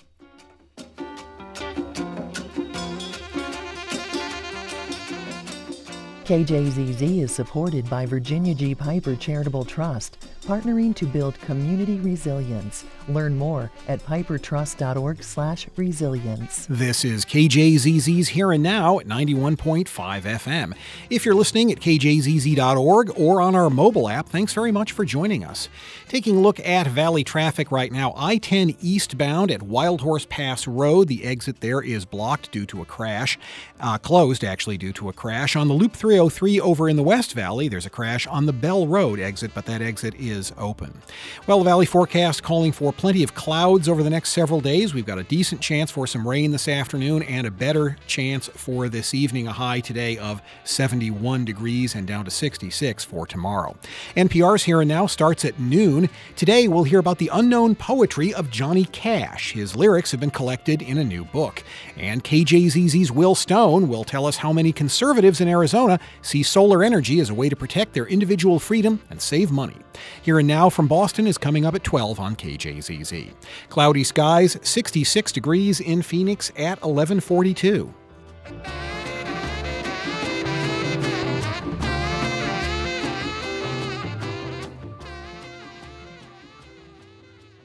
KJZZ 6.28 7.22
is 7.24 7.32
supported 7.34 7.90
by 7.90 8.06
Virginia 8.06 8.54
G. 8.54 8.76
Piper 8.76 9.16
Charitable 9.16 9.64
Trust, 9.64 10.28
partnering 10.48 10.96
to 10.96 11.06
build 11.06 11.40
community 11.42 12.00
resilience. 12.00 12.86
Learn 13.10 13.36
more 13.36 13.70
at 13.88 14.04
pipertrust.org/resilience. 14.06 16.68
This 16.70 17.04
is 17.04 17.26
KJZZ's 17.26 18.30
Here 18.30 18.52
and 18.52 18.64
Now 18.64 19.00
at 19.00 19.08
91.5 19.08 20.26
FM. 20.26 20.74
If 21.10 21.26
you're 21.26 21.36
listening 21.36 21.72
at 21.72 21.80
kjzz.org 21.80 23.12
or 23.18 23.42
on 23.42 23.56
our 23.56 23.70
mobile 23.70 24.08
app, 24.08 24.30
thanks 24.30 24.54
very 24.54 24.72
much 24.72 24.92
for 24.92 25.04
joining 25.04 25.44
us. 25.44 25.68
Taking 26.08 26.38
a 26.38 26.40
look 26.40 26.60
at 26.62 26.88
Valley 26.88 27.24
traffic 27.24 27.72
right 27.72 27.92
now, 27.92 28.14
I-10 28.16 28.78
eastbound 28.82 29.52
at 29.52 29.64
Wild 29.64 30.02
Horse 30.02 30.26
Pass 30.30 30.68
Road. 30.68 31.08
The 31.08 31.26
exit 31.26 31.60
there 31.60 31.82
is 31.82 32.06
blocked 32.06 32.52
due 32.52 32.66
to 32.68 32.82
a 32.82 32.86
crash, 32.86 33.38
uh, 33.80 33.98
closed 33.98 34.44
actually 34.44 34.78
due 34.78 34.94
to 34.94 35.10
a 35.10 35.14
crash. 35.14 35.56
On 35.56 35.68
the 35.68 35.74
Loop 35.74 35.94
303 35.94 36.62
over 36.62 36.88
in 36.88 36.96
the 36.96 37.04
West 37.04 37.34
Valley, 37.34 37.68
there's 37.68 37.86
a 37.86 37.90
crash 37.90 38.28
on 38.28 38.46
the 38.46 38.54
Bell 38.54 38.88
Road 38.88 39.20
exit, 39.20 39.52
but 39.54 39.66
that 39.66 39.82
exit 39.82 40.14
is 40.16 40.37
open. 40.58 41.02
Well, 41.48 41.60
the 41.60 41.66
Valley 41.66 41.86
forecast 41.86 42.44
calling 42.44 42.72
for 42.72 42.94
plenty 42.94 43.24
of 43.24 43.34
clouds 43.34 43.90
over 43.90 44.04
the 44.04 44.10
next 44.10 44.30
several 44.30 44.62
days. 44.62 44.94
We've 44.94 45.06
got 45.06 45.18
a 45.18 45.24
decent 45.24 45.62
chance 45.62 45.90
for 45.90 46.06
some 46.06 46.28
rain 46.28 46.52
this 46.52 46.68
afternoon 46.68 47.24
and 47.24 47.48
a 47.48 47.52
better 47.52 47.98
chance 48.06 48.48
for 48.48 48.90
this 48.90 49.14
evening, 49.14 49.48
a 49.48 49.54
high 49.54 49.80
today 49.80 50.18
of 50.18 50.42
71 50.64 51.46
degrees 51.46 51.96
and 51.96 52.08
down 52.08 52.26
to 52.26 52.32
66 52.32 53.04
for 53.04 53.26
tomorrow. 53.26 53.76
NPR's 54.16 54.64
Here 54.64 54.82
and 54.82 54.90
Now 54.90 55.08
starts 55.08 55.44
at 55.44 55.60
noon. 55.60 56.10
Today, 56.36 56.68
we'll 56.68 56.84
hear 56.84 57.00
about 57.00 57.18
the 57.18 57.32
unknown 57.34 57.76
poetry 57.76 58.34
of 58.34 58.52
Johnny 58.52 58.86
Cash. 58.86 59.54
His 59.54 59.76
lyrics 59.76 60.12
have 60.12 60.20
been 60.20 60.32
collected 60.32 60.82
in 60.82 60.98
a 60.98 61.04
new 61.04 61.26
book. 61.26 61.64
And 61.96 62.24
KJZZ's 62.24 63.12
Will 63.12 63.36
Stone 63.36 63.88
will 63.88 64.04
tell 64.04 64.26
us 64.26 64.38
how 64.38 64.54
many 64.54 64.72
conservatives 64.72 65.42
in 65.42 65.48
Arizona 65.48 66.00
see 66.22 66.44
solar 66.44 66.84
energy 66.84 67.20
as 67.20 67.30
a 67.30 67.34
way 67.34 67.50
to 67.50 67.56
protect 67.56 67.94
their 67.94 68.06
individual 68.06 68.60
freedom 68.60 69.02
and 69.10 69.22
save 69.22 69.52
money. 69.52 69.78
Here 70.28 70.40
and 70.40 70.48
Now 70.50 70.70
from 70.70 70.90
Boston 70.90 71.26
is 71.26 71.38
coming 71.38 71.66
up 71.66 71.74
at 71.74 71.86
12 71.86 72.20
on 72.20 72.36
KJZZ. 72.36 73.32
Cloudy 73.70 74.04
skies, 74.04 74.58
66 74.62 75.32
degrees 75.32 75.80
in 75.80 76.02
Phoenix 76.02 76.50
at 76.58 76.82
1142. 76.82 77.94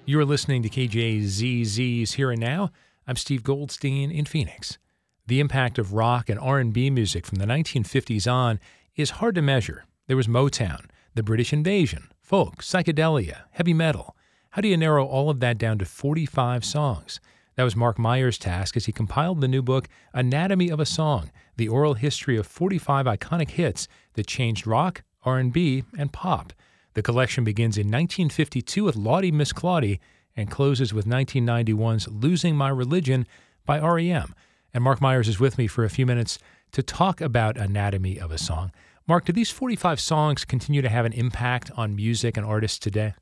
You're 0.04 0.24
listening 0.24 0.62
to 0.62 0.68
KJZZ's 0.68 2.12
Here 2.12 2.30
and 2.30 2.40
Now. 2.40 2.70
I'm 3.08 3.16
Steve 3.16 3.42
Goldstein 3.42 4.12
in 4.12 4.24
Phoenix. 4.24 4.78
The 5.26 5.40
impact 5.40 5.80
of 5.80 5.94
rock 5.94 6.28
and 6.28 6.38
R&B 6.38 6.90
music 6.90 7.26
from 7.26 7.38
the 7.38 7.46
1950s 7.46 8.32
on 8.32 8.60
is 8.94 9.10
hard 9.10 9.34
to 9.34 9.42
measure. 9.42 9.84
There 10.06 10.16
was 10.16 10.28
Motown, 10.28 10.84
the 11.16 11.24
British 11.24 11.52
invasion, 11.52 12.11
folk, 12.32 12.62
psychedelia, 12.62 13.42
heavy 13.50 13.74
metal. 13.74 14.16
How 14.52 14.62
do 14.62 14.68
you 14.68 14.78
narrow 14.78 15.04
all 15.04 15.28
of 15.28 15.40
that 15.40 15.58
down 15.58 15.76
to 15.76 15.84
45 15.84 16.64
songs? 16.64 17.20
That 17.56 17.64
was 17.64 17.76
Marc 17.76 17.98
Myers' 17.98 18.38
task 18.38 18.74
as 18.74 18.86
he 18.86 18.90
compiled 18.90 19.42
the 19.42 19.48
new 19.48 19.60
book 19.60 19.86
Anatomy 20.14 20.70
of 20.70 20.80
a 20.80 20.86
Song: 20.86 21.30
The 21.58 21.68
Oral 21.68 21.92
History 21.92 22.38
of 22.38 22.46
45 22.46 23.04
Iconic 23.04 23.50
Hits 23.50 23.86
That 24.14 24.26
Changed 24.26 24.66
Rock, 24.66 25.02
R&B, 25.24 25.84
and 25.98 26.10
Pop. 26.10 26.54
The 26.94 27.02
collection 27.02 27.44
begins 27.44 27.76
in 27.76 27.88
1952 27.88 28.82
with 28.82 28.96
Lawdy 28.96 29.30
Miss 29.30 29.52
Clawdy 29.52 30.00
and 30.34 30.50
closes 30.50 30.94
with 30.94 31.04
1991's 31.04 32.08
Losing 32.08 32.56
My 32.56 32.70
Religion 32.70 33.26
by 33.66 33.78
REM. 33.78 34.34
And 34.72 34.82
Marc 34.82 35.02
Myers 35.02 35.28
is 35.28 35.38
with 35.38 35.58
me 35.58 35.66
for 35.66 35.84
a 35.84 35.90
few 35.90 36.06
minutes 36.06 36.38
to 36.70 36.82
talk 36.82 37.20
about 37.20 37.58
Anatomy 37.58 38.18
of 38.18 38.32
a 38.32 38.38
Song. 38.38 38.72
Mark, 39.08 39.24
do 39.24 39.32
these 39.32 39.50
45 39.50 39.98
songs 39.98 40.44
continue 40.44 40.80
to 40.80 40.88
have 40.88 41.04
an 41.04 41.12
impact 41.12 41.72
on 41.76 41.96
music 41.96 42.36
and 42.36 42.46
artists 42.46 42.78
today? 42.78 43.14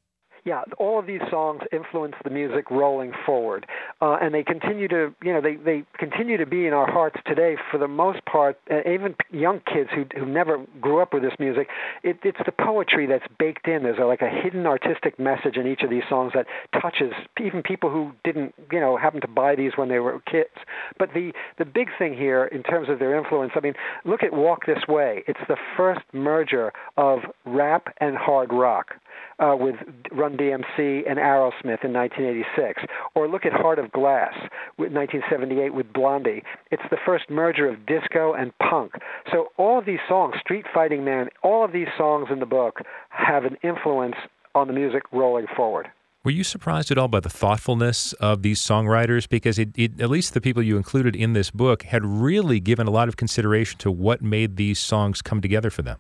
Yeah, 0.45 0.63
all 0.79 0.99
of 0.99 1.07
these 1.07 1.21
songs 1.31 1.63
influence 1.73 2.15
the 2.25 2.31
music 2.31 2.71
rolling 2.71 3.13
forward, 3.27 3.67
uh, 4.01 4.17
and 4.21 4.35
they 4.35 4.43
continue 4.43 4.89
to, 4.89 5.15
you 5.23 5.33
know, 5.33 5.41
they 5.41 5.57
they 5.57 5.85
continue 5.99 6.37
to 6.37 6.47
be 6.47 6.67
in 6.67 6.73
our 6.73 6.91
hearts 6.91 7.17
today. 7.27 7.57
For 7.71 7.79
the 7.79 7.89
most 7.89 8.25
part, 8.25 8.59
uh, 8.71 8.81
even 8.91 9.15
young 9.31 9.61
kids 9.61 9.91
who 9.95 10.05
who 10.19 10.27
never 10.27 10.65
grew 10.81 11.01
up 11.01 11.13
with 11.13 11.23
this 11.23 11.35
music, 11.39 11.69
it, 12.03 12.19
it's 12.23 12.39
the 12.45 12.53
poetry 12.53 13.07
that's 13.07 13.27
baked 13.39 13.69
in. 13.69 13.83
There's 13.83 13.99
a, 13.99 14.05
like 14.05 14.23
a 14.23 14.29
hidden 14.31 14.67
artistic 14.67 15.19
message 15.19 15.57
in 15.57 15.67
each 15.67 15.83
of 15.83 15.91
these 15.91 16.05
songs 16.09 16.33
that 16.35 16.47
touches 16.81 17.13
even 17.43 17.63
people 17.63 17.91
who 17.91 18.13
didn't, 18.25 18.55
you 18.73 18.81
know, 18.81 18.97
happen 18.97 19.21
to 19.21 19.29
buy 19.29 19.55
these 19.55 19.73
when 19.77 19.89
they 19.89 19.99
were 19.99 20.21
kids. 20.21 20.57
But 20.99 21.11
the 21.15 21.33
the 21.59 21.65
big 21.65 21.89
thing 21.99 22.15
here, 22.15 22.45
in 22.47 22.63
terms 22.63 22.89
of 22.89 22.99
their 22.99 23.17
influence, 23.17 23.53
I 23.55 23.61
mean, 23.61 23.75
look 24.05 24.23
at 24.23 24.33
Walk 24.33 24.67
This 24.67 24.87
Way. 24.89 25.23
It's 25.27 25.41
the 25.49 25.57
first 25.77 26.01
merger 26.13 26.73
of 26.97 27.21
rap 27.45 27.95
and 27.99 28.17
hard 28.17 28.53
rock 28.53 28.95
uh, 29.39 29.57
with 29.59 29.77
Run 30.13 30.30
DMC 30.37 31.09
and 31.09 31.19
Aerosmith 31.19 31.85
in 31.85 31.93
1986. 31.93 32.83
Or 33.15 33.29
look 33.29 33.47
at 33.47 33.53
Heart 33.53 33.79
of 33.79 33.93
Glass, 33.93 34.35
with 34.79 34.93
1978 34.93 35.75
with 35.75 35.93
Blondie. 35.93 36.43
It's 36.71 36.83
the 36.91 36.99
first 37.05 37.29
merger 37.31 37.69
of 37.69 37.87
disco 37.87 38.33
and 38.33 38.53
punk. 38.59 38.93
So 39.31 39.49
all 39.57 39.79
of 39.79 39.87
these 39.87 40.01
songs, 40.09 40.35
Street 40.41 40.67
Fighting 40.73 41.05
Man, 41.05 41.29
all 41.43 41.65
of 41.65 41.73
these 41.73 41.89
songs 41.97 42.29
in 42.31 42.41
the 42.41 42.47
book 42.47 42.81
have 43.11 43.45
an 43.45 43.57
influence 43.63 44.17
on 44.55 44.67
the 44.67 44.73
music 44.73 45.03
rolling 45.13 45.47
forward. 45.57 45.91
Were 46.23 46.31
you 46.31 46.45
surprised 46.45 46.91
at 46.91 46.99
all 46.99 47.09
by 47.09 47.21
the 47.21 47.31
thoughtfulness 47.31 48.13
of 48.15 48.43
these 48.43 48.61
songwriters? 48.61 49.27
Because 49.27 49.59
it, 49.59 49.71
it, 49.75 50.01
at 50.03 50.11
least 50.11 50.35
the 50.35 50.41
people 50.41 50.63
you 50.63 50.77
included 50.77 51.17
in 51.17 51.33
this 51.33 51.51
book 51.51 51.85
had 51.85 52.05
really 52.05 52.61
given 52.61 52.87
a 52.87 52.91
lot 52.91 53.09
of 53.09 53.17
consideration 53.17 53.79
to 53.79 53.91
what 53.91 54.21
made 54.21 54.57
these 54.57 54.79
songs 54.79 55.23
come 55.23 55.41
together 55.41 55.71
for 55.71 55.81
them. 55.81 55.99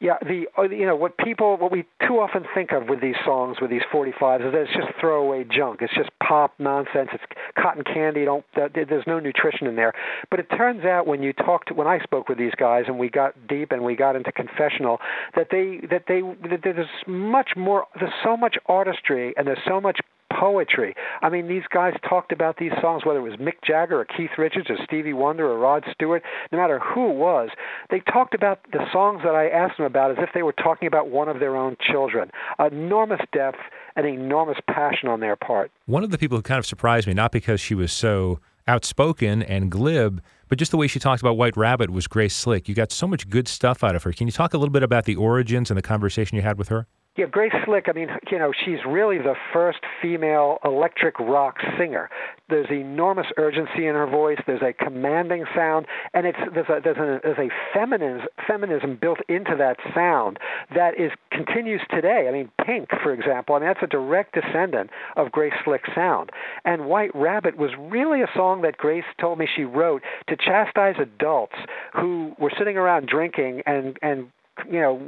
Yeah, 0.00 0.14
the 0.22 0.46
uh, 0.56 0.62
you 0.62 0.86
know 0.86 0.94
what 0.94 1.18
people 1.18 1.56
what 1.56 1.72
we 1.72 1.84
too 2.06 2.20
often 2.20 2.44
think 2.54 2.70
of 2.70 2.88
with 2.88 3.00
these 3.00 3.16
songs 3.24 3.56
with 3.60 3.68
these 3.68 3.82
45s 3.92 4.46
is 4.46 4.52
that 4.52 4.60
it's 4.62 4.72
just 4.72 4.88
throwaway 5.00 5.44
junk. 5.44 5.82
It's 5.82 5.92
just 5.94 6.10
pop 6.22 6.54
nonsense. 6.60 7.08
It's 7.12 7.24
cotton 7.60 7.82
candy. 7.82 8.24
Don't 8.24 8.44
there's 8.54 9.06
no 9.08 9.18
nutrition 9.18 9.66
in 9.66 9.74
there. 9.74 9.92
But 10.30 10.38
it 10.38 10.46
turns 10.56 10.84
out 10.84 11.08
when 11.08 11.22
you 11.22 11.32
talked 11.32 11.72
when 11.72 11.88
I 11.88 11.98
spoke 11.98 12.28
with 12.28 12.38
these 12.38 12.54
guys 12.56 12.84
and 12.86 12.96
we 12.96 13.08
got 13.10 13.34
deep 13.48 13.72
and 13.72 13.82
we 13.82 13.96
got 13.96 14.14
into 14.14 14.30
confessional 14.30 14.98
that 15.34 15.48
they 15.50 15.80
that 15.90 16.04
they 16.06 16.20
that 16.48 16.60
there's 16.62 16.86
much 17.08 17.50
more 17.56 17.86
there's 17.98 18.12
so 18.22 18.36
much 18.36 18.56
artistry 18.66 19.34
and 19.36 19.48
there's 19.48 19.58
so 19.66 19.80
much 19.80 19.98
poetry. 20.32 20.94
I 21.22 21.28
mean, 21.28 21.48
these 21.48 21.64
guys 21.70 21.94
talked 22.08 22.32
about 22.32 22.56
these 22.58 22.72
songs, 22.80 23.04
whether 23.04 23.18
it 23.18 23.22
was 23.22 23.34
Mick 23.34 23.62
Jagger 23.64 24.00
or 24.00 24.04
Keith 24.04 24.30
Richards 24.36 24.70
or 24.70 24.76
Stevie 24.84 25.12
Wonder 25.12 25.46
or 25.46 25.58
Rod 25.58 25.84
Stewart, 25.92 26.22
no 26.52 26.58
matter 26.58 26.78
who 26.78 27.10
it 27.10 27.16
was, 27.16 27.50
they 27.90 28.00
talked 28.00 28.34
about 28.34 28.60
the 28.72 28.84
songs 28.92 29.20
that 29.24 29.34
I 29.34 29.48
asked 29.48 29.78
them 29.78 29.86
about 29.86 30.10
as 30.10 30.18
if 30.20 30.30
they 30.34 30.42
were 30.42 30.52
talking 30.52 30.86
about 30.86 31.08
one 31.08 31.28
of 31.28 31.40
their 31.40 31.56
own 31.56 31.76
children. 31.80 32.30
Enormous 32.58 33.20
depth 33.32 33.58
and 33.96 34.06
enormous 34.06 34.58
passion 34.68 35.08
on 35.08 35.20
their 35.20 35.36
part. 35.36 35.70
One 35.86 36.04
of 36.04 36.10
the 36.10 36.18
people 36.18 36.38
who 36.38 36.42
kind 36.42 36.58
of 36.58 36.66
surprised 36.66 37.06
me, 37.06 37.14
not 37.14 37.32
because 37.32 37.60
she 37.60 37.74
was 37.74 37.92
so 37.92 38.40
outspoken 38.66 39.42
and 39.42 39.70
glib, 39.70 40.22
but 40.48 40.58
just 40.58 40.70
the 40.70 40.76
way 40.76 40.86
she 40.86 40.98
talked 40.98 41.22
about 41.22 41.36
White 41.36 41.56
Rabbit 41.56 41.90
was 41.90 42.06
Grace 42.06 42.36
Slick. 42.36 42.68
You 42.68 42.74
got 42.74 42.92
so 42.92 43.06
much 43.06 43.28
good 43.28 43.48
stuff 43.48 43.82
out 43.82 43.96
of 43.96 44.02
her. 44.04 44.12
Can 44.12 44.26
you 44.28 44.32
talk 44.32 44.54
a 44.54 44.58
little 44.58 44.72
bit 44.72 44.82
about 44.82 45.04
the 45.04 45.16
origins 45.16 45.70
and 45.70 45.76
the 45.76 45.82
conversation 45.82 46.36
you 46.36 46.42
had 46.42 46.58
with 46.58 46.68
her? 46.68 46.86
Yeah, 47.18 47.26
Grace 47.26 47.52
Slick, 47.64 47.86
I 47.88 47.92
mean, 47.94 48.10
you 48.30 48.38
know, 48.38 48.52
she's 48.64 48.78
really 48.86 49.18
the 49.18 49.34
first 49.52 49.80
female 50.00 50.58
electric 50.64 51.18
rock 51.18 51.56
singer. 51.76 52.08
There's 52.48 52.70
enormous 52.70 53.26
urgency 53.36 53.88
in 53.88 53.96
her 53.96 54.06
voice. 54.06 54.38
There's 54.46 54.62
a 54.62 54.72
commanding 54.72 55.44
sound, 55.52 55.86
and 56.14 56.28
it's 56.28 56.38
there's 56.54 56.68
a 56.68 56.80
there's 56.82 56.96
a, 56.96 57.18
there's 57.24 57.38
a 57.38 57.48
feminism 57.74 58.28
feminism 58.46 58.96
built 59.00 59.18
into 59.28 59.56
that 59.58 59.78
sound 59.92 60.38
that 60.72 60.94
is 60.98 61.10
continues 61.32 61.80
today. 61.90 62.26
I 62.28 62.32
mean, 62.32 62.50
Pink, 62.64 62.90
for 63.02 63.12
example, 63.12 63.56
I 63.56 63.58
mean 63.58 63.68
that's 63.68 63.82
a 63.82 63.88
direct 63.88 64.34
descendant 64.34 64.90
of 65.16 65.32
Grace 65.32 65.54
Slick's 65.64 65.90
sound. 65.96 66.30
And 66.64 66.86
White 66.86 67.10
Rabbit 67.16 67.58
was 67.58 67.72
really 67.76 68.22
a 68.22 68.28
song 68.32 68.62
that 68.62 68.76
Grace 68.76 69.04
told 69.20 69.40
me 69.40 69.48
she 69.52 69.64
wrote 69.64 70.02
to 70.28 70.36
chastise 70.36 70.94
adults 71.02 71.56
who 71.92 72.36
were 72.38 72.52
sitting 72.56 72.76
around 72.76 73.08
drinking 73.08 73.62
and 73.66 73.98
and 74.02 74.28
you 74.70 74.80
know 74.80 75.00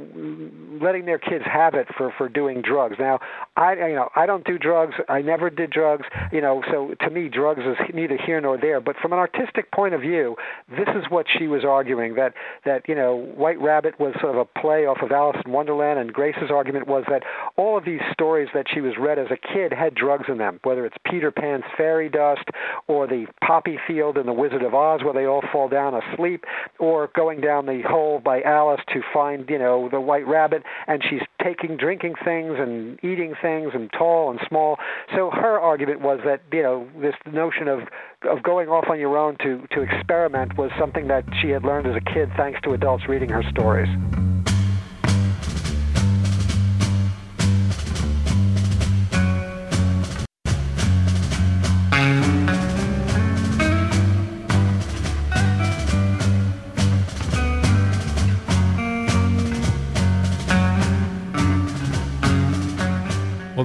letting 0.81 1.05
their 1.05 1.19
kids 1.19 1.45
have 1.45 1.73
it 1.73 1.87
for 1.97 2.13
for 2.17 2.29
doing 2.29 2.61
drugs. 2.61 2.95
Now 2.99 3.19
i 3.55 3.73
you 3.73 3.95
know 3.95 4.09
i 4.15 4.25
don't 4.25 4.45
do 4.45 4.57
drugs. 4.57 4.95
I 5.09 5.21
never 5.21 5.49
did 5.49 5.71
drugs 5.71 6.05
you 6.31 6.41
know 6.41 6.63
so 6.71 6.95
to 7.01 7.09
me 7.09 7.29
drugs 7.29 7.61
is 7.61 7.77
neither 7.93 8.17
here 8.17 8.39
nor 8.41 8.57
there. 8.57 8.81
But 8.81 8.95
from 9.01 9.13
an 9.13 9.19
artistic 9.19 9.71
point 9.71 9.93
of 9.93 10.01
view 10.01 10.35
this 10.69 10.87
is 10.95 11.09
what 11.09 11.25
she 11.37 11.47
was 11.47 11.63
arguing 11.65 12.15
that 12.15 12.33
that 12.65 12.87
you 12.87 12.95
know 12.95 13.15
white 13.15 13.59
rabbit 13.61 13.99
was 13.99 14.13
sort 14.19 14.35
of 14.35 14.37
a 14.37 14.59
play 14.59 14.85
off 14.85 14.99
of 15.01 15.11
alice 15.11 15.37
in 15.45 15.51
wonderland 15.51 15.99
and 15.99 16.13
grace's 16.13 16.51
argument 16.51 16.87
was 16.87 17.03
that 17.09 17.23
all 17.57 17.77
of 17.77 17.85
these 17.85 18.01
stories 18.11 18.49
that 18.53 18.65
she 18.71 18.81
was 18.81 18.93
read 18.99 19.19
as 19.19 19.27
a 19.31 19.37
kid 19.37 19.71
had 19.73 19.95
drugs 19.95 20.25
in 20.27 20.37
them 20.37 20.59
whether 20.63 20.85
it's 20.85 20.95
peter 21.09 21.31
pan's 21.31 21.63
fairy 21.77 22.09
dust 22.09 22.43
or 22.87 23.07
the 23.07 23.25
poppy 23.45 23.77
field 23.87 24.17
in 24.17 24.25
the 24.25 24.33
wizard 24.33 24.63
of 24.63 24.73
oz 24.73 25.03
where 25.03 25.13
they 25.13 25.25
all 25.25 25.43
fall 25.51 25.67
down 25.67 25.93
asleep 25.93 26.45
or 26.79 27.09
going 27.15 27.41
down 27.41 27.65
the 27.65 27.81
hole 27.87 28.19
by 28.19 28.41
alice 28.41 28.81
to 28.93 29.01
find 29.13 29.40
you 29.49 29.57
know 29.57 29.89
the 29.89 29.99
white 29.99 30.27
rabbit 30.27 30.63
and 30.87 31.03
she's 31.07 31.21
taking 31.43 31.77
drinking 31.77 32.15
things 32.23 32.55
and 32.57 32.99
eating 33.03 33.33
things 33.41 33.71
and 33.73 33.91
tall 33.91 34.31
and 34.31 34.39
small. 34.47 34.77
So 35.15 35.29
her 35.31 35.59
argument 35.59 36.01
was 36.01 36.19
that 36.25 36.41
you 36.51 36.63
know 36.63 36.87
this 36.99 37.15
notion 37.31 37.67
of 37.67 37.81
of 38.23 38.43
going 38.43 38.69
off 38.69 38.85
on 38.89 38.99
your 38.99 39.17
own 39.17 39.37
to 39.37 39.65
to 39.71 39.81
experiment 39.81 40.57
was 40.57 40.71
something 40.79 41.07
that 41.07 41.25
she 41.41 41.49
had 41.49 41.63
learned 41.63 41.87
as 41.87 41.95
a 41.95 42.13
kid 42.13 42.31
thanks 42.37 42.59
to 42.61 42.73
adults 42.73 43.07
reading 43.07 43.29
her 43.29 43.43
stories 43.49 43.89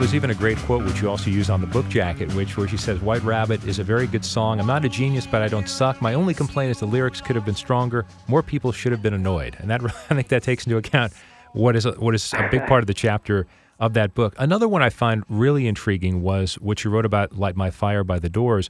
there's 0.06 0.14
even 0.14 0.30
a 0.30 0.34
great 0.34 0.56
quote 0.58 0.84
which 0.84 1.02
you 1.02 1.10
also 1.10 1.30
use 1.30 1.50
on 1.50 1.60
the 1.60 1.66
book 1.66 1.88
jacket, 1.88 2.32
which 2.34 2.56
where 2.56 2.68
she 2.68 2.76
says, 2.76 3.00
"White 3.00 3.24
Rabbit 3.24 3.64
is 3.64 3.80
a 3.80 3.82
very 3.82 4.06
good 4.06 4.24
song. 4.24 4.60
I'm 4.60 4.66
not 4.68 4.84
a 4.84 4.88
genius, 4.88 5.26
but 5.26 5.42
I 5.42 5.48
don't 5.48 5.68
suck. 5.68 6.00
My 6.00 6.14
only 6.14 6.32
complaint 6.32 6.70
is 6.70 6.78
the 6.78 6.86
lyrics 6.86 7.20
could 7.20 7.34
have 7.34 7.44
been 7.44 7.56
stronger. 7.56 8.06
More 8.28 8.40
people 8.40 8.70
should 8.70 8.92
have 8.92 9.02
been 9.02 9.14
annoyed." 9.14 9.56
And 9.58 9.68
that 9.68 9.82
I 9.84 10.14
think 10.14 10.28
that 10.28 10.44
takes 10.44 10.64
into 10.64 10.76
account 10.76 11.12
what 11.54 11.74
is 11.74 11.86
a, 11.86 11.92
what 11.94 12.14
is 12.14 12.32
a 12.34 12.48
big 12.52 12.64
part 12.68 12.84
of 12.84 12.86
the 12.86 12.94
chapter 12.94 13.48
of 13.80 13.94
that 13.94 14.14
book. 14.14 14.36
Another 14.38 14.68
one 14.68 14.80
I 14.80 14.90
find 14.90 15.24
really 15.28 15.66
intriguing 15.66 16.22
was 16.22 16.54
what 16.60 16.84
you 16.84 16.90
wrote 16.92 17.04
about 17.04 17.36
"Light 17.36 17.56
My 17.56 17.72
Fire" 17.72 18.04
by 18.04 18.20
the 18.20 18.28
Doors. 18.28 18.68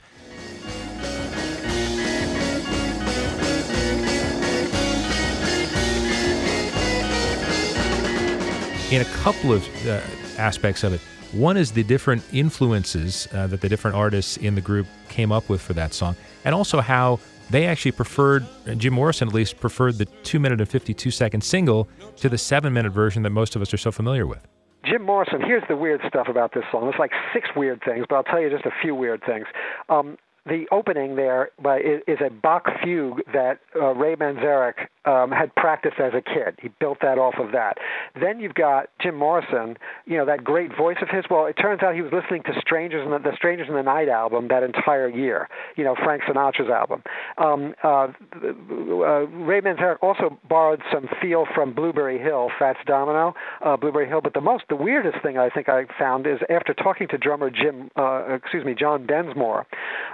In 8.90 9.02
a 9.02 9.10
couple 9.16 9.52
of 9.52 9.86
uh, 9.86 10.00
aspects 10.38 10.82
of 10.82 10.94
it. 10.94 11.00
One 11.36 11.58
is 11.58 11.72
the 11.72 11.82
different 11.82 12.22
influences 12.32 13.28
uh, 13.34 13.46
that 13.48 13.60
the 13.60 13.68
different 13.68 13.94
artists 13.94 14.38
in 14.38 14.54
the 14.54 14.62
group 14.62 14.86
came 15.10 15.30
up 15.30 15.50
with 15.50 15.60
for 15.60 15.74
that 15.74 15.92
song, 15.92 16.16
and 16.46 16.54
also 16.54 16.80
how 16.80 17.20
they 17.50 17.66
actually 17.66 17.92
preferred, 17.92 18.46
uh, 18.66 18.74
Jim 18.74 18.94
Morrison 18.94 19.28
at 19.28 19.34
least, 19.34 19.60
preferred 19.60 19.98
the 19.98 20.06
2 20.06 20.40
minute 20.40 20.62
and 20.62 20.68
52 20.68 21.10
second 21.10 21.42
single 21.44 21.88
to 22.16 22.30
the 22.30 22.38
7 22.38 22.72
minute 22.72 22.90
version 22.90 23.22
that 23.22 23.30
most 23.30 23.54
of 23.54 23.60
us 23.60 23.74
are 23.74 23.76
so 23.76 23.92
familiar 23.92 24.26
with. 24.26 24.48
Jim 24.86 25.02
Morrison, 25.02 25.42
here's 25.42 25.64
the 25.68 25.76
weird 25.76 26.00
stuff 26.08 26.26
about 26.26 26.54
this 26.54 26.64
song. 26.72 26.88
It's 26.88 26.98
like 26.98 27.12
six 27.34 27.50
weird 27.54 27.82
things, 27.84 28.06
but 28.08 28.16
I'll 28.16 28.24
tell 28.24 28.40
you 28.40 28.48
just 28.48 28.64
a 28.64 28.72
few 28.80 28.94
weird 28.94 29.22
things. 29.26 29.44
Um, 29.90 30.16
the 30.46 30.64
opening 30.70 31.16
there 31.16 31.50
is, 31.58 32.00
is 32.06 32.18
a 32.24 32.30
Bach 32.30 32.64
fugue 32.82 33.20
that 33.34 33.58
uh, 33.74 33.94
Ray 33.94 34.16
Manzarek 34.16 34.86
um, 35.06 35.30
had 35.30 35.54
practiced 35.54 35.98
as 35.98 36.12
a 36.14 36.20
kid. 36.20 36.58
He 36.60 36.68
built 36.68 36.98
that 37.02 37.18
off 37.18 37.34
of 37.38 37.52
that. 37.52 37.78
Then 38.20 38.40
you've 38.40 38.54
got 38.54 38.90
Jim 39.00 39.14
Morrison, 39.14 39.76
you 40.04 40.16
know, 40.16 40.26
that 40.26 40.44
great 40.44 40.76
voice 40.76 40.98
of 41.00 41.08
his. 41.08 41.24
Well, 41.30 41.46
it 41.46 41.54
turns 41.54 41.82
out 41.82 41.94
he 41.94 42.02
was 42.02 42.12
listening 42.12 42.42
to 42.44 42.60
Strangers 42.60 43.04
in 43.04 43.10
the, 43.10 43.18
the 43.18 43.36
Strangers 43.36 43.68
in 43.68 43.74
the 43.74 43.82
Night 43.82 44.08
album 44.08 44.48
that 44.48 44.62
entire 44.62 45.08
year, 45.08 45.48
you 45.76 45.84
know, 45.84 45.94
Frank 45.94 46.22
Sinatra's 46.22 46.70
album. 46.70 47.02
Um, 47.38 47.74
uh, 47.82 48.08
uh, 48.36 49.26
Ray 49.26 49.60
Manzarek 49.60 49.98
also 50.02 50.38
borrowed 50.48 50.82
some 50.92 51.08
feel 51.20 51.46
from 51.54 51.72
Blueberry 51.72 52.18
Hill, 52.18 52.50
Fats 52.58 52.80
Domino, 52.86 53.34
uh, 53.64 53.76
Blueberry 53.76 54.08
Hill. 54.08 54.20
But 54.20 54.34
the 54.34 54.40
most, 54.40 54.64
the 54.68 54.76
weirdest 54.76 55.22
thing 55.22 55.38
I 55.38 55.50
think 55.50 55.68
I 55.68 55.84
found 55.98 56.26
is 56.26 56.38
after 56.50 56.74
talking 56.74 57.08
to 57.08 57.18
drummer 57.18 57.50
Jim, 57.50 57.90
uh, 57.96 58.34
excuse 58.34 58.64
me, 58.64 58.74
John 58.74 59.06
Densmore, 59.06 59.66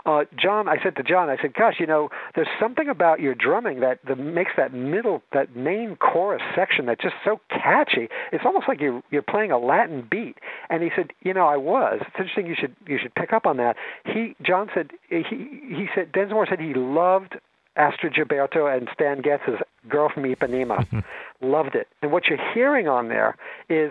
uh, 0.05 0.25
John, 0.37 0.69
I 0.69 0.83
said 0.83 0.97
to 0.97 1.03
John, 1.03 1.31
I 1.31 1.37
said, 1.41 1.55
gosh, 1.55 1.77
you 1.79 1.87
know, 1.87 2.11
there's 2.35 2.49
something 2.61 2.89
about 2.89 3.21
your 3.21 3.35
drumming 3.35 3.81
that 3.81 4.01
the, 4.07 4.17
makes 4.17 4.53
that 4.57 4.73
middle, 4.91 5.23
that 5.33 5.57
main 5.57 5.97
chorus 5.97 6.43
section 6.55 6.87
that's 6.87 7.03
just 7.03 7.15
so 7.25 7.41
catchy. 7.51 8.09
It's 8.33 8.45
almost 8.45 8.69
like 8.69 8.81
you're 8.81 9.03
you're 9.11 9.23
playing 9.23 9.51
a 9.51 9.59
Latin 9.59 10.07
beat. 10.11 10.37
And 10.69 10.83
he 10.83 10.91
said, 10.95 11.13
you 11.23 11.35
know, 11.35 11.47
I 11.47 11.57
was. 11.57 12.01
It's 12.01 12.17
interesting. 12.19 12.47
You 12.47 12.55
should 12.59 12.75
you 12.87 12.99
should 13.01 13.15
pick 13.15 13.33
up 13.33 13.47
on 13.47 13.57
that. 13.59 13.77
He 14.05 14.37
John 14.43 14.69
said 14.75 14.91
he 15.09 15.23
he 15.23 15.87
said 15.95 16.13
Densmore 16.13 16.47
said 16.49 16.61
he 16.61 16.75
loved 16.75 17.37
Astrud 17.77 18.15
Gilberto 18.15 18.75
and 18.75 18.89
Stan 18.93 19.23
Getz's 19.23 19.61
Girl 19.89 20.11
from 20.13 20.25
Ipanema. 20.25 21.05
loved 21.41 21.75
it. 21.75 21.89
And 22.03 22.13
what 22.13 22.27
you're 22.27 22.53
hearing 22.55 22.89
on 22.89 23.09
there 23.09 23.37
is 23.69 23.91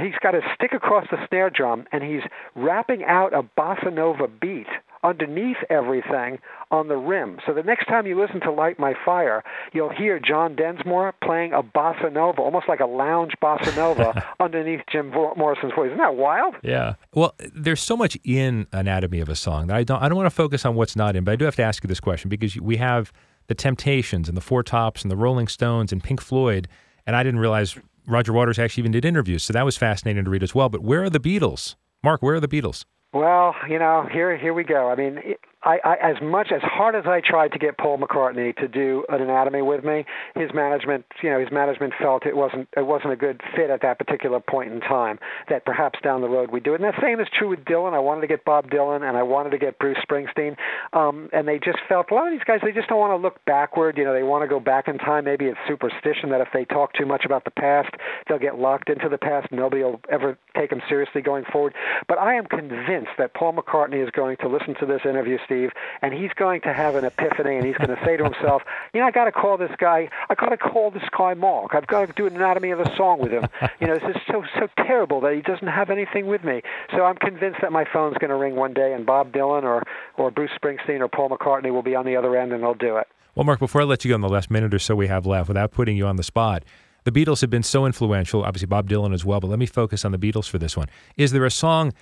he's 0.00 0.18
got 0.22 0.34
a 0.34 0.40
stick 0.54 0.72
across 0.72 1.06
the 1.10 1.18
snare 1.28 1.50
drum 1.50 1.86
and 1.92 2.02
he's 2.02 2.22
rapping 2.54 3.04
out 3.04 3.32
a 3.34 3.42
bossa 3.42 3.92
nova 3.92 4.28
beat 4.28 4.66
underneath 5.02 5.56
everything 5.70 6.38
on 6.70 6.88
the 6.88 6.96
rim. 6.96 7.38
So 7.46 7.54
the 7.54 7.62
next 7.62 7.86
time 7.86 8.06
you 8.06 8.20
listen 8.20 8.40
to 8.40 8.52
Light 8.52 8.78
My 8.78 8.94
Fire, 9.04 9.42
you'll 9.72 9.90
hear 9.90 10.20
John 10.20 10.54
Densmore 10.54 11.14
playing 11.24 11.52
a 11.52 11.62
bossa 11.62 12.12
nova, 12.12 12.42
almost 12.42 12.68
like 12.68 12.80
a 12.80 12.86
lounge 12.86 13.32
bossa 13.42 13.74
nova 13.76 14.26
underneath 14.40 14.80
Jim 14.90 15.10
Morrison's 15.10 15.72
voice. 15.74 15.86
Isn't 15.86 15.98
that 15.98 16.16
wild? 16.16 16.56
Yeah. 16.62 16.94
Well, 17.14 17.34
there's 17.54 17.80
so 17.80 17.96
much 17.96 18.18
in 18.24 18.66
Anatomy 18.72 19.20
of 19.20 19.28
a 19.28 19.36
Song 19.36 19.68
that 19.68 19.76
I 19.76 19.84
don't 19.84 20.02
I 20.02 20.08
don't 20.08 20.16
want 20.16 20.26
to 20.26 20.34
focus 20.34 20.64
on 20.64 20.74
what's 20.74 20.96
not 20.96 21.16
in, 21.16 21.24
but 21.24 21.32
I 21.32 21.36
do 21.36 21.44
have 21.44 21.56
to 21.56 21.62
ask 21.62 21.82
you 21.82 21.88
this 21.88 22.00
question 22.00 22.28
because 22.28 22.56
we 22.56 22.76
have 22.76 23.12
the 23.46 23.54
Temptations 23.54 24.28
and 24.28 24.36
the 24.36 24.42
Four 24.42 24.62
Tops 24.62 25.02
and 25.02 25.10
the 25.10 25.16
Rolling 25.16 25.48
Stones 25.48 25.92
and 25.92 26.02
Pink 26.02 26.20
Floyd, 26.20 26.68
and 27.06 27.16
I 27.16 27.22
didn't 27.22 27.40
realize 27.40 27.76
Roger 28.06 28.32
Waters 28.32 28.58
actually 28.58 28.82
even 28.82 28.92
did 28.92 29.04
interviews, 29.04 29.44
so 29.44 29.52
that 29.52 29.64
was 29.64 29.76
fascinating 29.76 30.24
to 30.24 30.30
read 30.30 30.42
as 30.42 30.54
well. 30.54 30.68
But 30.68 30.82
where 30.82 31.04
are 31.04 31.10
the 31.10 31.20
Beatles? 31.20 31.76
Mark, 32.02 32.22
where 32.22 32.36
are 32.36 32.40
the 32.40 32.48
Beatles? 32.48 32.84
Well, 33.12 33.54
you 33.68 33.78
know, 33.78 34.06
here 34.10 34.36
here 34.36 34.54
we 34.54 34.64
go. 34.64 34.90
I 34.90 34.94
mean, 34.94 35.20
I, 35.62 35.78
I, 35.84 35.94
as 36.10 36.16
much 36.22 36.48
as 36.54 36.62
hard 36.62 36.94
as 36.94 37.04
I 37.06 37.20
tried 37.20 37.52
to 37.52 37.58
get 37.58 37.76
Paul 37.76 37.98
McCartney 37.98 38.56
to 38.56 38.68
do 38.68 39.04
an 39.10 39.20
anatomy 39.20 39.60
with 39.60 39.84
me, 39.84 40.04
his 40.34 40.50
management, 40.54 41.04
you 41.22 41.30
know, 41.30 41.38
his 41.38 41.52
management 41.52 41.92
felt 42.00 42.24
it 42.24 42.36
wasn't 42.36 42.68
it 42.76 42.86
wasn't 42.86 43.12
a 43.12 43.16
good 43.16 43.42
fit 43.54 43.68
at 43.68 43.82
that 43.82 43.98
particular 43.98 44.40
point 44.40 44.72
in 44.72 44.80
time. 44.80 45.18
That 45.48 45.66
perhaps 45.66 45.98
down 46.02 46.22
the 46.22 46.28
road 46.28 46.50
we 46.50 46.60
do 46.60 46.72
it. 46.72 46.80
And 46.80 46.84
the 46.84 47.00
same 47.02 47.20
is 47.20 47.28
true 47.36 47.50
with 47.50 47.60
Dylan. 47.60 47.92
I 47.92 47.98
wanted 47.98 48.22
to 48.22 48.26
get 48.26 48.44
Bob 48.44 48.70
Dylan 48.70 49.06
and 49.06 49.16
I 49.16 49.22
wanted 49.22 49.50
to 49.50 49.58
get 49.58 49.78
Bruce 49.78 49.98
Springsteen, 50.08 50.56
um, 50.92 51.28
and 51.32 51.46
they 51.46 51.58
just 51.58 51.78
felt 51.88 52.10
a 52.10 52.14
lot 52.14 52.26
of 52.26 52.32
these 52.32 52.44
guys 52.46 52.60
they 52.62 52.72
just 52.72 52.88
don't 52.88 52.98
want 53.00 53.12
to 53.12 53.22
look 53.22 53.44
backward. 53.44 53.98
You 53.98 54.04
know, 54.04 54.14
they 54.14 54.22
want 54.22 54.42
to 54.42 54.48
go 54.48 54.60
back 54.60 54.88
in 54.88 54.96
time. 54.96 55.24
Maybe 55.24 55.44
it's 55.44 55.58
superstition 55.68 56.30
that 56.30 56.40
if 56.40 56.48
they 56.54 56.64
talk 56.64 56.94
too 56.94 57.06
much 57.06 57.24
about 57.26 57.44
the 57.44 57.50
past, 57.50 57.90
they'll 58.28 58.38
get 58.38 58.58
locked 58.58 58.88
into 58.88 59.08
the 59.08 59.18
past. 59.18 59.48
Nobody 59.52 59.82
will 59.82 60.00
ever 60.10 60.38
take 60.56 60.70
them 60.70 60.80
seriously 60.88 61.20
going 61.20 61.44
forward. 61.52 61.74
But 62.08 62.18
I 62.18 62.34
am 62.34 62.46
convinced 62.46 63.12
that 63.18 63.34
Paul 63.34 63.54
McCartney 63.54 64.02
is 64.02 64.10
going 64.10 64.38
to 64.38 64.48
listen 64.48 64.74
to 64.80 64.86
this 64.86 65.02
interview, 65.04 65.36
Steve, 65.50 65.70
and 66.00 66.14
he's 66.14 66.30
going 66.36 66.60
to 66.60 66.72
have 66.72 66.94
an 66.94 67.04
epiphany, 67.04 67.56
and 67.56 67.66
he's 67.66 67.76
going 67.76 67.90
to 67.90 68.00
say 68.04 68.16
to 68.16 68.22
himself, 68.22 68.62
"You 68.94 69.00
know, 69.00 69.06
I 69.06 69.10
got 69.10 69.24
to 69.24 69.32
call 69.32 69.56
this 69.56 69.72
guy. 69.78 70.08
I 70.28 70.34
got 70.34 70.50
to 70.50 70.56
call 70.56 70.92
this 70.92 71.02
guy 71.16 71.34
Mark. 71.34 71.74
I've 71.74 71.88
got 71.88 72.06
to 72.06 72.12
do 72.12 72.26
an 72.26 72.36
anatomy 72.36 72.70
of 72.70 72.78
a 72.78 72.96
song 72.96 73.18
with 73.18 73.32
him. 73.32 73.46
You 73.80 73.88
know, 73.88 73.94
this 73.94 74.14
is 74.14 74.22
so 74.28 74.44
so 74.58 74.68
terrible 74.76 75.20
that 75.22 75.34
he 75.34 75.42
doesn't 75.42 75.66
have 75.66 75.90
anything 75.90 76.26
with 76.26 76.44
me. 76.44 76.62
So 76.94 77.04
I'm 77.04 77.16
convinced 77.16 77.60
that 77.62 77.72
my 77.72 77.84
phone's 77.92 78.16
going 78.18 78.30
to 78.30 78.36
ring 78.36 78.54
one 78.54 78.72
day, 78.72 78.92
and 78.92 79.04
Bob 79.04 79.32
Dylan 79.32 79.64
or 79.64 79.82
or 80.16 80.30
Bruce 80.30 80.52
Springsteen 80.62 81.00
or 81.00 81.08
Paul 81.08 81.30
McCartney 81.30 81.72
will 81.72 81.82
be 81.82 81.96
on 81.96 82.06
the 82.06 82.16
other 82.16 82.36
end, 82.36 82.52
and 82.52 82.62
they'll 82.62 82.74
do 82.74 82.96
it." 82.96 83.08
Well, 83.34 83.44
Mark, 83.44 83.58
before 83.58 83.80
I 83.80 83.84
let 83.84 84.04
you 84.04 84.10
go 84.10 84.14
in 84.16 84.20
the 84.20 84.28
last 84.28 84.50
minute 84.50 84.74
or 84.74 84.78
so 84.78 84.94
we 84.94 85.06
have 85.06 85.26
left, 85.26 85.48
without 85.48 85.70
putting 85.72 85.96
you 85.96 86.06
on 86.06 86.16
the 86.16 86.22
spot, 86.22 86.64
the 87.04 87.12
Beatles 87.12 87.40
have 87.40 87.50
been 87.50 87.62
so 87.62 87.86
influential, 87.86 88.44
obviously 88.44 88.66
Bob 88.66 88.88
Dylan 88.88 89.14
as 89.14 89.24
well, 89.24 89.40
but 89.40 89.48
let 89.48 89.58
me 89.58 89.66
focus 89.66 90.04
on 90.04 90.12
the 90.12 90.18
Beatles 90.18 90.48
for 90.48 90.58
this 90.58 90.76
one. 90.76 90.88
Is 91.16 91.32
there 91.32 91.44
a 91.44 91.50
song 91.50 91.92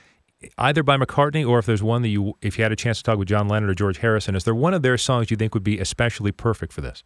either 0.57 0.83
by 0.83 0.97
McCartney 0.97 1.49
or 1.49 1.59
if 1.59 1.67
there's 1.67 1.83
one 1.83 2.03
that 2.03 2.09
you, 2.09 2.35
if 2.43 2.59
you 2.59 2.63
had 2.63 2.73
a 2.73 2.77
chance 2.77 2.99
to 2.99 3.05
talk 3.05 3.19
with 3.19 3.29
John 3.29 3.49
Lennon 3.49 3.69
or 3.69 3.75
George 3.75 3.99
Harrison, 3.99 4.35
is 4.35 4.45
there 4.45 4.55
one 4.55 4.75
of 4.75 4.83
their 4.83 4.99
songs 4.99 5.31
you 5.31 5.37
think 5.37 5.55
would 5.55 5.65
be 5.65 5.79
especially 5.79 6.33
perfect 6.33 6.73
for 6.73 6.81
this? 6.81 7.03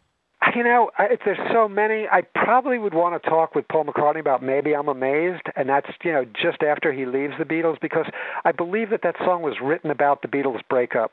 You 0.55 0.63
know, 0.63 0.91
if 0.99 1.21
there's 1.25 1.39
so 1.51 1.67
many, 1.67 2.05
I 2.11 2.21
probably 2.21 2.77
would 2.77 2.93
want 2.93 3.21
to 3.21 3.29
talk 3.29 3.55
with 3.55 3.67
Paul 3.69 3.85
McCartney 3.85 4.19
about 4.19 4.43
Maybe 4.43 4.75
I'm 4.75 4.87
Amazed, 4.87 5.43
and 5.55 5.67
that's, 5.67 5.87
you 6.03 6.11
know, 6.11 6.25
just 6.25 6.61
after 6.61 6.93
he 6.93 7.05
leaves 7.05 7.33
the 7.39 7.45
Beatles, 7.45 7.79
because 7.81 8.05
I 8.45 8.51
believe 8.51 8.91
that 8.91 9.01
that 9.01 9.15
song 9.25 9.41
was 9.41 9.55
written 9.63 9.89
about 9.89 10.21
the 10.21 10.27
Beatles 10.27 10.59
breakup. 10.69 11.11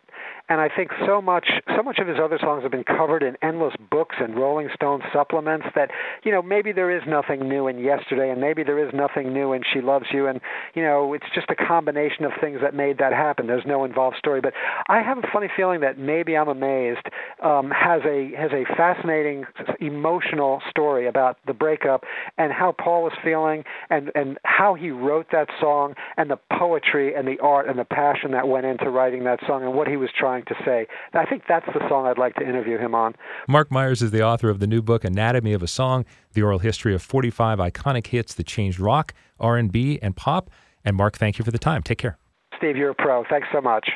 And 0.51 0.61
I 0.61 0.69
think 0.69 0.91
so 1.07 1.23
much, 1.23 1.49
so 1.77 1.83
much 1.85 2.01
of 2.01 2.09
his 2.09 2.17
other 2.21 2.37
songs 2.41 2.65
have 2.65 2.73
been 2.73 2.83
covered 2.83 3.23
in 3.23 3.37
endless 3.41 3.75
books 3.89 4.17
and 4.19 4.35
Rolling 4.35 4.69
Stone 4.75 5.01
supplements 5.13 5.67
that, 5.77 5.93
you 6.25 6.33
know, 6.33 6.43
maybe 6.43 6.73
there 6.73 6.91
is 6.91 7.03
nothing 7.07 7.49
new 7.49 7.69
in 7.69 7.79
Yesterday, 7.79 8.31
and 8.31 8.41
maybe 8.41 8.65
there 8.65 8.85
is 8.85 8.93
nothing 8.93 9.33
new 9.33 9.53
in 9.53 9.63
She 9.73 9.81
Loves 9.81 10.07
You, 10.13 10.27
and, 10.27 10.41
you 10.75 10.83
know, 10.83 11.15
it's 11.15 11.27
just 11.37 11.49
a 11.51 11.55
combination 11.55 12.25
of 12.25 12.33
things 12.41 12.59
that 12.63 12.75
made 12.75 12.99
that 12.99 13.13
happen. 13.13 13.47
There's 13.47 13.65
no 13.65 13.85
involved 13.85 14.17
story. 14.17 14.41
But 14.41 14.53
I 14.89 15.03
have 15.03 15.19
a 15.19 15.27
funny 15.33 15.49
feeling 15.57 15.81
that 15.81 15.99
Maybe 15.99 16.37
I'm 16.37 16.49
Amazed 16.49 17.07
um, 17.43 17.71
has 17.71 18.03
a 18.05 18.33
has 18.37 18.51
a 18.51 18.65
fascinating 18.77 19.45
emotional 19.79 20.63
story 20.69 21.07
about 21.07 21.39
the 21.47 21.55
breakup 21.55 22.03
and 22.39 22.53
how 22.53 22.73
Paul 22.73 23.05
was 23.05 23.13
feeling 23.23 23.63
and 23.89 24.11
and 24.17 24.37
how 24.45 24.75
he 24.75 24.91
wrote 24.91 25.27
that 25.31 25.49
song 25.61 25.95
and 26.17 26.29
the 26.29 26.39
poetry 26.59 27.15
and 27.15 27.29
the 27.29 27.39
art 27.41 27.69
and 27.69 27.79
the 27.79 27.85
passion 27.85 28.33
that 28.33 28.49
went 28.49 28.67
into 28.67 28.91
writing 28.91 29.25
that 29.25 29.39
song 29.47 29.63
and 29.63 29.75
what 29.75 29.87
he 29.87 29.97
was 29.97 30.11
trying 30.19 30.40
to 30.47 30.55
say. 30.65 30.87
I 31.15 31.25
think 31.25 31.45
that's 31.49 31.67
the 31.67 31.87
song 31.89 32.07
I'd 32.07 32.19
like 32.19 32.35
to 32.37 32.43
interview 32.43 32.79
him 32.79 32.95
on. 32.95 33.15
Marc 33.49 33.71
Myers 33.71 34.03
is 34.03 34.11
the 34.11 34.23
author 34.23 34.49
of 34.49 34.59
the 34.61 34.67
new 34.67 34.83
book 34.83 35.05
Anatomy 35.05 35.53
of 35.53 35.63
a 35.63 35.69
Song: 35.69 36.05
The 36.35 36.43
Oral 36.43 36.59
History 36.59 36.95
of 36.95 37.03
45 37.03 37.59
Iconic 37.59 38.09
Hits 38.09 38.35
That 38.35 38.47
Changed 38.47 38.81
Rock, 38.81 39.15
R&B, 39.39 39.99
and 40.03 40.17
Pop. 40.17 40.51
And 40.85 40.97
Mark, 40.97 41.19
thank 41.19 41.39
you 41.39 41.45
for 41.45 41.51
the 41.51 41.59
time. 41.59 41.83
Take 41.83 41.99
care. 41.99 42.19
Steve, 42.57 42.77
you're 42.77 42.91
a 42.91 42.95
pro. 42.95 43.25
Thanks 43.29 43.49
so 43.53 43.61
much. 43.61 43.89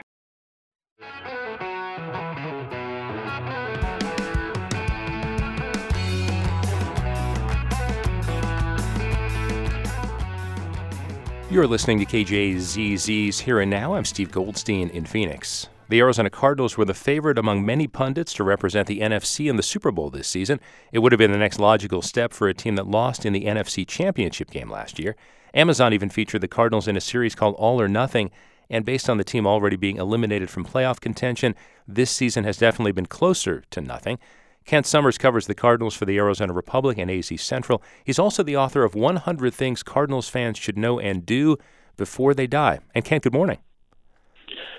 You're 11.50 11.68
listening 11.68 12.00
to 12.00 12.04
KJZZ's 12.04 13.38
Here 13.38 13.60
and 13.60 13.70
Now. 13.70 13.94
I'm 13.94 14.04
Steve 14.04 14.32
Goldstein 14.32 14.88
in 14.90 15.04
Phoenix. 15.04 15.68
The 15.88 16.00
Arizona 16.00 16.30
Cardinals 16.30 16.78
were 16.78 16.86
the 16.86 16.94
favorite 16.94 17.36
among 17.36 17.66
many 17.66 17.86
pundits 17.86 18.32
to 18.34 18.44
represent 18.44 18.88
the 18.88 19.00
NFC 19.00 19.50
in 19.50 19.56
the 19.56 19.62
Super 19.62 19.90
Bowl 19.90 20.08
this 20.08 20.26
season. 20.26 20.58
It 20.92 21.00
would 21.00 21.12
have 21.12 21.18
been 21.18 21.32
the 21.32 21.38
next 21.38 21.58
logical 21.58 22.00
step 22.00 22.32
for 22.32 22.48
a 22.48 22.54
team 22.54 22.76
that 22.76 22.86
lost 22.86 23.26
in 23.26 23.34
the 23.34 23.44
NFC 23.44 23.86
Championship 23.86 24.50
game 24.50 24.70
last 24.70 24.98
year. 24.98 25.14
Amazon 25.52 25.92
even 25.92 26.08
featured 26.08 26.40
the 26.40 26.48
Cardinals 26.48 26.88
in 26.88 26.96
a 26.96 27.02
series 27.02 27.34
called 27.34 27.54
All 27.56 27.80
or 27.80 27.86
Nothing, 27.86 28.30
and 28.70 28.86
based 28.86 29.10
on 29.10 29.18
the 29.18 29.24
team 29.24 29.46
already 29.46 29.76
being 29.76 29.98
eliminated 29.98 30.48
from 30.48 30.64
playoff 30.64 31.00
contention, 31.00 31.54
this 31.86 32.10
season 32.10 32.44
has 32.44 32.56
definitely 32.56 32.92
been 32.92 33.06
closer 33.06 33.62
to 33.70 33.82
nothing. 33.82 34.18
Kent 34.64 34.86
Somers 34.86 35.18
covers 35.18 35.46
the 35.46 35.54
Cardinals 35.54 35.94
for 35.94 36.06
the 36.06 36.16
Arizona 36.16 36.54
Republic 36.54 36.96
and 36.96 37.10
AZ 37.10 37.30
Central. 37.42 37.82
He's 38.04 38.18
also 38.18 38.42
the 38.42 38.56
author 38.56 38.84
of 38.84 38.94
100 38.94 39.52
Things 39.52 39.82
Cardinals 39.82 40.30
Fans 40.30 40.56
Should 40.56 40.78
Know 40.78 40.98
and 40.98 41.26
Do. 41.26 41.58
before 41.98 42.32
they 42.32 42.46
die. 42.46 42.78
And 42.94 43.04
Kent, 43.04 43.24
good 43.24 43.34
morning. 43.34 43.58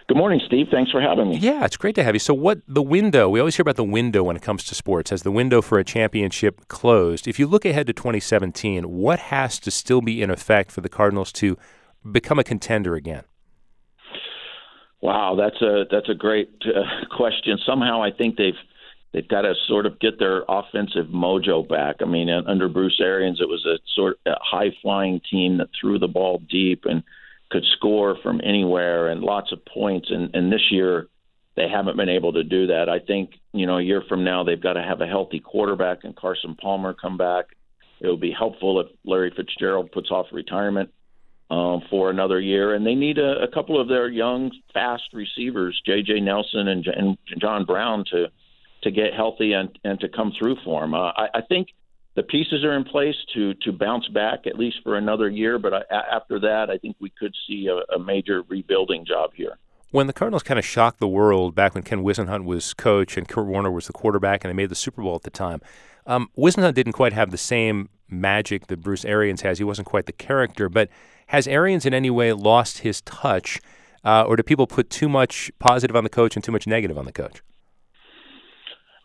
Good 0.07 0.17
morning, 0.17 0.39
Steve. 0.45 0.67
Thanks 0.69 0.91
for 0.91 1.01
having 1.01 1.29
me. 1.29 1.37
Yeah, 1.37 1.65
it's 1.65 1.77
great 1.77 1.95
to 1.95 2.03
have 2.03 2.13
you. 2.13 2.19
So, 2.19 2.33
what 2.33 2.59
the 2.67 2.83
window? 2.83 3.27
We 3.27 3.39
always 3.39 3.55
hear 3.55 3.63
about 3.63 3.75
the 3.75 3.83
window 3.83 4.23
when 4.23 4.35
it 4.35 4.43
comes 4.43 4.63
to 4.65 4.75
sports. 4.75 5.09
Has 5.09 5.23
the 5.23 5.31
window 5.31 5.61
for 5.61 5.79
a 5.79 5.83
championship 5.83 6.67
closed? 6.67 7.27
If 7.27 7.39
you 7.39 7.47
look 7.47 7.65
ahead 7.65 7.87
to 7.87 7.93
2017, 7.93 8.87
what 8.87 9.19
has 9.19 9.59
to 9.59 9.71
still 9.71 10.01
be 10.01 10.21
in 10.21 10.29
effect 10.29 10.71
for 10.71 10.81
the 10.81 10.89
Cardinals 10.89 11.31
to 11.33 11.57
become 12.11 12.37
a 12.37 12.43
contender 12.43 12.95
again? 12.95 13.23
Wow, 15.01 15.35
that's 15.35 15.61
a 15.61 15.85
that's 15.89 16.09
a 16.09 16.15
great 16.15 16.49
uh, 16.65 17.05
question. 17.15 17.57
Somehow, 17.65 18.03
I 18.03 18.11
think 18.11 18.37
they've 18.37 18.53
they've 19.11 19.27
got 19.27 19.41
to 19.41 19.53
sort 19.67 19.85
of 19.85 19.99
get 19.99 20.19
their 20.19 20.43
offensive 20.47 21.07
mojo 21.07 21.67
back. 21.67 21.95
I 22.01 22.05
mean, 22.05 22.29
under 22.29 22.67
Bruce 22.67 22.99
Arians, 23.01 23.39
it 23.41 23.47
was 23.47 23.65
a 23.65 23.79
sort 23.95 24.19
of 24.25 24.35
high 24.41 24.75
flying 24.81 25.21
team 25.31 25.57
that 25.57 25.69
threw 25.79 25.97
the 25.97 26.07
ball 26.07 26.41
deep 26.49 26.85
and 26.85 27.01
could 27.51 27.63
score 27.77 28.17
from 28.23 28.41
anywhere 28.43 29.09
and 29.09 29.21
lots 29.21 29.51
of 29.51 29.63
points. 29.65 30.09
And, 30.09 30.35
and 30.35 30.51
this 30.51 30.71
year, 30.71 31.07
they 31.55 31.69
haven't 31.69 31.97
been 31.97 32.09
able 32.09 32.33
to 32.33 32.43
do 32.43 32.67
that. 32.67 32.89
I 32.89 32.99
think, 32.99 33.31
you 33.53 33.65
know, 33.65 33.77
a 33.77 33.81
year 33.81 34.03
from 34.07 34.23
now, 34.23 34.43
they've 34.43 34.61
got 34.61 34.73
to 34.73 34.83
have 34.83 35.01
a 35.01 35.07
healthy 35.07 35.39
quarterback 35.39 36.03
and 36.03 36.15
Carson 36.15 36.55
Palmer 36.55 36.93
come 36.93 37.17
back. 37.17 37.45
It 38.01 38.07
would 38.07 38.19
be 38.19 38.31
helpful 38.31 38.79
if 38.81 38.87
Larry 39.05 39.31
Fitzgerald 39.35 39.91
puts 39.91 40.11
off 40.11 40.25
retirement 40.31 40.91
um, 41.49 41.81
for 41.89 42.09
another 42.09 42.39
year. 42.39 42.73
And 42.73 42.85
they 42.85 42.95
need 42.95 43.17
a, 43.17 43.43
a 43.43 43.47
couple 43.47 43.79
of 43.79 43.87
their 43.87 44.09
young, 44.09 44.51
fast 44.73 45.03
receivers, 45.13 45.79
J.J. 45.85 46.19
Nelson 46.19 46.67
and, 46.67 46.85
and 46.87 47.17
John 47.39 47.65
Brown, 47.65 48.03
to 48.11 48.27
to 48.83 48.91
get 48.91 49.15
healthy 49.15 49.53
and, 49.53 49.79
and 49.83 49.99
to 49.99 50.07
come 50.07 50.31
through 50.37 50.57
for 50.63 50.81
them. 50.81 50.93
Uh, 50.93 51.11
I, 51.15 51.27
I 51.35 51.41
think– 51.41 51.69
the 52.15 52.23
pieces 52.23 52.63
are 52.63 52.73
in 52.73 52.83
place 52.83 53.15
to 53.33 53.53
to 53.55 53.71
bounce 53.71 54.07
back 54.07 54.47
at 54.47 54.57
least 54.57 54.77
for 54.83 54.97
another 54.97 55.29
year. 55.29 55.59
But 55.59 55.73
I, 55.73 55.81
after 55.91 56.39
that, 56.39 56.69
I 56.69 56.77
think 56.77 56.95
we 56.99 57.09
could 57.09 57.33
see 57.47 57.67
a, 57.67 57.95
a, 57.95 57.99
major 57.99 58.43
rebuilding 58.47 59.05
job 59.05 59.31
here. 59.35 59.57
When 59.91 60.07
the 60.07 60.13
Cardinals 60.13 60.43
kind 60.43 60.57
of 60.57 60.65
shocked 60.65 60.99
the 60.99 61.07
world 61.07 61.55
back 61.55 61.73
when 61.73 61.83
Ken 61.83 62.03
Whisenhunt 62.03 62.45
was 62.45 62.73
coach 62.73 63.17
and 63.17 63.27
Kurt 63.27 63.45
Warner 63.45 63.71
was 63.71 63.87
the 63.87 63.93
quarterback, 63.93 64.43
and 64.43 64.49
they 64.49 64.55
made 64.55 64.69
the 64.69 64.75
Super 64.75 65.01
Bowl 65.01 65.15
at 65.15 65.23
the 65.23 65.29
time, 65.29 65.61
um, 66.05 66.29
Whisenhunt 66.37 66.73
didn't 66.73 66.93
quite 66.93 67.13
have 67.13 67.31
the 67.31 67.37
same 67.37 67.89
magic 68.09 68.67
that 68.67 68.81
Bruce 68.81 69.05
Arians 69.05 69.41
has. 69.41 69.57
He 69.57 69.63
wasn't 69.63 69.87
quite 69.87 70.05
the 70.05 70.11
character, 70.11 70.69
but 70.69 70.89
has 71.27 71.47
Arians 71.47 71.85
in 71.85 71.93
any 71.93 72.09
way 72.09 72.33
lost 72.33 72.79
his 72.79 73.01
touch, 73.01 73.59
uh, 74.03 74.23
or 74.23 74.35
do 74.35 74.43
people 74.43 74.67
put 74.67 74.89
too 74.89 75.09
much 75.09 75.51
positive 75.59 75.95
on 75.95 76.03
the 76.03 76.09
coach 76.09 76.35
and 76.35 76.43
too 76.43 76.51
much 76.51 76.67
negative 76.67 76.97
on 76.97 77.05
the 77.05 77.11
coach? 77.11 77.41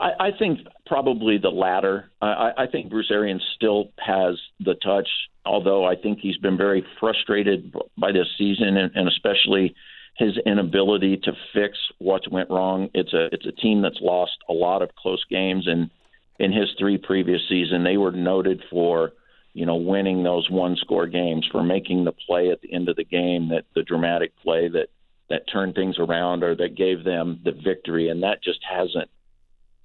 I, 0.00 0.28
I 0.28 0.30
think 0.36 0.60
probably 0.86 1.38
the 1.38 1.50
latter. 1.50 2.10
I, 2.22 2.52
I 2.58 2.66
think 2.66 2.90
Bruce 2.90 3.10
Arians 3.12 3.42
still 3.54 3.92
has 3.98 4.36
the 4.58 4.74
touch, 4.74 5.08
although 5.44 5.84
I 5.84 5.94
think 5.94 6.18
he's 6.20 6.38
been 6.38 6.56
very 6.56 6.84
frustrated 6.98 7.72
by 7.98 8.12
this 8.12 8.26
season, 8.38 8.76
and, 8.76 8.90
and 8.94 9.08
especially 9.08 9.74
his 10.16 10.38
inability 10.44 11.18
to 11.18 11.32
fix 11.54 11.78
what 11.98 12.30
went 12.30 12.50
wrong. 12.50 12.88
It's 12.94 13.12
a 13.12 13.26
it's 13.32 13.46
a 13.46 13.52
team 13.52 13.82
that's 13.82 14.00
lost 14.00 14.38
a 14.48 14.52
lot 14.52 14.82
of 14.82 14.94
close 14.96 15.24
games, 15.30 15.66
and 15.66 15.90
in 16.38 16.52
his 16.52 16.68
three 16.78 16.98
previous 16.98 17.42
season, 17.48 17.84
they 17.84 17.98
were 17.98 18.12
noted 18.12 18.62
for 18.70 19.12
you 19.52 19.66
know 19.66 19.76
winning 19.76 20.22
those 20.22 20.48
one 20.50 20.76
score 20.76 21.06
games, 21.06 21.46
for 21.52 21.62
making 21.62 22.04
the 22.04 22.12
play 22.12 22.50
at 22.50 22.62
the 22.62 22.72
end 22.72 22.88
of 22.88 22.96
the 22.96 23.04
game, 23.04 23.50
that 23.50 23.64
the 23.74 23.82
dramatic 23.82 24.32
play 24.42 24.68
that 24.68 24.88
that 25.28 25.42
turned 25.52 25.74
things 25.74 25.96
around 25.98 26.42
or 26.42 26.56
that 26.56 26.76
gave 26.76 27.04
them 27.04 27.40
the 27.44 27.52
victory, 27.52 28.08
and 28.08 28.22
that 28.22 28.42
just 28.42 28.60
hasn't 28.68 29.10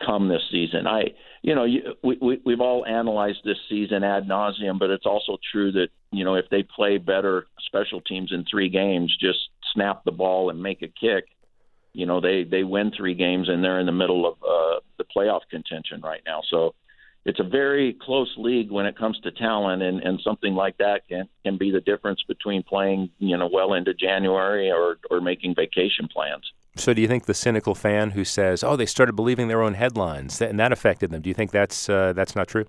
come 0.04 0.28
this 0.28 0.42
season. 0.52 0.88
I, 0.88 1.14
you 1.42 1.56
know, 1.56 1.64
you, 1.64 1.94
we, 2.04 2.18
we 2.22 2.42
we've 2.46 2.62
all 2.62 2.86
analyzed 2.86 3.40
this 3.44 3.58
season 3.70 4.04
ad 4.04 4.28
nauseum, 4.28 4.80
but 4.80 4.90
it's 4.90 5.06
also 5.06 5.38
true 5.52 5.72
that 5.74 5.88
you 6.12 6.26
know 6.26 6.36
if 6.36 6.46
they 6.50 6.64
play 6.64 6.98
better 6.98 7.46
special 7.66 8.02
teams 8.02 8.32
in 8.32 8.46
three 8.50 8.70
games, 8.70 9.16
just 9.20 9.40
snap 9.74 10.04
the 10.04 10.12
ball 10.12 10.50
and 10.50 10.62
make 10.62 10.82
a 10.82 10.88
kick, 10.88 11.26
you 11.94 12.06
know 12.06 12.20
they 12.20 12.44
they 12.44 12.64
win 12.64 12.92
three 12.96 13.16
games 13.16 13.48
and 13.50 13.64
they're 13.64 13.80
in 13.80 13.86
the 13.86 13.92
middle 13.92 14.28
of 14.28 14.34
uh, 14.44 14.80
the 14.98 15.06
playoff 15.16 15.42
contention 15.50 16.02
right 16.02 16.22
now. 16.26 16.42
So 16.50 16.76
it's 17.26 17.40
a 17.40 17.44
very 17.44 17.98
close 18.02 18.32
league 18.38 18.70
when 18.70 18.86
it 18.86 18.98
comes 18.98 19.20
to 19.22 19.32
talent, 19.32 19.82
and 19.82 20.02
and 20.02 20.20
something 20.24 20.54
like 20.54 20.78
that 20.78 21.08
can 21.08 21.28
can 21.44 21.58
be 21.58 21.72
the 21.72 21.82
difference 21.82 22.22
between 22.28 22.64
playing 22.64 23.10
you 23.20 23.38
know 23.38 23.50
well 23.52 23.74
into 23.74 23.94
January 23.94 24.72
or 24.72 24.98
or 25.10 25.22
making 25.22 25.56
vacation 25.56 26.08
plans. 26.12 26.44
So, 26.76 26.94
do 26.94 27.02
you 27.02 27.08
think 27.08 27.26
the 27.26 27.34
cynical 27.34 27.74
fan 27.74 28.12
who 28.12 28.26
says, 28.26 28.64
"Oh, 28.64 28.76
they 28.76 28.86
started 28.86 29.16
believing 29.16 29.48
their 29.48 29.62
own 29.62 29.76
headlines," 29.76 30.42
and 30.42 30.60
that 30.60 30.72
affected 30.72 31.10
them? 31.10 31.22
Do 31.22 31.30
you 31.30 31.34
think 31.34 31.52
that's 31.52 31.90
uh, 31.90 32.14
that's 32.14 32.36
not 32.36 32.48
true? 32.48 32.66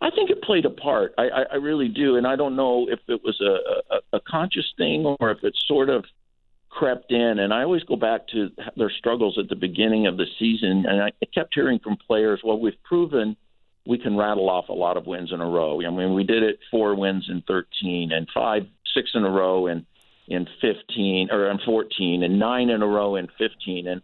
I 0.00 0.10
think 0.10 0.30
it 0.30 0.42
played 0.42 0.64
a 0.64 0.70
part. 0.70 1.14
I, 1.18 1.28
I, 1.28 1.42
I 1.52 1.54
really 1.56 1.88
do, 1.88 2.16
and 2.16 2.26
I 2.26 2.34
don't 2.34 2.56
know 2.56 2.88
if 2.88 3.00
it 3.06 3.20
was 3.22 3.38
a, 3.40 3.94
a, 3.94 4.16
a 4.16 4.20
conscious 4.20 4.72
thing 4.76 5.04
or 5.20 5.30
if 5.30 5.44
it 5.44 5.54
sort 5.66 5.90
of 5.90 6.04
crept 6.70 7.12
in. 7.12 7.38
And 7.38 7.52
I 7.52 7.62
always 7.62 7.82
go 7.82 7.96
back 7.96 8.26
to 8.28 8.50
their 8.76 8.90
struggles 8.90 9.38
at 9.38 9.48
the 9.48 9.56
beginning 9.56 10.06
of 10.06 10.16
the 10.16 10.26
season, 10.38 10.84
and 10.88 11.02
I 11.02 11.12
kept 11.34 11.54
hearing 11.54 11.78
from 11.78 11.96
players, 11.96 12.40
"Well, 12.44 12.58
we've 12.58 12.82
proven." 12.82 13.36
we 13.86 13.98
can 13.98 14.16
rattle 14.16 14.48
off 14.50 14.68
a 14.68 14.72
lot 14.74 14.96
of 14.96 15.06
wins 15.06 15.32
in 15.32 15.40
a 15.40 15.46
row. 15.46 15.80
I 15.84 15.90
mean, 15.90 16.14
we 16.14 16.22
did 16.22 16.42
it 16.42 16.58
four 16.70 16.94
wins 16.94 17.26
in 17.30 17.42
13 17.48 18.12
and 18.12 18.28
five, 18.32 18.66
six 18.94 19.10
in 19.14 19.24
a 19.24 19.30
row 19.30 19.66
in 19.66 19.86
in 20.30 20.46
15 20.60 21.28
or 21.32 21.50
in 21.50 21.58
14 21.66 22.22
and 22.22 22.38
nine 22.38 22.70
in 22.70 22.82
a 22.82 22.86
row 22.86 23.16
in 23.16 23.28
15 23.36 23.88
and 23.88 24.00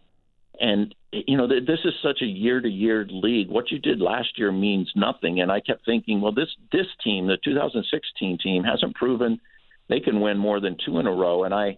and 0.59 0.93
you 1.11 1.37
know 1.37 1.47
this 1.47 1.79
is 1.85 1.93
such 2.03 2.21
a 2.21 2.25
year 2.25 2.59
to 2.59 2.67
year 2.67 3.07
league 3.09 3.47
what 3.47 3.71
you 3.71 3.79
did 3.79 4.01
last 4.01 4.37
year 4.37 4.51
means 4.51 4.91
nothing 4.95 5.39
and 5.39 5.51
i 5.51 5.61
kept 5.61 5.85
thinking 5.85 6.19
well 6.19 6.33
this 6.33 6.49
this 6.71 6.87
team 7.03 7.27
the 7.27 7.37
2016 7.43 8.37
team 8.43 8.63
hasn't 8.63 8.93
proven 8.95 9.39
they 9.87 10.01
can 10.01 10.19
win 10.19 10.37
more 10.37 10.59
than 10.59 10.75
two 10.85 10.99
in 10.99 11.07
a 11.07 11.11
row 11.11 11.45
and 11.45 11.53
i 11.53 11.77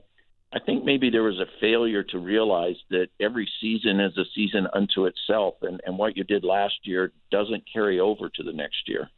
i 0.51 0.59
think 0.65 0.83
maybe 0.83 1.11
there 1.11 1.23
was 1.23 1.39
a 1.39 1.59
failure 1.61 2.03
to 2.03 2.17
realize 2.17 2.77
that 2.89 3.07
every 3.19 3.47
season 3.61 3.99
is 3.99 4.17
a 4.17 4.25
season 4.33 4.67
unto 4.73 5.05
itself 5.05 5.55
and 5.61 5.79
and 5.85 5.95
what 5.95 6.17
you 6.17 6.23
did 6.23 6.43
last 6.43 6.75
year 6.83 7.11
doesn't 7.29 7.63
carry 7.71 7.99
over 7.99 8.29
to 8.29 8.41
the 8.41 8.53
next 8.53 8.87
year 8.87 9.09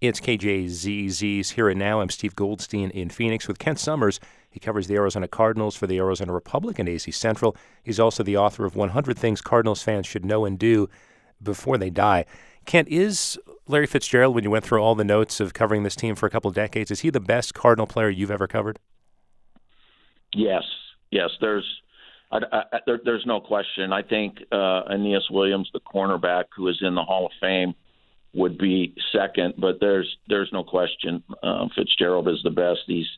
it's 0.00 0.18
KJZZ's 0.18 1.50
Here 1.50 1.68
and 1.68 1.78
Now. 1.78 2.00
I'm 2.00 2.08
Steve 2.08 2.34
Goldstein 2.34 2.88
in 2.88 3.10
Phoenix 3.10 3.46
with 3.46 3.58
Kent 3.58 3.78
Somers. 3.78 4.18
He 4.50 4.60
covers 4.60 4.88
the 4.88 4.96
Arizona 4.96 5.28
Cardinals 5.28 5.76
for 5.76 5.86
the 5.86 5.98
Arizona 5.98 6.32
Republic 6.32 6.78
and 6.78 6.88
AZ 6.88 7.14
Central. 7.14 7.56
He's 7.82 8.00
also 8.00 8.22
the 8.22 8.36
author 8.36 8.64
of 8.64 8.74
100 8.74 9.16
Things 9.18 9.40
Cardinals 9.40 9.82
Fans 9.82 10.06
Should 10.06 10.24
Know 10.24 10.44
and 10.44 10.58
Do 10.58 10.88
Before 11.42 11.78
They 11.78 11.90
Die. 11.90 12.24
Kent, 12.66 12.88
is 12.88 13.38
Larry 13.66 13.86
Fitzgerald, 13.86 14.34
when 14.34 14.44
you 14.44 14.50
went 14.50 14.64
through 14.64 14.82
all 14.82 14.94
the 14.94 15.04
notes 15.04 15.40
of 15.40 15.54
covering 15.54 15.84
this 15.84 15.96
team 15.96 16.14
for 16.14 16.26
a 16.26 16.30
couple 16.30 16.48
of 16.48 16.54
decades, 16.54 16.90
is 16.90 17.00
he 17.00 17.10
the 17.10 17.20
best 17.20 17.54
Cardinal 17.54 17.86
player 17.86 18.10
you've 18.10 18.30
ever 18.30 18.46
covered? 18.46 18.78
Yes, 20.34 20.64
yes. 21.10 21.30
There's 21.40 21.64
I, 22.32 22.38
I, 22.52 22.78
there, 22.86 23.00
there's 23.04 23.26
no 23.26 23.40
question. 23.40 23.92
I 23.92 24.02
think 24.02 24.38
uh, 24.52 24.82
Aeneas 24.90 25.28
Williams, 25.30 25.68
the 25.72 25.80
cornerback 25.80 26.44
who 26.56 26.68
is 26.68 26.78
in 26.80 26.94
the 26.94 27.02
Hall 27.02 27.26
of 27.26 27.32
Fame, 27.40 27.74
would 28.32 28.58
be 28.58 28.94
second, 29.10 29.54
but 29.58 29.80
there's 29.80 30.16
there's 30.28 30.50
no 30.52 30.62
question 30.62 31.22
uh, 31.42 31.66
Fitzgerald 31.74 32.28
is 32.28 32.40
the 32.44 32.50
best. 32.50 32.80
He's 32.86 33.08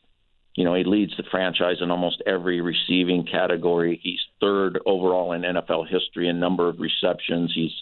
you 0.55 0.63
know 0.63 0.75
he 0.75 0.83
leads 0.83 1.15
the 1.17 1.23
franchise 1.23 1.77
in 1.81 1.91
almost 1.91 2.21
every 2.25 2.61
receiving 2.61 3.25
category. 3.25 3.99
He's 4.01 4.19
third 4.39 4.79
overall 4.85 5.31
in 5.33 5.41
NFL 5.41 5.87
history 5.87 6.27
in 6.27 6.39
number 6.39 6.67
of 6.67 6.79
receptions. 6.79 7.51
He's 7.53 7.73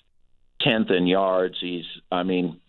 tenth 0.62 0.90
in 0.92 1.08
yards. 1.08 1.58
He's 1.60 1.86
I 2.12 2.24
mean 2.24 2.60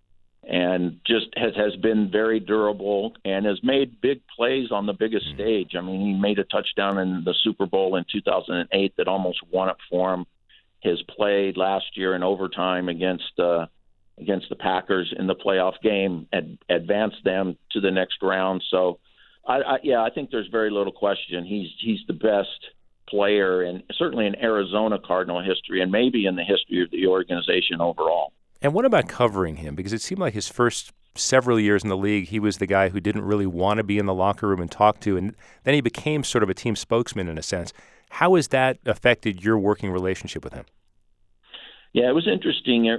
and 0.44 0.98
just 1.06 1.26
has 1.36 1.54
has 1.54 1.76
been 1.76 2.10
very 2.10 2.40
durable 2.40 3.14
and 3.24 3.46
has 3.46 3.60
made 3.62 4.00
big 4.00 4.20
plays 4.34 4.72
on 4.72 4.86
the 4.86 4.92
biggest 4.92 5.26
mm-hmm. 5.26 5.36
stage. 5.36 5.72
I 5.76 5.80
mean, 5.80 6.00
he 6.00 6.12
made 6.14 6.38
a 6.38 6.44
touchdown 6.44 6.98
in 6.98 7.22
the 7.24 7.34
Super 7.42 7.66
Bowl 7.66 7.96
in 7.96 8.04
2008 8.10 8.94
that 8.96 9.08
almost 9.08 9.38
won 9.50 9.68
it 9.68 9.76
for 9.88 10.12
him. 10.14 10.26
His 10.80 11.00
play 11.02 11.52
last 11.54 11.96
year 11.96 12.16
in 12.16 12.24
overtime 12.24 12.88
against 12.88 13.38
uh, 13.38 13.66
against 14.18 14.48
the 14.48 14.56
Packers 14.56 15.14
in 15.16 15.28
the 15.28 15.36
playoff 15.36 15.80
game 15.80 16.26
and 16.32 16.58
advance 16.68 17.14
them 17.24 17.56
to 17.70 17.80
the 17.80 17.92
next 17.92 18.16
round. 18.20 18.64
So, 18.68 18.98
I, 19.46 19.56
I, 19.56 19.78
yeah, 19.82 20.02
I 20.02 20.10
think 20.10 20.30
there's 20.30 20.48
very 20.48 20.70
little 20.70 20.92
question. 20.92 21.44
He's 21.44 21.68
he's 21.78 22.00
the 22.06 22.12
best 22.12 22.66
player, 23.08 23.62
and 23.62 23.82
certainly 23.92 24.26
in 24.26 24.36
Arizona 24.36 24.98
Cardinal 24.98 25.42
history, 25.42 25.80
and 25.82 25.90
maybe 25.90 26.26
in 26.26 26.36
the 26.36 26.44
history 26.44 26.82
of 26.82 26.90
the 26.90 27.06
organization 27.06 27.80
overall. 27.80 28.32
And 28.60 28.72
what 28.72 28.84
about 28.84 29.08
covering 29.08 29.56
him? 29.56 29.74
Because 29.74 29.92
it 29.92 30.00
seemed 30.00 30.20
like 30.20 30.34
his 30.34 30.48
first 30.48 30.92
several 31.14 31.60
years 31.60 31.82
in 31.82 31.90
the 31.90 31.96
league, 31.96 32.28
he 32.28 32.38
was 32.38 32.58
the 32.58 32.66
guy 32.66 32.88
who 32.88 33.00
didn't 33.00 33.22
really 33.22 33.46
want 33.46 33.78
to 33.78 33.84
be 33.84 33.98
in 33.98 34.06
the 34.06 34.14
locker 34.14 34.48
room 34.48 34.60
and 34.60 34.70
talk 34.70 35.00
to, 35.00 35.16
and 35.16 35.34
then 35.64 35.74
he 35.74 35.80
became 35.80 36.24
sort 36.24 36.42
of 36.42 36.48
a 36.48 36.54
team 36.54 36.76
spokesman 36.76 37.28
in 37.28 37.36
a 37.36 37.42
sense. 37.42 37.72
How 38.10 38.34
has 38.34 38.48
that 38.48 38.78
affected 38.86 39.42
your 39.42 39.58
working 39.58 39.90
relationship 39.90 40.44
with 40.44 40.54
him? 40.54 40.64
Yeah, 41.92 42.08
it 42.08 42.14
was 42.14 42.26
interesting. 42.26 42.88
Uh, 42.88 42.94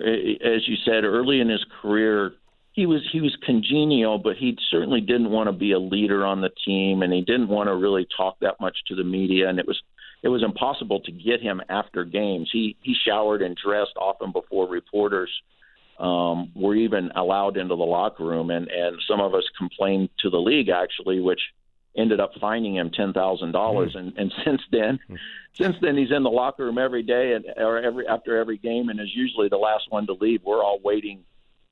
as 0.47 0.67
you 0.67 0.75
said, 0.85 1.03
early 1.03 1.39
in 1.39 1.49
his 1.49 1.65
career, 1.81 2.33
he 2.73 2.87
was 2.87 3.01
he 3.11 3.21
was 3.21 3.35
congenial, 3.45 4.17
but 4.17 4.35
he 4.35 4.57
certainly 4.69 4.99
didn't 4.99 5.29
want 5.29 5.47
to 5.47 5.53
be 5.53 5.71
a 5.71 5.79
leader 5.79 6.25
on 6.25 6.41
the 6.41 6.49
team, 6.65 7.03
and 7.03 7.13
he 7.13 7.21
didn't 7.21 7.47
want 7.47 7.67
to 7.69 7.75
really 7.75 8.07
talk 8.17 8.37
that 8.41 8.59
much 8.59 8.75
to 8.87 8.95
the 8.95 9.03
media. 9.03 9.47
And 9.47 9.59
it 9.59 9.67
was 9.67 9.79
it 10.23 10.29
was 10.29 10.43
impossible 10.43 10.99
to 11.01 11.11
get 11.11 11.39
him 11.39 11.61
after 11.69 12.03
games. 12.03 12.49
He 12.51 12.75
he 12.81 12.95
showered 13.07 13.43
and 13.43 13.55
dressed 13.55 13.93
often 13.95 14.31
before 14.31 14.67
reporters 14.67 15.29
um, 15.99 16.51
were 16.55 16.75
even 16.75 17.11
allowed 17.15 17.57
into 17.57 17.75
the 17.75 17.83
locker 17.83 18.25
room, 18.25 18.49
and 18.49 18.67
and 18.67 18.99
some 19.07 19.21
of 19.21 19.35
us 19.35 19.43
complained 19.55 20.09
to 20.19 20.31
the 20.31 20.39
league 20.39 20.69
actually, 20.69 21.19
which 21.19 21.41
ended 21.95 22.19
up 22.19 22.31
fining 22.41 22.75
him 22.75 22.89
ten 22.89 23.13
thousand 23.13 23.51
dollars, 23.51 23.93
and 23.93 24.17
and 24.17 24.33
since 24.43 24.61
then, 24.71 24.97
since 25.53 25.75
then 25.79 25.95
he's 25.95 26.11
in 26.11 26.23
the 26.23 26.31
locker 26.31 26.65
room 26.65 26.79
every 26.79 27.03
day 27.03 27.33
and 27.33 27.45
or 27.55 27.77
every 27.77 28.07
after 28.07 28.35
every 28.35 28.57
game, 28.57 28.89
and 28.89 28.99
is 28.99 29.13
usually 29.13 29.47
the 29.47 29.57
last 29.57 29.91
one 29.91 30.07
to 30.07 30.13
leave. 30.13 30.41
We're 30.43 30.63
all 30.63 30.79
waiting 30.83 31.23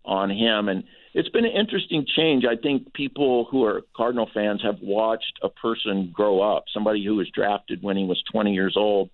on 0.06 0.30
him, 0.30 0.70
and 0.70 0.84
it's 1.14 1.30
been 1.30 1.45
an 1.45 1.52
interesting 1.52 2.06
change. 2.16 2.45
I 2.45 2.56
think 2.56 2.93
people 2.93 3.45
who 3.49 3.64
are 3.66 3.82
Cardinal 3.95 4.30
fans 4.34 4.62
have 4.64 4.80
watched 4.82 5.39
a 5.43 5.49
person 5.49 6.12
grow 6.14 6.41
up. 6.41 6.66
Somebody 6.74 7.04
who 7.06 7.16
was 7.16 7.30
drafted 7.30 7.84
when 7.84 7.97
he 7.97 8.06
was 8.06 8.22
20 8.32 8.54
years 8.54 8.76
old 8.78 9.10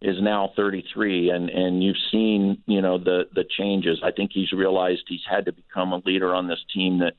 is 0.00 0.16
now 0.20 0.52
33 0.54 1.30
and 1.30 1.48
and 1.48 1.82
you've 1.82 1.96
seen 2.10 2.62
you 2.66 2.82
know 2.82 2.98
the 2.98 3.24
the 3.34 3.44
changes. 3.58 4.00
I 4.02 4.10
think 4.10 4.32
he's 4.34 4.52
realized 4.52 5.02
he's 5.08 5.24
had 5.28 5.46
to 5.46 5.52
become 5.52 5.92
a 5.92 6.02
leader 6.04 6.34
on 6.34 6.48
this 6.48 6.62
team 6.74 6.98
that 6.98 7.14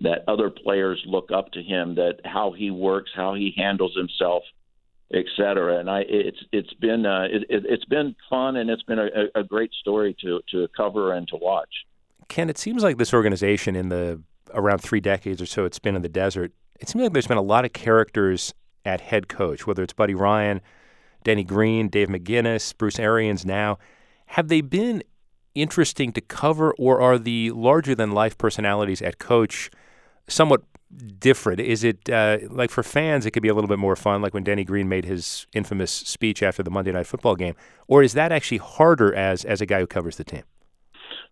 that 0.00 0.24
other 0.28 0.50
players 0.50 1.02
look 1.06 1.30
up 1.32 1.52
to 1.52 1.62
him 1.62 1.94
that 1.94 2.20
how 2.24 2.52
he 2.52 2.70
works 2.70 3.10
how 3.14 3.34
he 3.34 3.54
handles 3.56 3.94
himself 3.96 4.42
et 5.14 5.24
cetera. 5.36 5.78
And 5.78 5.88
i 5.88 6.00
it's 6.06 6.42
it's 6.52 6.74
been 6.74 7.06
uh 7.06 7.26
it, 7.30 7.44
it, 7.48 7.70
has 7.70 7.84
been 7.88 8.14
fun 8.28 8.56
and 8.56 8.68
it's 8.68 8.82
been 8.82 8.98
a, 8.98 9.40
a 9.40 9.44
great 9.44 9.72
story 9.80 10.16
to 10.20 10.40
to 10.50 10.68
cover 10.76 11.12
and 11.12 11.26
to 11.28 11.36
watch 11.36 11.72
ken 12.28 12.48
it 12.50 12.58
seems 12.58 12.82
like 12.82 12.98
this 12.98 13.14
organization 13.14 13.76
in 13.76 13.88
the 13.88 14.20
around 14.54 14.78
three 14.78 15.00
decades 15.00 15.42
or 15.42 15.46
so 15.46 15.64
it's 15.64 15.78
been 15.78 15.96
in 15.96 16.02
the 16.02 16.08
desert 16.08 16.52
it 16.80 16.88
seems 16.88 17.02
like 17.02 17.12
there's 17.12 17.26
been 17.26 17.36
a 17.36 17.42
lot 17.42 17.64
of 17.64 17.72
characters 17.72 18.54
at 18.84 19.00
head 19.00 19.28
coach 19.28 19.66
whether 19.66 19.82
it's 19.82 19.92
buddy 19.92 20.14
ryan 20.14 20.60
Denny 21.26 21.42
Green, 21.42 21.88
Dave 21.88 22.06
McGinnis, 22.06 22.72
Bruce 22.78 23.00
Arians 23.00 23.44
now. 23.44 23.78
Have 24.26 24.46
they 24.46 24.60
been 24.60 25.02
interesting 25.56 26.12
to 26.12 26.20
cover, 26.20 26.72
or 26.78 27.00
are 27.00 27.18
the 27.18 27.50
larger 27.50 27.96
than 27.96 28.12
life 28.12 28.38
personalities 28.38 29.02
at 29.02 29.18
coach 29.18 29.68
somewhat 30.28 30.62
different? 31.18 31.58
Is 31.58 31.82
it 31.82 32.08
uh, 32.08 32.38
like 32.48 32.70
for 32.70 32.84
fans, 32.84 33.26
it 33.26 33.32
could 33.32 33.42
be 33.42 33.48
a 33.48 33.54
little 33.54 33.66
bit 33.66 33.80
more 33.80 33.96
fun, 33.96 34.22
like 34.22 34.34
when 34.34 34.44
Denny 34.44 34.62
Green 34.62 34.88
made 34.88 35.04
his 35.04 35.48
infamous 35.52 35.90
speech 35.90 36.44
after 36.44 36.62
the 36.62 36.70
Monday 36.70 36.92
Night 36.92 37.08
Football 37.08 37.34
game, 37.34 37.56
or 37.88 38.04
is 38.04 38.12
that 38.12 38.30
actually 38.30 38.58
harder 38.58 39.12
as 39.12 39.44
as 39.44 39.60
a 39.60 39.66
guy 39.66 39.80
who 39.80 39.86
covers 39.88 40.18
the 40.18 40.24
team? 40.24 40.44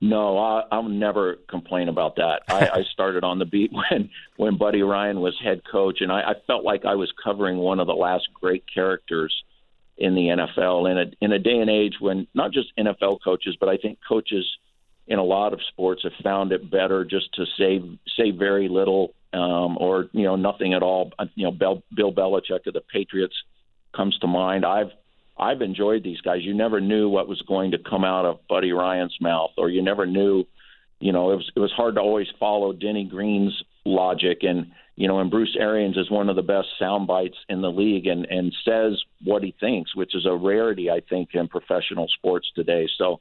No, 0.01 0.39
I, 0.39 0.65
I'll 0.71 0.89
never 0.89 1.37
complain 1.49 1.89
about 1.89 2.17
that. 2.17 2.43
I, 2.49 2.69
I 2.69 2.83
started 2.93 3.25
on 3.25 3.39
the 3.39 3.45
beat 3.45 3.73
when 3.73 4.11
when 4.37 4.59
Buddy 4.59 4.83
Ryan 4.83 5.21
was 5.21 5.35
head 5.43 5.63
coach, 5.71 6.01
and 6.01 6.11
I, 6.13 6.21
I 6.21 6.35
felt 6.47 6.65
like 6.65 6.85
I 6.85 6.95
was 6.95 7.13
covering 7.23 7.59
one 7.59 7.81
of 7.81 7.87
the 7.87 7.95
last 7.95 8.29
great 8.35 8.65
characters 8.73 9.35
in 9.97 10.15
the 10.15 10.23
NFL 10.23 10.91
in 10.91 10.99
a 10.99 11.05
in 11.21 11.33
a 11.33 11.39
day 11.39 11.59
and 11.59 11.71
age 11.71 11.95
when 12.01 12.27
not 12.35 12.53
just 12.53 12.77
NFL 12.77 13.19
coaches, 13.23 13.57
but 13.59 13.69
I 13.69 13.77
think 13.77 13.99
coaches 14.07 14.45
in 15.07 15.19
a 15.19 15.25
lot 15.25 15.53
of 15.53 15.61
sports 15.69 16.03
have 16.03 16.13
found 16.23 16.53
it 16.53 16.71
better 16.71 17.05
just 17.05 17.33
to 17.35 17.45
say 17.59 17.83
say 18.17 18.31
very 18.31 18.69
little 18.69 19.15
um, 19.33 19.77
or 19.79 20.09
you 20.13 20.23
know 20.23 20.37
nothing 20.37 20.75
at 20.75 20.83
all. 20.83 21.13
Uh, 21.19 21.27
you 21.35 21.45
know, 21.45 21.51
Bill, 21.51 21.83
Bill 21.95 22.13
Belichick 22.13 22.67
of 22.67 22.75
the 22.75 22.81
Patriots 22.81 23.35
comes 23.95 24.19
to 24.21 24.27
mind. 24.27 24.65
I've 24.65 24.91
I've 25.37 25.63
enjoyed 25.63 26.05
these 26.05 26.21
guys. 26.21 26.43
You 26.43 26.55
never 26.55 26.81
knew 26.81 27.09
what 27.09 27.29
was 27.29 27.43
going 27.43 27.73
to 27.73 27.79
come 27.79 28.05
out 28.05 28.25
of 28.25 28.47
Buddy 28.49 28.73
Ryan's 28.73 29.17
mouth, 29.21 29.51
or 29.59 29.69
you 29.69 29.83
never 29.83 30.07
knew. 30.07 30.45
You 31.01 31.13
know, 31.13 31.33
it 31.33 31.37
was 31.37 31.53
it 31.57 31.61
was 31.61 31.73
hard 31.73 31.97
to 31.97 32.01
always 32.01 32.29
follow 32.39 32.73
Denny 32.73 33.05
Green's 33.05 33.63
logic 33.85 34.39
and 34.43 34.73
you 34.97 35.09
know, 35.09 35.19
and 35.19 35.31
Bruce 35.31 35.57
Arians 35.59 35.97
is 35.97 36.09
one 36.09 36.29
of 36.29 36.37
the 36.37 36.43
best 36.43 36.69
sound 36.79 37.09
bites 37.09 37.37
in 37.49 37.63
the 37.63 37.71
league 37.71 38.07
and 38.07 38.27
and 38.27 38.55
says 38.65 39.03
what 39.25 39.43
he 39.43 39.55
thinks, 39.59 39.95
which 39.95 40.15
is 40.15 40.25
a 40.25 40.35
rarity 40.35 40.89
I 40.89 41.01
think 41.01 41.31
in 41.35 41.49
professional 41.49 42.07
sports 42.09 42.51
today. 42.55 42.89
So 42.97 43.21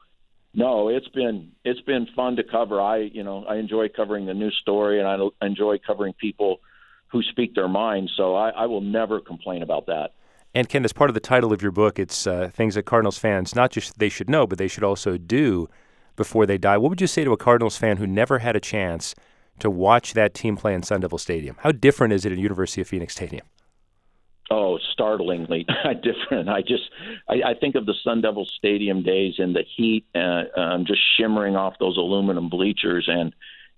no, 0.53 0.89
it's 0.89 1.07
been 1.09 1.51
it's 1.65 1.81
been 1.81 2.07
fun 2.15 2.35
to 2.35 2.43
cover. 2.43 2.79
I 2.79 2.97
you 2.97 3.23
know 3.23 3.43
I 3.45 3.55
enjoy 3.55 3.89
covering 3.89 4.27
the 4.27 4.35
news 4.35 4.57
story 4.61 4.99
and 4.99 5.07
I 5.07 5.45
enjoy 5.45 5.79
covering 5.79 6.13
people 6.13 6.59
who 7.07 7.23
speak 7.23 7.55
their 7.55 7.67
mind. 7.67 8.11
So 8.15 8.35
I, 8.35 8.49
I 8.49 8.65
will 8.67 8.81
never 8.81 9.19
complain 9.19 9.63
about 9.63 9.87
that. 9.87 10.11
And 10.55 10.69
Ken, 10.69 10.85
as 10.85 10.93
part 10.93 11.09
of 11.09 11.13
the 11.15 11.19
title 11.19 11.51
of 11.51 11.61
your 11.61 11.71
book, 11.71 11.97
it's 11.97 12.27
uh, 12.27 12.51
things 12.53 12.75
that 12.75 12.83
Cardinals 12.83 13.17
fans 13.17 13.55
not 13.55 13.71
just 13.71 13.97
they 13.97 14.09
should 14.09 14.29
know, 14.29 14.45
but 14.45 14.57
they 14.57 14.67
should 14.67 14.83
also 14.83 15.17
do 15.17 15.67
before 16.15 16.45
they 16.45 16.59
die. 16.59 16.77
What 16.77 16.89
would 16.89 17.01
you 17.01 17.07
say 17.07 17.23
to 17.23 17.33
a 17.33 17.37
Cardinals 17.37 17.77
fan 17.77 17.97
who 17.97 18.05
never 18.05 18.39
had 18.39 18.55
a 18.55 18.59
chance 18.59 19.15
to 19.59 19.69
watch 19.69 20.13
that 20.13 20.33
team 20.33 20.57
play 20.57 20.73
in 20.73 20.83
Sun 20.83 21.01
Devil 21.01 21.17
Stadium. 21.17 21.55
How 21.59 21.71
different 21.71 22.13
is 22.13 22.25
it 22.25 22.31
in 22.31 22.39
University 22.39 22.81
of 22.81 22.87
Phoenix 22.87 23.13
Stadium? 23.15 23.45
Oh, 24.51 24.77
startlingly 24.91 25.65
different. 26.03 26.49
I 26.49 26.61
just 26.61 26.83
I, 27.29 27.51
I 27.51 27.53
think 27.59 27.75
of 27.75 27.85
the 27.85 27.95
Sun 28.03 28.21
Devil 28.21 28.45
Stadium 28.57 29.03
days 29.03 29.35
and 29.37 29.55
the 29.55 29.63
heat, 29.75 30.05
uh, 30.13 30.43
um, 30.59 30.85
just 30.85 31.01
shimmering 31.17 31.55
off 31.55 31.75
those 31.79 31.97
aluminum 31.97 32.49
bleachers, 32.49 33.07
and 33.07 33.33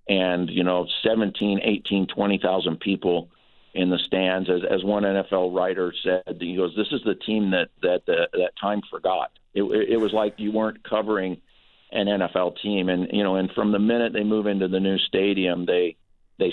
and 0.09 0.49
you 0.49 0.63
know 0.63 0.87
17, 1.03 1.59
18, 1.63 2.07
20,000 2.07 2.79
people 2.79 3.29
in 3.75 3.89
the 3.89 3.99
stands. 3.99 4.49
As 4.49 4.61
as 4.69 4.83
one 4.83 5.03
NFL 5.03 5.55
writer 5.55 5.93
said, 6.03 6.37
he 6.39 6.55
goes, 6.55 6.73
"This 6.75 6.91
is 6.91 7.01
the 7.05 7.15
team 7.15 7.51
that 7.51 7.69
that 7.81 8.03
uh, 8.07 8.27
that 8.33 8.53
time 8.59 8.81
forgot. 8.89 9.31
It, 9.53 9.63
it 9.63 9.97
was 9.97 10.11
like 10.13 10.35
you 10.37 10.51
weren't 10.51 10.83
covering 10.83 11.41
an 11.91 12.07
NFL 12.07 12.61
team. 12.61 12.89
And 12.89 13.07
you 13.11 13.23
know, 13.23 13.35
and 13.35 13.51
from 13.51 13.71
the 13.71 13.79
minute 13.79 14.13
they 14.13 14.23
move 14.23 14.47
into 14.47 14.67
the 14.67 14.79
new 14.79 14.97
stadium, 14.97 15.65
they 15.65 15.95
they 16.37 16.51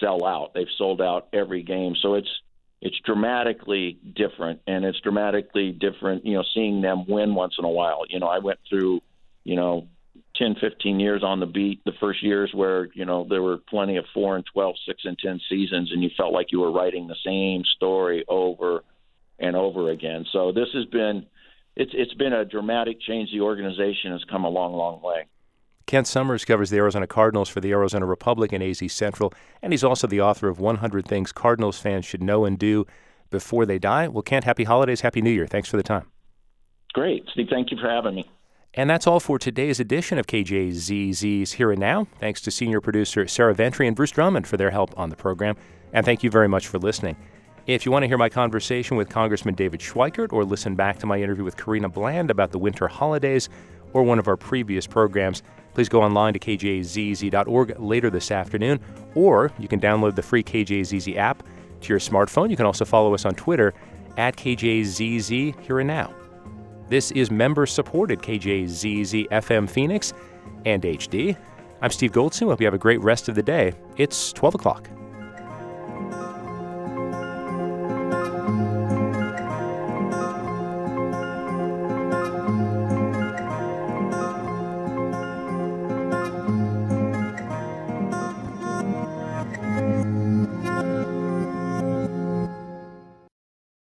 sell 0.00 0.24
out. 0.24 0.54
They've 0.54 0.66
sold 0.76 1.00
out 1.00 1.28
every 1.32 1.62
game. 1.62 1.94
So 2.00 2.14
it's 2.14 2.30
it's 2.80 2.98
dramatically 3.04 3.98
different, 4.14 4.60
and 4.66 4.84
it's 4.84 5.00
dramatically 5.00 5.72
different. 5.72 6.26
You 6.26 6.34
know, 6.34 6.44
seeing 6.54 6.80
them 6.82 7.06
win 7.06 7.34
once 7.34 7.54
in 7.58 7.64
a 7.64 7.70
while. 7.70 8.02
You 8.08 8.20
know, 8.20 8.28
I 8.28 8.38
went 8.38 8.60
through, 8.68 9.00
you 9.44 9.56
know. 9.56 9.88
10, 10.36 10.56
15 10.60 10.98
years 10.98 11.22
on 11.22 11.40
the 11.40 11.46
beat, 11.46 11.82
the 11.84 11.92
first 12.00 12.22
years 12.22 12.50
where, 12.54 12.88
you 12.94 13.04
know, 13.04 13.26
there 13.28 13.42
were 13.42 13.58
plenty 13.58 13.96
of 13.96 14.04
4 14.14 14.36
and 14.36 14.44
12, 14.52 14.76
6 14.86 15.02
and 15.04 15.18
10 15.18 15.40
seasons, 15.48 15.92
and 15.92 16.02
you 16.02 16.10
felt 16.16 16.32
like 16.32 16.52
you 16.52 16.60
were 16.60 16.72
writing 16.72 17.06
the 17.06 17.16
same 17.24 17.64
story 17.76 18.24
over 18.28 18.82
and 19.38 19.56
over 19.56 19.90
again. 19.90 20.24
So 20.32 20.52
this 20.52 20.68
has 20.74 20.86
been 20.86 21.26
it's 21.74 21.92
it's 21.94 22.14
been 22.14 22.32
a 22.32 22.44
dramatic 22.44 23.00
change. 23.00 23.30
The 23.32 23.40
organization 23.40 24.12
has 24.12 24.22
come 24.30 24.44
a 24.44 24.48
long, 24.48 24.74
long 24.74 25.02
way. 25.02 25.26
Kent 25.86 26.06
Somers 26.06 26.44
covers 26.44 26.70
the 26.70 26.76
Arizona 26.76 27.06
Cardinals 27.06 27.48
for 27.48 27.60
the 27.60 27.72
Arizona 27.72 28.06
Republic 28.06 28.52
and 28.52 28.62
AZ 28.62 28.80
Central, 28.92 29.32
and 29.62 29.72
he's 29.72 29.84
also 29.84 30.06
the 30.06 30.20
author 30.20 30.48
of 30.48 30.60
100 30.60 31.06
Things 31.06 31.32
Cardinals 31.32 31.78
Fans 31.78 32.04
Should 32.04 32.22
Know 32.22 32.44
and 32.44 32.58
Do 32.58 32.86
Before 33.30 33.66
They 33.66 33.78
Die. 33.78 34.08
Well, 34.08 34.22
Kent, 34.22 34.44
happy 34.44 34.64
holidays, 34.64 35.00
happy 35.00 35.20
New 35.20 35.30
Year. 35.30 35.46
Thanks 35.46 35.68
for 35.68 35.76
the 35.76 35.82
time. 35.82 36.06
Great, 36.92 37.24
Steve. 37.32 37.48
Thank 37.50 37.70
you 37.70 37.78
for 37.78 37.90
having 37.90 38.14
me. 38.14 38.30
And 38.74 38.88
that's 38.88 39.06
all 39.06 39.20
for 39.20 39.38
today's 39.38 39.80
edition 39.80 40.16
of 40.18 40.26
KJZZ's 40.26 41.52
Here 41.52 41.70
and 41.70 41.80
Now. 41.80 42.06
Thanks 42.20 42.40
to 42.40 42.50
senior 42.50 42.80
producer 42.80 43.28
Sarah 43.28 43.54
Ventre 43.54 43.84
and 43.84 43.94
Bruce 43.94 44.12
Drummond 44.12 44.46
for 44.46 44.56
their 44.56 44.70
help 44.70 44.98
on 44.98 45.10
the 45.10 45.16
program. 45.16 45.56
And 45.92 46.06
thank 46.06 46.22
you 46.22 46.30
very 46.30 46.48
much 46.48 46.68
for 46.68 46.78
listening. 46.78 47.16
If 47.66 47.84
you 47.84 47.92
want 47.92 48.04
to 48.04 48.08
hear 48.08 48.16
my 48.16 48.30
conversation 48.30 48.96
with 48.96 49.10
Congressman 49.10 49.54
David 49.54 49.80
Schweikert 49.80 50.32
or 50.32 50.42
listen 50.42 50.74
back 50.74 50.98
to 51.00 51.06
my 51.06 51.20
interview 51.20 51.44
with 51.44 51.58
Karina 51.58 51.90
Bland 51.90 52.30
about 52.30 52.50
the 52.50 52.58
winter 52.58 52.88
holidays 52.88 53.50
or 53.92 54.04
one 54.04 54.18
of 54.18 54.26
our 54.26 54.38
previous 54.38 54.86
programs, 54.86 55.42
please 55.74 55.90
go 55.90 56.02
online 56.02 56.32
to 56.32 56.38
kjzz.org 56.38 57.78
later 57.78 58.08
this 58.08 58.30
afternoon, 58.30 58.80
or 59.14 59.52
you 59.58 59.68
can 59.68 59.80
download 59.80 60.14
the 60.14 60.22
free 60.22 60.42
KJZZ 60.42 61.16
app 61.18 61.42
to 61.82 61.88
your 61.90 61.98
smartphone. 61.98 62.48
You 62.48 62.56
can 62.56 62.66
also 62.66 62.86
follow 62.86 63.12
us 63.12 63.26
on 63.26 63.34
Twitter 63.34 63.74
at 64.16 64.34
KJZZ 64.36 65.60
here 65.60 65.78
and 65.78 65.88
now. 65.88 66.14
This 66.92 67.10
is 67.12 67.30
member 67.30 67.64
supported 67.64 68.20
KJZZ 68.20 69.30
FM 69.30 69.66
Phoenix 69.66 70.12
and 70.66 70.82
HD. 70.82 71.34
I'm 71.80 71.88
Steve 71.88 72.12
Goldstein. 72.12 72.48
Hope 72.48 72.60
you 72.60 72.66
have 72.66 72.74
a 72.74 72.78
great 72.78 73.00
rest 73.00 73.30
of 73.30 73.34
the 73.34 73.42
day. 73.42 73.72
It's 73.96 74.30
12 74.34 74.56
o'clock. 74.56 74.90